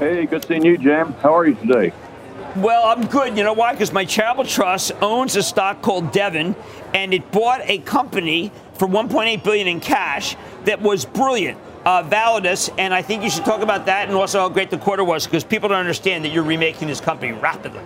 Hey, 0.00 0.26
good 0.26 0.44
seeing 0.44 0.64
you, 0.64 0.76
Jim. 0.76 1.12
How 1.22 1.36
are 1.36 1.46
you 1.46 1.54
today? 1.54 1.92
Well, 2.56 2.86
I'm 2.86 3.06
good. 3.06 3.36
You 3.36 3.44
know 3.44 3.52
why? 3.52 3.72
Because 3.72 3.92
my 3.92 4.04
charitable 4.04 4.44
trust 4.44 4.92
owns 5.00 5.36
a 5.36 5.42
stock 5.42 5.82
called 5.82 6.10
Devon, 6.10 6.56
and 6.92 7.14
it 7.14 7.30
bought 7.30 7.60
a 7.64 7.78
company 7.78 8.50
for 8.74 8.88
1.8 8.88 9.44
billion 9.44 9.68
in 9.68 9.78
cash 9.78 10.36
that 10.64 10.82
was 10.82 11.04
brilliant. 11.04 11.58
Uh, 11.84 12.02
Validus, 12.02 12.68
and 12.76 12.92
I 12.92 13.02
think 13.02 13.22
you 13.22 13.30
should 13.30 13.44
talk 13.44 13.62
about 13.62 13.86
that 13.86 14.08
and 14.08 14.16
also 14.16 14.40
how 14.40 14.48
great 14.50 14.68
the 14.68 14.76
quarter 14.76 15.02
was 15.02 15.24
because 15.24 15.44
people 15.44 15.70
don't 15.70 15.78
understand 15.78 16.24
that 16.24 16.28
you're 16.30 16.44
remaking 16.44 16.88
this 16.88 17.00
company 17.00 17.32
rapidly. 17.32 17.80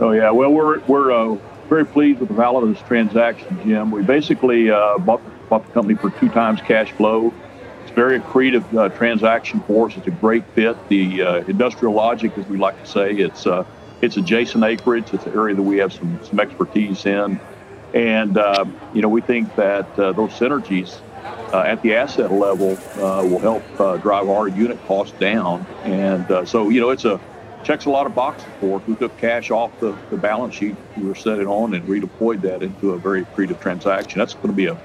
Oh 0.00 0.10
yeah, 0.10 0.30
well 0.32 0.50
we're 0.50 0.80
we're 0.80 1.12
uh, 1.12 1.38
very 1.68 1.86
pleased 1.86 2.18
with 2.18 2.30
the 2.30 2.34
Validus 2.34 2.84
transaction, 2.88 3.60
Jim. 3.64 3.92
We 3.92 4.02
basically 4.02 4.70
uh, 4.70 4.98
bought, 4.98 5.20
bought 5.48 5.64
the 5.64 5.72
company 5.72 5.94
for 5.94 6.10
two 6.10 6.28
times 6.30 6.60
cash 6.60 6.90
flow. 6.92 7.32
Very 7.96 8.20
accretive 8.20 8.76
uh, 8.76 8.90
transaction 8.90 9.62
for 9.66 9.86
us. 9.86 9.96
It's 9.96 10.06
a 10.06 10.10
great 10.10 10.44
fit. 10.54 10.86
The 10.88 11.22
uh, 11.22 11.36
industrial 11.48 11.94
logic, 11.94 12.36
as 12.36 12.46
we 12.46 12.58
like 12.58 12.78
to 12.78 12.86
say, 12.86 13.12
it's 13.12 13.46
uh, 13.46 13.64
it's 14.02 14.18
adjacent 14.18 14.64
acreage. 14.64 15.14
It's 15.14 15.24
an 15.24 15.32
area 15.34 15.54
that 15.56 15.62
we 15.62 15.78
have 15.78 15.94
some 15.94 16.20
some 16.22 16.38
expertise 16.38 17.06
in, 17.06 17.40
and 17.94 18.36
uh, 18.36 18.66
you 18.92 19.00
know 19.00 19.08
we 19.08 19.22
think 19.22 19.54
that 19.56 19.88
uh, 19.98 20.12
those 20.12 20.38
synergies 20.38 21.02
uh, 21.54 21.62
at 21.62 21.80
the 21.80 21.94
asset 21.94 22.30
level 22.30 22.82
will 22.94 23.40
help 23.40 23.66
drive 24.02 24.28
our 24.28 24.46
unit 24.46 24.82
cost 24.82 25.18
down. 25.18 25.66
And 25.82 26.30
so, 26.44 26.68
you 26.68 26.80
know, 26.80 26.90
it's 26.90 27.06
a 27.06 27.22
checks 27.62 27.86
a 27.86 27.90
lot 27.90 28.06
of 28.06 28.14
boxes 28.14 28.54
for 28.60 28.78
us. 28.78 28.86
We 28.86 28.96
took 28.96 29.16
cash 29.16 29.50
off 29.50 29.78
the, 29.80 29.98
the 30.10 30.18
balance 30.18 30.54
sheet 30.54 30.76
we 30.96 31.06
were 31.06 31.14
setting 31.14 31.46
on 31.46 31.74
and 31.74 31.88
redeployed 31.88 32.42
that 32.42 32.62
into 32.62 32.92
a 32.92 32.98
very 32.98 33.24
accretive 33.24 33.58
transaction. 33.58 34.18
That's 34.18 34.34
going 34.34 34.50
to 34.50 34.54
be 34.54 34.66
a 34.66 34.78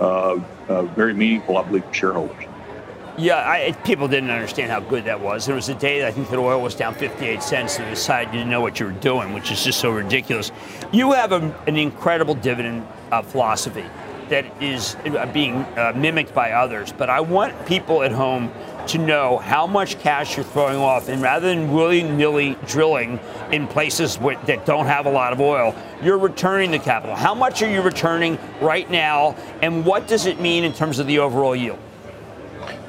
very 0.00 1.14
meaningful, 1.14 1.58
I 1.58 1.62
believe, 1.62 1.84
for 1.84 1.94
shareholders. 1.94 2.44
Yeah, 3.18 3.36
I, 3.36 3.72
people 3.84 4.08
didn't 4.08 4.30
understand 4.30 4.70
how 4.70 4.80
good 4.80 5.04
that 5.04 5.20
was. 5.20 5.44
There 5.44 5.54
was 5.54 5.68
a 5.68 5.74
day 5.74 6.06
I 6.06 6.10
think 6.10 6.30
that 6.30 6.38
oil 6.38 6.62
was 6.62 6.74
down 6.74 6.94
58 6.94 7.42
cents 7.42 7.76
and 7.76 7.86
they 7.86 7.90
decided 7.90 8.32
you 8.32 8.38
didn't 8.38 8.50
know 8.50 8.62
what 8.62 8.80
you 8.80 8.86
were 8.86 8.92
doing, 8.92 9.34
which 9.34 9.50
is 9.50 9.62
just 9.62 9.78
so 9.78 9.90
ridiculous. 9.90 10.52
You 10.90 11.12
have 11.12 11.32
a, 11.32 11.54
an 11.66 11.76
incredible 11.76 12.34
dividend 12.34 12.86
uh, 13.12 13.20
philosophy 13.20 13.84
that 14.30 14.62
is 14.62 14.96
uh, 15.04 15.30
being 15.32 15.56
uh, 15.56 15.92
mimicked 15.94 16.34
by 16.34 16.52
others. 16.52 16.92
But 16.92 17.10
I 17.10 17.20
want 17.20 17.66
people 17.66 18.02
at 18.02 18.12
home 18.12 18.50
to 18.88 18.98
know 18.98 19.38
how 19.38 19.66
much 19.66 19.98
cash 20.00 20.36
you're 20.36 20.44
throwing 20.44 20.78
off. 20.78 21.08
And 21.08 21.20
rather 21.20 21.48
than 21.48 21.72
willy 21.72 22.02
nilly 22.02 22.56
drilling 22.66 23.20
in 23.52 23.68
places 23.68 24.16
wh- 24.16 24.40
that 24.46 24.64
don't 24.64 24.86
have 24.86 25.06
a 25.06 25.10
lot 25.10 25.32
of 25.32 25.40
oil, 25.40 25.74
you're 26.02 26.18
returning 26.18 26.70
the 26.70 26.78
capital. 26.78 27.14
How 27.14 27.34
much 27.34 27.62
are 27.62 27.70
you 27.70 27.82
returning 27.82 28.38
right 28.60 28.90
now? 28.90 29.36
And 29.62 29.84
what 29.84 30.08
does 30.08 30.26
it 30.26 30.40
mean 30.40 30.64
in 30.64 30.72
terms 30.72 30.98
of 30.98 31.06
the 31.06 31.18
overall 31.18 31.54
yield? 31.54 31.78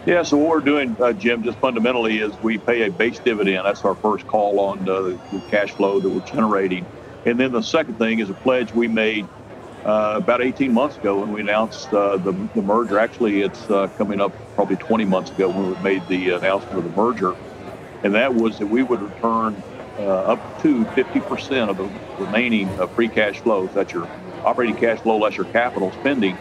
Yeah, 0.06 0.24
so 0.24 0.38
what 0.38 0.50
we're 0.50 0.62
doing, 0.62 0.96
uh, 1.00 1.14
Jim, 1.14 1.44
just 1.44 1.60
fundamentally 1.60 2.20
is 2.20 2.34
we 2.42 2.58
pay 2.58 2.88
a 2.88 2.92
base 2.92 3.20
dividend. 3.20 3.66
That's 3.66 3.86
our 3.86 3.94
first 3.94 4.26
call 4.26 4.60
on 4.60 4.80
uh, 4.90 5.02
the 5.02 5.44
cash 5.52 5.72
flow 5.72 6.00
that 6.00 6.10
we're 6.10 6.26
generating. 6.26 6.88
And 7.26 7.40
then 7.40 7.52
the 7.52 7.62
second 7.62 8.00
thing 8.00 8.18
is 8.18 8.32
a 8.32 8.34
pledge 8.34 8.74
we 8.74 8.88
made 8.88 9.28
uh, 9.86 10.14
about 10.18 10.42
18 10.44 10.72
months 10.72 10.98
ago 10.98 11.20
when 11.20 11.32
we 11.32 11.42
announced 11.42 11.92
uh, 11.94 12.18
the, 12.18 12.32
the 12.54 12.62
merger. 12.62 13.00
Actually, 13.00 13.42
it's 13.42 13.70
uh, 13.70 13.88
coming 13.98 14.22
up 14.22 14.32
probably 14.56 14.76
20 14.76 15.06
months 15.06 15.32
ago 15.32 15.50
when 15.50 15.70
we 15.70 15.82
made 15.82 16.08
the 16.08 16.30
announcement 16.30 16.78
of 16.78 16.84
the 16.84 17.02
merger. 17.02 17.36
And 18.04 18.14
that 18.14 18.36
was 18.36 18.60
that 18.60 18.68
we 18.68 18.84
would 18.84 19.02
return 19.02 19.56
uh, 19.98 20.04
up 20.04 20.62
to 20.62 20.86
50% 20.86 21.70
of 21.70 21.78
the 21.78 22.24
remaining 22.24 22.68
uh, 22.80 22.88
free 22.88 23.08
cash 23.08 23.40
flow. 23.40 23.68
That's 23.68 23.92
your 23.92 24.08
operating 24.44 24.76
cash 24.76 25.00
flow 25.00 25.18
less 25.18 25.38
your 25.38 25.48
capital 25.48 25.92
spending. 25.94 26.38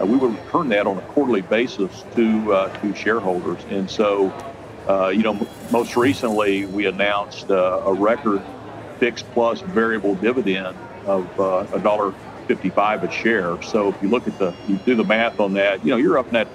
Uh, 0.00 0.06
we 0.06 0.16
would 0.16 0.32
return 0.32 0.68
that 0.70 0.86
on 0.86 0.98
a 0.98 1.02
quarterly 1.02 1.42
basis 1.42 2.04
to 2.14 2.70
to 2.80 2.94
shareholders. 2.94 3.64
And 3.70 3.88
so, 3.88 4.32
you 5.12 5.22
know, 5.22 5.34
m- 5.34 5.46
most 5.70 5.96
recently 5.96 6.66
we 6.66 6.86
announced 6.86 7.50
a 7.50 7.92
record 7.92 8.42
fixed 8.98 9.26
plus 9.32 9.60
variable 9.60 10.14
dividend 10.16 10.76
of 11.06 11.26
a 11.72 11.78
dollar 11.80 12.14
55 12.50 13.04
a 13.04 13.08
share. 13.10 13.58
So 13.62 13.90
if 13.90 13.96
you 14.02 14.10
look 14.10 14.26
at 14.26 14.36
the, 14.36 14.56
you 14.66 14.76
do 14.84 14.96
the 14.96 15.04
math 15.04 15.38
on 15.38 15.52
that, 15.52 15.84
you 15.84 15.92
know, 15.92 15.98
you're 15.98 16.18
up 16.18 16.26
in 16.32 16.34
that 16.34 16.48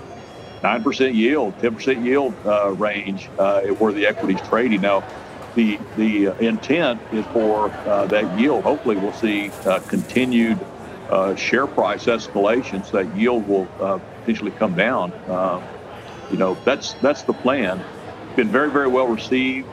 9% 0.62 1.14
yield, 1.14 1.58
10% 1.58 2.04
yield 2.04 2.36
uh, 2.46 2.74
range 2.74 3.32
uh, 3.38 3.62
where 3.78 3.94
the 3.94 4.06
equity's 4.06 4.42
trading. 4.42 4.82
Now, 4.82 5.06
the 5.56 5.80
the 5.96 6.34
intent 6.40 7.02
is 7.12 7.26
for 7.28 7.72
uh, 7.86 8.08
that 8.08 8.30
yield. 8.30 8.66
Hopefully, 8.66 8.98
we'll 8.98 9.14
see 9.14 9.54
uh, 9.66 9.80
continued 9.88 10.68
uh, 11.10 11.34
share 11.36 11.66
price 11.66 12.06
escalation, 12.08 12.86
so 12.86 12.98
that 12.98 13.16
yield 13.16 13.48
will 13.48 13.72
uh, 13.80 14.00
potentially 14.20 14.52
come 14.52 14.76
down. 14.76 15.14
you 16.30 16.38
know, 16.38 16.60
that's 16.66 16.98
that's 17.02 17.24
the 17.24 17.34
plan. 17.34 17.86
Been 18.36 18.52
very 18.52 18.70
very 18.70 18.90
well 18.90 19.08
received. 19.08 19.70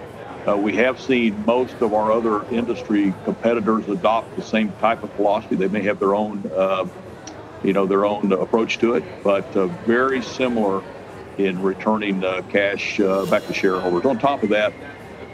Uh, 0.46 0.56
we 0.56 0.74
have 0.74 1.00
seen 1.00 1.44
most 1.46 1.74
of 1.80 1.94
our 1.94 2.10
other 2.10 2.44
industry 2.50 3.14
competitors 3.24 3.86
adopt 3.88 4.34
the 4.34 4.42
same 4.42 4.72
type 4.74 5.02
of 5.04 5.12
philosophy. 5.12 5.54
They 5.54 5.68
may 5.68 5.82
have 5.82 6.00
their 6.00 6.14
own, 6.16 6.50
uh, 6.56 6.86
you 7.62 7.72
know, 7.72 7.86
their 7.86 8.04
own 8.04 8.32
approach 8.32 8.78
to 8.78 8.94
it, 8.94 9.04
but 9.22 9.44
uh, 9.56 9.66
very 9.86 10.20
similar 10.20 10.82
in 11.38 11.62
returning 11.62 12.24
uh, 12.24 12.42
cash 12.48 12.98
uh, 12.98 13.24
back 13.26 13.46
to 13.46 13.54
shareholders. 13.54 14.04
On 14.04 14.18
top 14.18 14.42
of 14.42 14.48
that, 14.50 14.72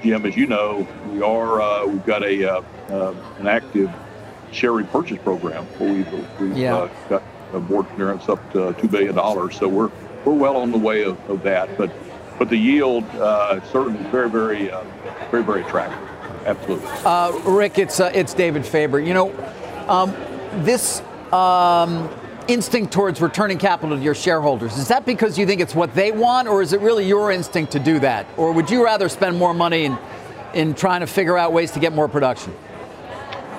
Jim, 0.02 0.26
as 0.26 0.36
you 0.36 0.46
know, 0.46 0.86
we 1.10 1.22
are 1.22 1.60
uh, 1.60 1.86
we've 1.86 2.04
got 2.04 2.22
a 2.22 2.62
an 3.38 3.46
active 3.46 3.90
share 4.52 4.72
repurchase 4.72 5.18
program 5.18 5.66
we've, 5.80 6.10
we've 6.40 6.56
Yeah. 6.56 6.88
got 7.08 7.22
a 7.52 7.60
board 7.60 7.86
clearance 7.94 8.28
up 8.28 8.52
to 8.52 8.74
two 8.74 8.88
billion 8.88 9.14
dollars. 9.14 9.56
So 9.56 9.68
we're 9.68 9.90
we're 10.24 10.34
well 10.34 10.58
on 10.58 10.70
the 10.70 10.78
way 10.78 11.02
of, 11.04 11.18
of 11.30 11.42
that, 11.44 11.76
but 11.78 11.90
but 12.38 12.48
the 12.48 12.56
yield 12.56 13.04
uh, 13.16 13.60
certainly 13.70 14.02
very, 14.10 14.30
very, 14.30 14.70
uh, 14.70 14.84
very, 15.30 15.42
very 15.42 15.62
attractive. 15.62 16.08
Absolutely. 16.46 16.88
Uh, 17.04 17.32
Rick, 17.44 17.78
it's 17.78 18.00
uh, 18.00 18.10
it's 18.14 18.32
David 18.32 18.64
Faber. 18.64 19.00
You 19.00 19.12
know, 19.12 19.88
um, 19.88 20.14
this 20.64 21.02
um, 21.32 22.08
instinct 22.46 22.92
towards 22.92 23.20
returning 23.20 23.58
capital 23.58 23.96
to 23.96 24.02
your 24.02 24.14
shareholders 24.14 24.78
is 24.78 24.88
that 24.88 25.04
because 25.04 25.38
you 25.38 25.46
think 25.46 25.60
it's 25.60 25.74
what 25.74 25.94
they 25.94 26.12
want, 26.12 26.48
or 26.48 26.62
is 26.62 26.72
it 26.72 26.80
really 26.80 27.06
your 27.06 27.30
instinct 27.32 27.72
to 27.72 27.78
do 27.78 27.98
that, 27.98 28.26
or 28.36 28.52
would 28.52 28.70
you 28.70 28.84
rather 28.84 29.08
spend 29.08 29.36
more 29.36 29.52
money 29.52 29.84
in 29.84 29.98
in 30.54 30.74
trying 30.74 31.00
to 31.00 31.06
figure 31.06 31.36
out 31.36 31.52
ways 31.52 31.72
to 31.72 31.80
get 31.80 31.92
more 31.92 32.08
production? 32.08 32.54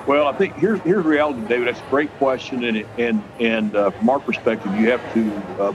Well, 0.06 0.26
I 0.26 0.32
think 0.32 0.56
here's 0.56 0.80
here's 0.80 1.04
reality, 1.04 1.42
David. 1.46 1.68
That's 1.68 1.80
a 1.80 1.90
great 1.90 2.10
question, 2.18 2.64
and 2.64 2.84
and 2.98 3.22
and 3.38 3.76
uh, 3.76 3.90
from 3.90 4.08
our 4.10 4.18
perspective, 4.18 4.74
you 4.74 4.90
have 4.90 5.14
to 5.14 5.36
uh, 5.62 5.74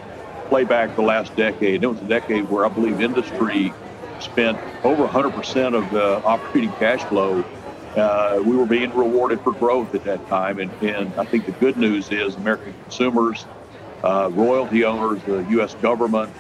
play 0.50 0.64
back 0.64 0.96
the 0.96 1.02
last 1.04 1.36
decade. 1.36 1.84
It 1.84 1.88
was 1.88 2.02
a 2.02 2.06
decade 2.06 2.46
where 2.50 2.66
I 2.66 2.70
believe 2.70 3.02
industry 3.02 3.76
spent 4.20 4.62
over 4.84 5.08
100% 5.08 5.78
of 5.78 5.90
the 5.90 6.22
operating 6.24 6.74
cash 6.74 7.08
flow. 7.08 7.48
Uh, 7.96 8.40
we 8.44 8.56
were 8.58 8.66
being 8.68 8.92
rewarded 8.94 9.42
for 9.42 9.54
growth 9.54 9.94
at 9.94 10.04
that 10.04 10.26
time, 10.28 10.60
and, 10.60 10.76
and 10.82 11.14
I 11.18 11.26
think 11.26 11.46
the 11.46 11.54
good 11.54 11.78
news 11.78 12.12
is 12.12 12.36
American 12.36 12.76
consumers, 12.76 13.48
uh, 14.04 14.30
royalty 14.32 14.84
owners, 14.84 15.24
the 15.24 15.40
U.S. 15.50 15.76
government, 15.76 16.34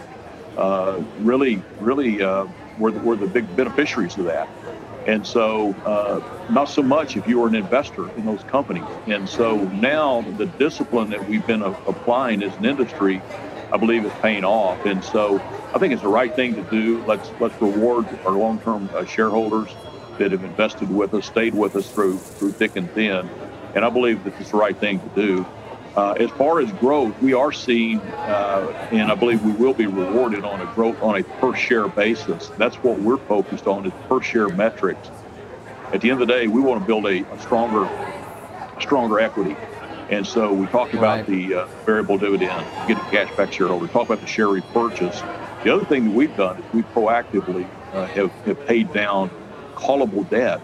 uh, 0.57 0.99
really, 1.17 1.63
really 1.79 2.21
uh, 2.21 2.45
were, 2.77 2.91
the, 2.91 2.99
were 2.99 3.17
the 3.17 3.27
big 3.27 3.55
beneficiaries 3.55 4.17
of 4.17 4.25
that. 4.25 4.49
And 5.05 5.25
so, 5.25 5.77
uh, 5.85 6.21
not 6.47 6.69
so 6.69 6.83
much 6.83 7.15
if 7.15 7.27
you 7.27 7.39
were 7.39 7.47
an 7.47 7.55
investor 7.55 8.11
in 8.15 8.25
those 8.25 8.43
companies. 8.43 8.99
And 9.07 9.27
so 9.27 9.69
now 9.73 10.25
the 10.35 10.45
discipline 10.45 11.09
that 11.09 11.25
we've 11.25 11.45
been 11.45 11.63
applying 11.87 12.43
as 12.43 12.57
an 12.57 12.65
industry, 12.65 13.23
I 13.75 13.77
believe 13.77 14.05
is 14.05 14.13
paying 14.21 14.45
off. 14.45 14.85
And 14.85 15.03
so 15.03 15.41
I 15.73 15.79
think 15.79 15.91
it's 15.91 16.01
the 16.01 16.07
right 16.07 16.33
thing 16.33 16.55
to 16.55 16.63
do. 16.63 17.03
Let's 17.03 17.29
let's 17.41 17.61
reward 17.61 18.07
our 18.25 18.31
long-term 18.31 18.89
uh, 18.93 19.03
shareholders 19.03 19.69
that 20.17 20.31
have 20.31 20.45
invested 20.45 20.89
with 20.89 21.13
us, 21.13 21.25
stayed 21.25 21.53
with 21.53 21.75
us 21.75 21.89
through 21.89 22.17
through 22.17 22.53
thick 22.53 22.77
and 22.77 22.89
thin. 22.91 23.29
And 23.75 23.83
I 23.83 23.89
believe 23.89 24.23
that 24.23 24.39
it's 24.39 24.51
the 24.51 24.57
right 24.57 24.77
thing 24.77 25.01
to 25.01 25.09
do. 25.09 25.45
Uh, 25.97 26.13
as 26.13 26.29
far 26.31 26.61
as 26.61 26.71
growth, 26.73 27.21
we 27.21 27.33
are 27.33 27.51
seeing, 27.51 27.99
uh, 27.99 28.89
and 28.93 29.11
I 29.11 29.15
believe 29.15 29.43
we 29.43 29.51
will 29.51 29.73
be 29.73 29.87
rewarded 29.87 30.45
on 30.45 30.61
a 30.61 30.73
growth 30.73 31.01
on 31.01 31.19
a 31.19 31.23
per 31.23 31.53
share 31.53 31.89
basis. 31.89 32.49
That's 32.57 32.77
what 32.77 32.99
we're 32.99 33.17
focused 33.17 33.67
on 33.67 33.85
is 33.85 33.93
per 34.07 34.21
share 34.21 34.47
metrics. 34.47 35.09
At 35.91 35.99
the 35.99 36.11
end 36.11 36.21
of 36.21 36.27
the 36.27 36.33
day, 36.33 36.47
we 36.47 36.61
want 36.61 36.79
to 36.79 36.87
build 36.87 37.05
a, 37.07 37.29
a 37.29 37.41
stronger, 37.41 37.89
stronger 38.79 39.19
equity. 39.19 39.57
And 40.09 40.25
so 40.25 40.53
we 40.53 40.67
talked 40.67 40.93
about 40.93 41.17
Right. 41.19 41.25
the 41.27 41.55
uh, 41.55 41.65
variable 41.85 42.17
dividend, 42.17 42.65
getting 42.87 43.03
cash 43.05 43.35
back 43.35 43.51
shareholders. 43.51 43.89
Talk 43.91 44.05
about 44.05 44.21
the 44.21 44.27
share 44.27 44.47
repurchase. 44.47 45.21
The 45.63 45.73
other 45.73 45.85
thing 45.85 46.05
that 46.05 46.13
we've 46.13 46.35
done 46.37 46.57
is 46.57 46.63
we 46.73 46.83
proactively 46.83 47.67
uh, 47.93 48.05
have, 48.07 48.31
have 48.45 48.67
paid 48.67 48.93
down 48.93 49.31
callable 49.75 50.29
debt 50.29 50.61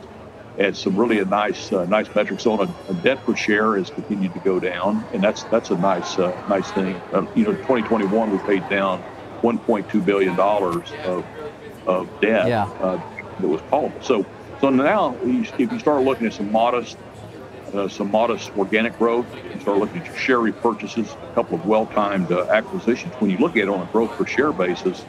at 0.59 0.75
some 0.75 0.95
really 0.95 1.19
a 1.19 1.25
nice 1.25 1.71
uh, 1.71 1.85
nice 1.85 2.13
metrics 2.13 2.45
on 2.45 2.59
a, 2.59 2.91
a, 2.91 2.93
debt 2.95 3.23
per 3.25 3.35
share 3.35 3.77
has 3.77 3.89
continued 3.89 4.33
to 4.33 4.39
go 4.39 4.59
down, 4.59 5.03
and 5.13 5.23
that's 5.23 5.43
that's 5.45 5.69
a 5.69 5.77
nice 5.77 6.19
uh, 6.19 6.29
nice 6.49 6.69
thing. 6.71 6.95
Uh, 7.13 7.25
you 7.35 7.45
know, 7.45 7.53
2021 7.53 8.31
we 8.31 8.37
paid 8.39 8.67
down 8.69 9.01
1.2 9.41 10.05
billion 10.05 10.35
dollars 10.35 10.91
of 11.05 11.25
of 11.87 12.07
debt 12.21 12.47
yeah. 12.47 12.65
Uh, 12.65 13.01
that 13.39 13.47
was 13.47 13.61
callable. 13.61 14.03
So 14.03 14.25
so 14.59 14.69
now 14.69 15.15
if 15.23 15.59
you 15.59 15.79
start 15.79 16.03
looking 16.03 16.27
at 16.27 16.33
some 16.33 16.51
modest 16.51 16.97
uh, 17.73 17.87
some 17.87 18.11
modest 18.11 18.51
organic 18.57 18.97
growth, 18.97 19.25
you 19.53 19.59
start 19.59 19.77
looking 19.77 20.01
at 20.01 20.07
your 20.07 20.17
share 20.17 20.39
repurchases, 20.39 21.11
a 21.31 21.33
couple 21.33 21.55
of 21.55 21.65
well-timed 21.65 22.31
uh, 22.31 22.45
acquisitions. 22.49 23.13
When 23.15 23.29
you 23.29 23.37
look 23.37 23.51
at 23.51 23.63
it 23.63 23.69
on 23.69 23.81
a 23.81 23.91
growth 23.91 24.11
per 24.11 24.25
share 24.25 24.51
basis, 24.51 25.05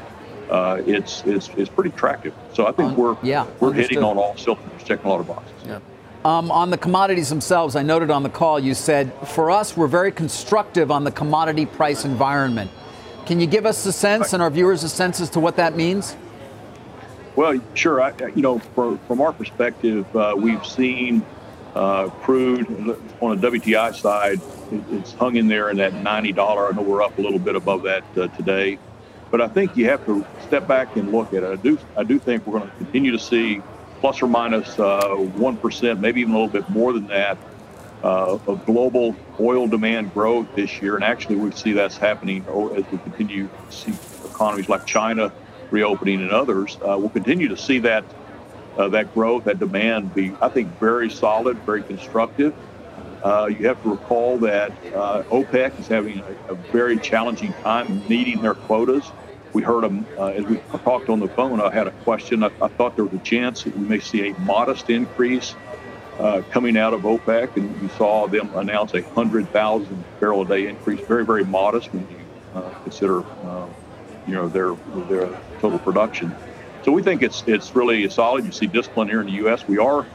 uh, 0.51 0.83
it's, 0.87 1.23
it's 1.25 1.49
it's 1.57 1.71
pretty 1.71 1.91
attractive. 1.91 2.35
So 2.53 2.67
I 2.67 2.73
think 2.73 2.97
we're 2.97 3.17
yeah, 3.23 3.47
we're 3.59 3.71
understood. 3.71 3.91
hitting 3.91 4.05
on 4.05 4.19
all 4.19 4.37
cylinders, 4.37 4.83
checking 4.85 5.07
a 5.07 5.09
lot 5.09 5.21
of 5.21 5.29
boxes. 5.29 5.53
Yeah. 5.67 5.81
Um, 6.25 6.51
on 6.53 6.71
the 6.71 6.79
commodities 6.79 7.31
themselves, 7.31 7.75
I 7.75 7.83
noted 7.83 8.11
on 8.11 8.23
the 8.23 8.29
call 8.29 8.61
you 8.61 8.75
said 8.75 9.13
for 9.29 9.51
us 9.51 9.77
we're 9.77 9.87
very 9.87 10.13
constructive 10.13 10.91
on 10.91 11.05
the 11.05 11.11
commodity 11.11 11.67
price 11.67 12.05
environment. 12.05 12.71
Can 13.27 13.41
you 13.41 13.47
give 13.47 13.67
us 13.67 13.87
a 13.87 13.93
sense 13.93 14.33
and 14.33 14.43
our 14.43 14.51
viewers 14.51 14.85
a 14.85 14.89
sense 14.89 15.21
as 15.21 15.31
to 15.31 15.41
what 15.41 15.57
that 15.57 15.77
means? 15.77 16.17
Well, 17.35 17.59
sure. 17.75 18.03
I, 18.03 18.13
you 18.35 18.43
know, 18.43 18.59
for, 18.59 18.99
from 19.09 19.21
our 19.21 19.33
perspective, 19.33 20.15
uh, 20.15 20.35
we've 20.37 20.65
seen 20.67 21.25
uh, 21.75 22.09
crude 22.09 22.69
on 23.21 23.41
the 23.41 23.51
WTI 23.51 23.95
side, 23.95 24.41
it, 24.71 24.83
it's 24.91 25.13
hung 25.13 25.37
in 25.37 25.49
there 25.49 25.71
in 25.71 25.79
that 25.79 25.93
$90. 25.93 26.73
I 26.73 26.77
know 26.77 26.83
we're 26.83 27.03
up 27.03 27.19
a 27.19 27.23
little 27.23 27.39
bit 27.39 27.57
above 27.57 27.83
that 27.85 28.05
uh, 28.17 28.29
today. 28.29 28.79
But 29.31 29.41
I 29.41 29.49
think 29.49 29.77
you 29.77 29.87
have 29.87 30.05
to 30.07 30.27
step 30.47 30.69
back 30.69 30.95
and 30.97 31.11
look 31.11 31.33
at 31.33 31.43
it. 31.43 31.51
I 31.51 31.57
do, 31.57 31.79
I 31.97 32.05
do 32.05 32.19
think 32.19 32.47
we're 32.47 32.59
going 32.59 32.71
to 32.71 32.77
continue 32.77 33.13
to 33.13 33.19
see 33.19 33.63
plus 34.01 34.21
or 34.21 34.27
minus 34.27 34.79
uh, 34.79 35.01
1%, 35.01 36.01
maybe 36.01 36.21
even 36.21 36.35
a 36.35 36.39
little 36.39 36.53
bit 36.53 36.69
more 36.69 36.93
than 36.93 37.07
that, 37.07 37.39
uh, 38.05 38.39
of 38.47 38.67
global 38.67 39.17
oil 39.41 39.67
demand 39.67 40.13
growth 40.13 40.47
this 40.55 40.83
year. 40.83 40.97
And 40.97 41.05
actually, 41.05 41.37
we 41.37 41.51
see 41.53 41.73
that's 41.73 41.97
happening 41.97 42.45
as 42.77 42.85
we 42.91 42.99
continue 42.99 43.49
to 43.49 43.73
see 43.73 43.95
economies 44.27 44.69
like 44.69 44.87
China 44.87 45.33
reopening 45.71 46.21
and 46.21 46.31
others. 46.31 46.77
Uh, 46.83 46.97
we'll 46.99 47.09
continue 47.09 47.49
to 47.49 47.57
see 47.57 47.79
that 47.79 48.05
uh, 48.77 48.89
that 48.89 49.13
growth, 49.15 49.45
that 49.45 49.59
demand 49.59 50.15
be, 50.15 50.33
I 50.41 50.49
think, 50.49 50.79
very 50.79 51.11
solid, 51.11 51.59
very 51.59 51.83
constructive. 51.83 52.55
Uh, 53.23 53.47
you 53.47 53.69
have 53.69 53.81
to 53.83 53.91
recall 53.91 54.39
that 54.39 54.73
uh, 54.95 55.23
OPEC 55.31 55.79
is 55.79 55.87
having 55.87 56.21
a, 56.21 56.53
a, 56.53 56.55
very 56.73 56.99
challenging 56.99 57.53
time 57.63 58.03
meeting 58.09 58.43
their 58.43 58.55
quotas. 58.55 59.13
We 59.53 59.63
heard 59.63 59.85
them 59.85 60.07
uh, 60.19 60.29
as 60.29 60.45
we 60.45 60.57
talked 60.83 61.09
on 61.09 61.21
the 61.21 61.29
phone. 61.29 61.61
I 61.61 61.73
had 61.73 61.87
a 61.87 61.93
question. 61.93 62.43
I, 62.43 62.51
I, 62.61 62.67
thought 62.67 62.97
there 62.97 63.05
was 63.05 63.15
a 63.15 63.23
chance 63.23 63.63
that 63.63 63.77
we 63.77 63.87
may 63.87 64.01
see 64.01 64.31
a 64.31 64.35
modest 64.41 64.91
increase 64.91 65.55
uh, 66.19 66.43
coming 66.51 66.77
out 66.77 66.95
of 66.95 67.03
OPEC, 67.03 67.57
and 67.57 67.81
we 67.81 67.89
saw 67.91 68.27
them 68.27 68.53
announce 68.55 68.95
a 68.95 69.03
hundred 69.03 69.49
thousand 69.51 70.05
barrel 70.19 70.43
a 70.43 70.47
day 70.47 70.67
increase. 70.67 71.01
Very, 71.07 71.25
very 71.25 71.45
modest 71.45 71.93
when 71.93 72.09
you 72.11 72.19
uh, 72.55 72.71
consider, 72.83 73.23
uh, 73.45 73.67
you 74.27 74.35
know, 74.35 74.49
their 74.49 74.75
their 75.09 75.29
total 75.61 75.79
production. 75.79 76.35
So 76.83 76.93
we 76.93 77.03
think 77.03 77.23
it's 77.23 77.45
it's 77.47 77.75
really 77.75 78.09
solid. 78.09 78.45
You 78.45 78.53
see 78.53 78.67
discipline 78.67 79.09
here 79.09 79.21
in 79.21 79.27
the 79.27 79.33
U.S. 79.35 79.67
We 79.67 79.79
are 79.79 80.09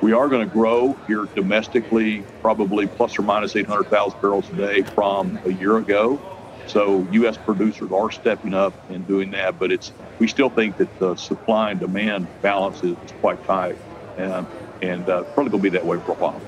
we 0.00 0.12
are 0.12 0.28
going 0.28 0.42
to 0.46 0.52
grow 0.52 0.98
here 1.06 1.28
domestically, 1.34 2.26
probably 2.40 2.86
plus 2.86 3.18
or 3.18 3.22
minus 3.22 3.54
800,000 3.54 4.20
barrels 4.20 4.50
a 4.50 4.54
day 4.56 4.82
from 4.94 5.40
a 5.44 5.52
year 5.52 5.76
ago. 5.78 6.20
So 6.64 7.06
U.S. 7.10 7.36
producers 7.36 7.90
are 7.92 8.10
stepping 8.10 8.54
up 8.54 8.76
and 8.88 9.06
doing 9.06 9.30
that, 9.30 9.58
but 9.58 9.72
it's 9.72 9.92
we 10.18 10.28
still 10.28 10.50
think 10.50 10.76
that 10.78 10.96
the 10.98 11.16
supply 11.16 11.72
and 11.72 11.80
demand 11.80 12.28
balance 12.42 12.82
is, 12.82 12.96
quite 13.20 13.42
tight, 13.44 13.76
and 14.16 14.48
and 14.80 15.08
uh, 15.08 15.24
probably 15.34 15.50
going 15.50 15.62
to 15.62 15.70
be 15.70 15.76
that 15.76 15.84
way 15.86 15.98
for 16.04 16.12
a 16.12 16.16
while. 16.16 16.44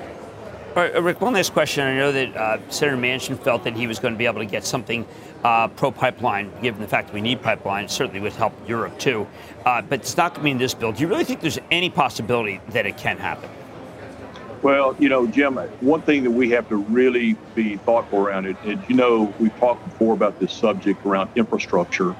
Right, 0.74 1.00
Rick, 1.00 1.20
one 1.20 1.34
last 1.34 1.52
question. 1.52 1.86
I 1.86 1.94
know 1.94 2.10
that 2.10 2.36
uh, 2.36 2.58
Senator 2.68 2.96
Manchin 2.96 3.38
felt 3.38 3.62
that 3.62 3.74
he 3.76 3.86
was 3.86 4.00
going 4.00 4.12
to 4.12 4.18
be 4.18 4.26
able 4.26 4.40
to 4.40 4.44
get 4.44 4.64
something 4.64 5.06
uh, 5.44 5.68
pro 5.68 5.92
pipeline, 5.92 6.50
given 6.62 6.80
the 6.80 6.88
fact 6.88 7.08
that 7.08 7.14
we 7.14 7.20
need 7.20 7.40
pipeline. 7.42 7.86
certainly 7.86 8.18
would 8.18 8.32
help 8.32 8.52
Europe 8.68 8.98
too. 8.98 9.24
Uh, 9.64 9.82
but 9.82 10.00
it's 10.00 10.16
not 10.16 10.34
going 10.34 10.40
to 10.40 10.44
be 10.46 10.50
in 10.50 10.58
this 10.58 10.74
bill. 10.74 10.90
Do 10.90 11.00
you 11.02 11.06
really 11.06 11.22
think 11.22 11.40
there's 11.40 11.60
any 11.70 11.90
possibility 11.90 12.60
that 12.70 12.86
it 12.86 12.96
can 12.96 13.18
happen? 13.18 13.48
Well, 14.62 14.96
you 14.98 15.08
know, 15.08 15.28
Jim, 15.28 15.58
one 15.80 16.02
thing 16.02 16.24
that 16.24 16.32
we 16.32 16.50
have 16.50 16.68
to 16.70 16.76
really 16.76 17.36
be 17.54 17.76
thoughtful 17.76 18.18
around 18.18 18.46
it, 18.46 18.56
and 18.64 18.82
you 18.88 18.96
know, 18.96 19.32
we've 19.38 19.56
talked 19.58 19.84
before 19.84 20.12
about 20.12 20.40
this 20.40 20.52
subject 20.52 21.06
around 21.06 21.30
infrastructure. 21.36 22.16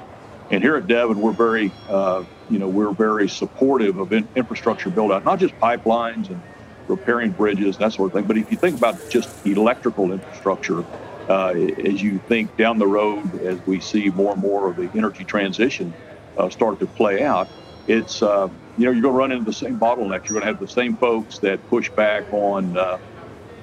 And 0.49 0.63
here 0.63 0.77
at 0.77 0.87
Devon, 0.87 1.19
we're 1.19 1.33
very, 1.33 1.73
uh, 1.89 2.23
you 2.49 2.59
know, 2.59 2.69
we're 2.69 2.93
very 2.93 3.27
supportive 3.27 3.97
of 3.97 4.13
in- 4.13 4.29
infrastructure 4.35 4.89
build 4.89 5.11
out, 5.11 5.25
not 5.25 5.39
just 5.39 5.59
pipelines 5.59 6.29
and 6.29 6.41
repairing 6.87 7.31
bridges, 7.31 7.77
that 7.77 7.93
sort 7.93 8.07
of 8.07 8.13
thing. 8.13 8.25
But 8.25 8.37
if 8.37 8.51
you 8.51 8.57
think 8.57 8.77
about 8.77 9.09
just 9.09 9.29
electrical 9.45 10.11
infrastructure, 10.11 10.83
uh, 11.29 11.49
as 11.49 12.01
you 12.01 12.19
think 12.27 12.55
down 12.57 12.77
the 12.77 12.87
road, 12.87 13.41
as 13.41 13.59
we 13.65 13.79
see 13.79 14.09
more 14.09 14.33
and 14.33 14.41
more 14.41 14.69
of 14.69 14.75
the 14.75 14.89
energy 14.95 15.23
transition 15.23 15.93
uh, 16.37 16.49
start 16.49 16.79
to 16.79 16.85
play 16.85 17.23
out, 17.23 17.47
it's 17.87 18.21
uh, 18.21 18.49
you 18.77 18.85
know 18.85 18.91
you're 18.91 19.01
going 19.01 19.13
to 19.13 19.17
run 19.19 19.31
into 19.31 19.45
the 19.45 19.53
same 19.53 19.79
bottlenecks. 19.79 20.29
You're 20.29 20.39
going 20.39 20.41
to 20.41 20.47
have 20.47 20.59
the 20.59 20.67
same 20.67 20.95
folks 20.97 21.39
that 21.39 21.67
push 21.69 21.89
back 21.89 22.31
on 22.31 22.77
uh, 22.77 22.97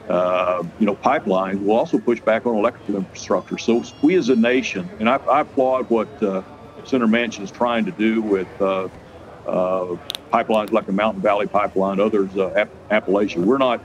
uh, 0.08 0.62
you 0.78 0.86
know 0.86 0.96
pipelines 0.96 1.64
will 1.64 1.76
also 1.76 1.98
push 1.98 2.20
back 2.20 2.46
on 2.46 2.56
electrical 2.56 2.96
infrastructure. 2.96 3.58
So 3.58 3.84
we 4.02 4.16
as 4.16 4.28
a 4.28 4.36
nation, 4.36 4.88
and 4.98 5.08
I, 5.08 5.16
I 5.16 5.40
applaud 5.40 5.88
what 5.90 6.22
uh, 6.22 6.42
Senator 6.84 7.10
Manchin 7.10 7.42
is 7.42 7.50
trying 7.50 7.84
to 7.84 7.92
do 7.92 8.20
with 8.22 8.48
pipelines 10.32 10.72
like 10.72 10.86
the 10.86 10.92
Mountain 10.92 11.22
Valley 11.22 11.46
Pipeline, 11.46 12.00
others, 12.00 12.34
uh, 12.36 12.66
Appalachia. 12.90 13.44
We're 13.44 13.58
not 13.58 13.80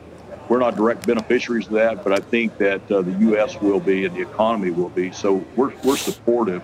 we're 0.50 0.60
not 0.60 0.78
direct 0.78 1.06
beneficiaries 1.06 1.68
of 1.68 1.74
that, 1.74 2.06
but 2.06 2.14
I 2.14 2.18
think 2.18 2.58
that 2.60 2.90
uh, 2.90 3.02
the 3.02 3.12
U.S. 3.12 3.60
will 3.62 3.82
be 3.82 4.06
and 4.06 4.16
the 4.16 4.22
economy 4.22 4.72
will 4.72 4.90
be. 4.90 5.12
So 5.12 5.46
we're 5.56 5.74
we're 5.84 5.98
supportive, 5.98 6.64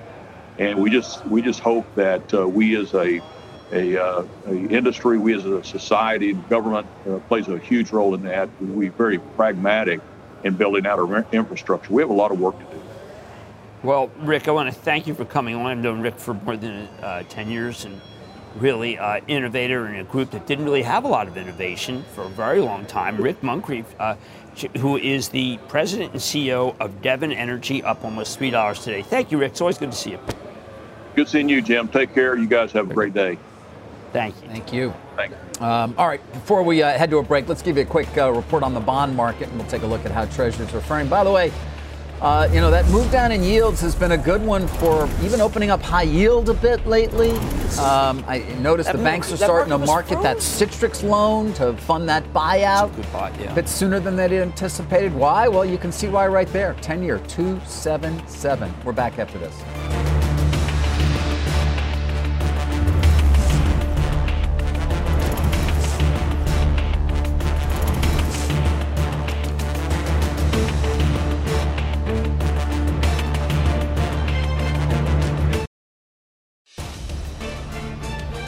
and 0.58 0.82
we 0.82 0.90
just 0.90 1.26
we 1.28 1.42
just 1.42 1.60
hope 1.60 1.86
that 1.96 2.34
uh, 2.34 2.48
we 2.48 2.76
as 2.78 2.94
a 2.94 3.22
a, 3.72 3.98
uh, 3.98 4.26
a, 4.46 4.54
industry, 4.54 5.18
we 5.18 5.34
as 5.34 5.46
a 5.46 5.64
society, 5.64 6.34
government 6.34 6.86
uh, 7.10 7.18
plays 7.28 7.48
a 7.48 7.58
huge 7.58 7.92
role 7.92 8.14
in 8.14 8.22
that. 8.24 8.48
We're 8.62 8.92
very 8.92 9.18
pragmatic 9.18 10.00
in 10.44 10.56
building 10.56 10.86
out 10.86 11.00
our 11.00 11.26
infrastructure. 11.32 11.92
We 11.92 12.02
have 12.04 12.12
a 12.12 12.14
lot 12.14 12.32
of 12.32 12.40
work 12.40 12.58
to 12.60 12.66
do. 12.66 12.82
Well, 13.82 14.12
Rick, 14.20 14.48
I 14.48 14.52
want 14.52 14.72
to 14.72 14.80
thank 14.80 15.08
you 15.08 15.16
for 15.16 15.26
coming 15.26 15.56
on. 15.56 15.66
I've 15.66 15.78
known 15.80 16.02
Rick 16.02 16.20
for 16.20 16.36
more 16.36 16.56
than 16.56 16.88
uh, 17.02 17.24
10 17.30 17.50
years, 17.50 17.84
and 17.84 18.00
really 18.56 18.98
uh, 18.98 19.20
innovator 19.28 19.88
in 19.88 19.96
a 19.96 20.04
group 20.04 20.32
that 20.32 20.46
didn't 20.48 20.66
really 20.66 20.84
have 20.84 21.06
a 21.06 21.08
lot 21.08 21.28
of 21.28 21.38
innovation 21.38 22.04
for 22.14 22.24
a 22.24 22.30
very 22.30 22.60
long 22.60 22.86
time. 22.86 23.18
Rick 23.18 23.42
Muncrief, 23.42 23.86
uh, 24.00 24.16
who 24.78 24.98
is 24.98 25.30
the 25.30 25.58
president 25.68 26.12
and 26.12 26.22
CEO 26.22 26.76
of 26.80 27.02
Devon 27.02 27.32
Energy, 27.32 27.84
up 27.84 28.04
almost 28.04 28.38
three 28.38 28.52
dollars 28.52 28.84
today. 28.84 29.02
Thank 29.02 29.32
you, 29.32 29.38
Rick. 29.38 29.54
It's 29.54 29.62
always 29.62 29.78
good 29.78 29.92
to 29.92 29.98
see 29.98 30.12
you. 30.12 30.20
Good 31.16 31.28
seeing 31.28 31.50
you, 31.50 31.62
Jim. 31.62 31.88
Take 31.88 32.14
care. 32.14 32.36
You 32.36 32.48
guys 32.48 32.72
have 32.72 32.90
a 32.90 32.94
great 32.94 33.14
day. 33.14 33.38
Thank 34.12 34.36
you. 34.42 34.48
Thank 34.50 34.74
you. 34.74 34.94
Thanks. 35.16 35.36
Um, 35.60 35.96
all 35.98 36.08
right, 36.08 36.34
before 36.34 36.62
we 36.62 36.84
uh, 36.84 36.98
head 36.98 37.10
to 37.10 37.18
a 37.18 37.24
break, 37.24 37.48
let's 37.48 37.62
give 37.62 37.78
you 37.78 37.84
a 37.84 37.86
quick 37.86 38.16
uh, 38.18 38.32
report 38.32 38.62
on 38.64 38.74
the 38.74 38.80
bond 38.80 39.16
market, 39.16 39.50
and 39.50 39.58
we'll 39.58 39.68
take 39.68 39.82
a 39.82 39.88
look 39.88 40.06
at 40.06 40.12
how 40.12 40.26
Treasuries 40.26 40.74
are 40.74 40.82
faring. 40.82 41.08
By 41.08 41.24
the 41.24 41.32
way, 41.32 41.52
uh, 42.24 42.48
you 42.54 42.62
know, 42.62 42.72
that 42.72 42.88
move 42.88 43.12
down 43.12 43.34
in 43.34 43.44
yields 43.44 43.82
has 43.82 43.94
been 43.94 44.14
a 44.14 44.18
good 44.18 44.42
one 44.42 44.66
for 44.66 45.10
even 45.22 45.42
opening 45.42 45.70
up 45.70 45.82
high 45.82 46.04
yield 46.04 46.48
a 46.50 46.54
bit 46.54 46.86
lately. 46.88 47.32
Um, 47.78 48.24
I 48.28 48.46
noticed 48.62 48.88
that 48.88 48.98
the 48.98 49.04
banks 49.04 49.30
are 49.34 49.38
starting 49.38 49.72
to 49.72 49.78
market 49.78 50.22
that 50.22 50.38
Citrix 50.38 51.04
loan 51.04 51.52
to 51.56 51.76
fund 51.76 52.08
that 52.08 52.24
buyout 52.34 52.94
buy, 53.12 53.30
yeah. 53.40 53.52
a 53.52 53.56
bit 53.56 53.68
sooner 53.68 54.00
than 54.00 54.16
they 54.16 54.42
anticipated. 54.42 55.14
Why? 55.14 55.50
Well, 55.50 55.66
you 55.66 55.78
can 55.78 55.92
see 55.92 56.08
why 56.08 56.28
right 56.28 56.48
there. 56.54 56.76
10 56.82 57.04
year, 57.04 57.20
277. 57.28 58.74
We're 58.86 58.94
back 58.94 59.20
after 59.20 59.38
this. 59.38 60.03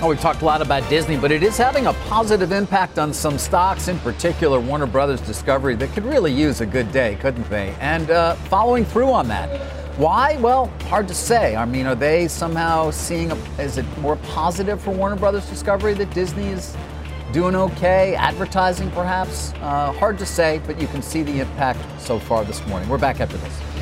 Oh, 0.06 0.10
we've 0.10 0.22
talked 0.22 0.44
a 0.44 0.46
lot 0.46 0.62
about 0.62 0.88
Disney, 0.88 1.18
but 1.18 1.32
it 1.32 1.42
is 1.42 1.58
having 1.58 1.88
a 1.88 1.94
positive 1.94 2.52
impact 2.52 3.00
on 3.00 3.12
some 3.12 3.40
stocks, 3.40 3.88
in 3.88 3.98
particular 4.02 4.60
Warner 4.60 4.86
Brothers 4.86 5.20
Discovery, 5.20 5.74
that 5.78 5.92
could 5.94 6.06
really 6.06 6.32
use 6.32 6.62
a 6.62 6.66
good 6.68 6.92
day, 6.92 7.18
couldn't 7.22 7.50
they? 7.50 7.76
And 7.80 8.12
uh, 8.12 8.36
following 8.36 8.86
through 8.86 9.12
on 9.12 9.28
that. 9.30 9.50
Why? 9.98 10.38
Well, 10.38 10.68
hard 10.90 11.08
to 11.08 11.16
say. 11.16 11.56
I 11.56 11.66
mean, 11.66 11.88
are 11.88 11.96
they 11.96 12.28
somehow 12.28 12.92
seeing, 12.92 13.32
a, 13.32 13.36
is 13.58 13.80
it 13.80 13.98
more 13.98 14.18
positive 14.18 14.80
for 14.80 14.92
Warner 14.92 15.16
Brothers 15.16 15.50
Discovery 15.50 15.96
that 15.96 16.14
Disney 16.14 16.50
is 16.50 16.78
doing 17.32 17.56
okay? 17.56 18.14
Advertising, 18.14 18.92
perhaps? 18.92 19.54
Uh, 19.54 19.92
hard 19.94 20.20
to 20.20 20.26
say, 20.28 20.62
but 20.68 20.80
you 20.80 20.86
can 20.86 21.02
see 21.02 21.24
the 21.24 21.40
impact 21.40 21.80
so 22.00 22.20
far 22.20 22.46
this 22.46 22.64
morning. 22.68 22.88
We're 22.90 23.00
back 23.00 23.22
after 23.22 23.38
this. 23.38 23.75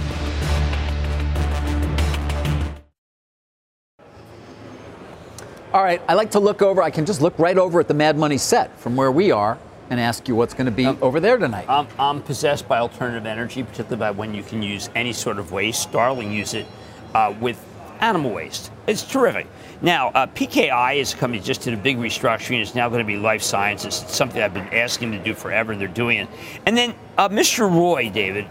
All 5.73 5.83
right, 5.83 5.99
I 6.07 6.13
like 6.13 6.29
to 6.31 6.39
look 6.39 6.61
over. 6.61 6.83
I 6.83 6.91
can 6.91 7.03
just 7.03 7.19
look 7.19 7.37
right 7.39 7.57
over 7.57 7.79
at 7.79 7.87
the 7.87 7.95
Mad 7.95 8.15
Money 8.15 8.37
set 8.37 8.77
from 8.79 8.95
where 8.95 9.11
we 9.11 9.31
are 9.31 9.57
and 9.89 9.99
ask 9.99 10.27
you 10.27 10.35
what's 10.35 10.53
going 10.53 10.67
to 10.67 10.71
be 10.71 10.85
um, 10.85 10.99
over 11.01 11.19
there 11.19 11.35
tonight. 11.39 11.65
I'm, 11.67 11.87
I'm, 11.97 12.21
possessed 12.21 12.67
by 12.67 12.77
alternative 12.77 13.25
energy, 13.25 13.63
particularly 13.63 13.97
by 13.97 14.11
when 14.11 14.35
you 14.35 14.43
can 14.43 14.61
use 14.61 14.91
any 14.93 15.13
sort 15.13 15.39
of 15.39 15.51
waste. 15.51 15.81
Starling 15.81 16.31
use 16.31 16.53
it 16.53 16.67
uh, 17.15 17.33
with 17.41 17.59
animal 18.01 18.29
waste. 18.29 18.69
It's 18.85 19.01
terrific. 19.01 19.47
Now, 19.81 20.09
uh, 20.09 20.27
PKI 20.27 20.97
is 20.97 21.15
a 21.15 21.17
company 21.17 21.41
just 21.41 21.61
did 21.61 21.73
a 21.73 21.77
big 21.77 21.97
restructuring. 21.97 22.61
It's 22.61 22.75
now 22.75 22.87
going 22.87 23.01
to 23.01 23.07
be 23.07 23.17
life 23.17 23.41
sciences. 23.41 24.03
It's 24.03 24.15
something 24.15 24.43
I've 24.43 24.53
been 24.53 24.71
asking 24.75 25.09
them 25.09 25.21
to 25.21 25.25
do 25.25 25.33
forever, 25.33 25.71
and 25.71 25.81
they're 25.81 25.87
doing 25.87 26.19
it. 26.19 26.27
And 26.67 26.77
then 26.77 26.93
uh, 27.17 27.29
Mr. 27.29 27.61
Roy, 27.67 28.11
David, 28.11 28.45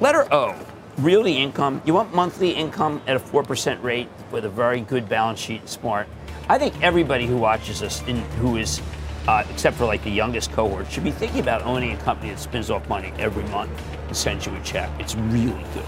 letter 0.00 0.26
O, 0.34 0.56
realty 0.98 1.36
income. 1.36 1.80
You 1.84 1.94
want 1.94 2.12
monthly 2.12 2.50
income 2.50 3.02
at 3.06 3.14
a 3.14 3.20
4% 3.20 3.80
rate 3.84 4.08
with 4.32 4.44
a 4.44 4.50
very 4.50 4.80
good 4.80 5.08
balance 5.08 5.38
sheet, 5.38 5.60
and 5.60 5.68
smart. 5.68 6.08
I 6.48 6.58
think 6.58 6.80
everybody 6.82 7.26
who 7.26 7.36
watches 7.36 7.82
us, 7.82 8.02
in, 8.08 8.18
who 8.40 8.56
is, 8.56 8.80
uh, 9.28 9.44
except 9.50 9.76
for 9.76 9.84
like 9.84 10.02
the 10.02 10.10
youngest 10.10 10.52
cohort, 10.52 10.90
should 10.90 11.04
be 11.04 11.10
thinking 11.10 11.40
about 11.40 11.62
owning 11.62 11.92
a 11.92 11.96
company 11.98 12.30
that 12.30 12.38
spins 12.38 12.70
off 12.70 12.88
money 12.88 13.12
every 13.18 13.44
month 13.44 13.70
and 14.08 14.16
sends 14.16 14.46
you 14.46 14.54
a 14.54 14.60
check. 14.62 14.90
It's 14.98 15.14
really 15.14 15.64
good. 15.74 15.84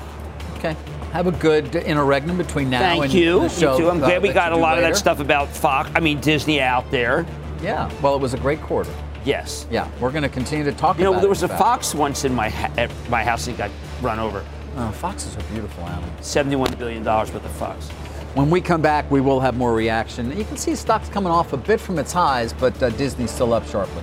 Okay. 0.58 0.76
Have 1.12 1.26
a 1.26 1.32
good 1.32 1.74
interregnum 1.74 2.38
between 2.38 2.70
now 2.70 2.78
Thank 2.78 3.04
and 3.04 3.12
you. 3.12 3.40
the 3.40 3.48
show. 3.48 3.72
You 3.72 3.84
too. 3.84 3.90
I'm 3.90 3.98
glad 3.98 4.22
we 4.22 4.32
got 4.32 4.52
a 4.52 4.56
lot 4.56 4.76
later. 4.76 4.86
of 4.86 4.92
that 4.94 4.98
stuff 4.98 5.18
about 5.20 5.48
Fox. 5.48 5.90
I 5.94 6.00
mean 6.00 6.20
Disney 6.20 6.60
out 6.60 6.88
there. 6.90 7.26
Yeah. 7.60 7.90
Well, 8.00 8.14
it 8.14 8.20
was 8.20 8.32
a 8.34 8.38
great 8.38 8.60
quarter. 8.62 8.90
Yes. 9.24 9.66
Yeah. 9.70 9.88
We're 10.00 10.10
going 10.10 10.22
to 10.22 10.28
continue 10.28 10.64
to 10.64 10.72
talk. 10.72 10.96
About 10.96 11.00
it. 11.00 11.02
You 11.08 11.12
know, 11.14 11.20
there 11.20 11.28
was 11.28 11.42
a 11.42 11.48
Fox 11.48 11.94
once 11.94 12.24
in 12.24 12.34
my 12.34 12.48
ha- 12.48 12.72
at 12.76 12.90
my 13.10 13.22
house 13.24 13.46
that 13.46 13.56
got 13.58 13.70
run 14.00 14.18
over. 14.18 14.44
Oh, 14.76 14.90
foxes 14.90 15.36
are 15.36 15.42
beautiful 15.52 15.84
animals. 15.84 16.10
Seventy-one 16.26 16.74
billion 16.76 17.02
dollars 17.02 17.30
worth 17.32 17.44
of 17.44 17.50
fox. 17.52 17.90
When 18.34 18.48
we 18.48 18.62
come 18.62 18.80
back, 18.80 19.10
we 19.10 19.20
will 19.20 19.40
have 19.40 19.58
more 19.58 19.74
reaction. 19.74 20.34
You 20.34 20.44
can 20.44 20.56
see 20.56 20.74
stocks 20.74 21.10
coming 21.10 21.30
off 21.30 21.52
a 21.52 21.58
bit 21.58 21.78
from 21.78 21.98
its 21.98 22.12
highs, 22.12 22.54
but 22.54 22.82
uh, 22.82 22.88
Disney's 22.88 23.30
still 23.30 23.52
up 23.52 23.66
sharply. 23.66 24.02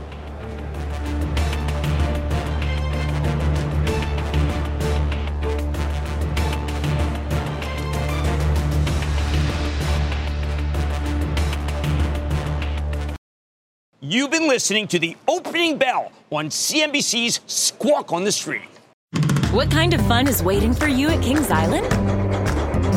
You've 14.00 14.30
been 14.30 14.48
listening 14.48 14.88
to 14.90 15.00
the 15.00 15.18
opening 15.28 15.80
bell 15.80 16.12
on 16.32 16.50
CNBC's 16.50 17.40
Squawk 17.48 18.14
on 18.14 18.26
the 18.26 18.32
Street. 18.32 18.62
What 19.52 19.72
kind 19.72 19.96
of 19.96 20.02
fun 20.06 20.28
is 20.28 20.44
waiting 20.44 20.76
for 20.76 20.88
you 20.88 21.10
at 21.10 21.24
Kings 21.24 21.50
Island? 21.50 22.59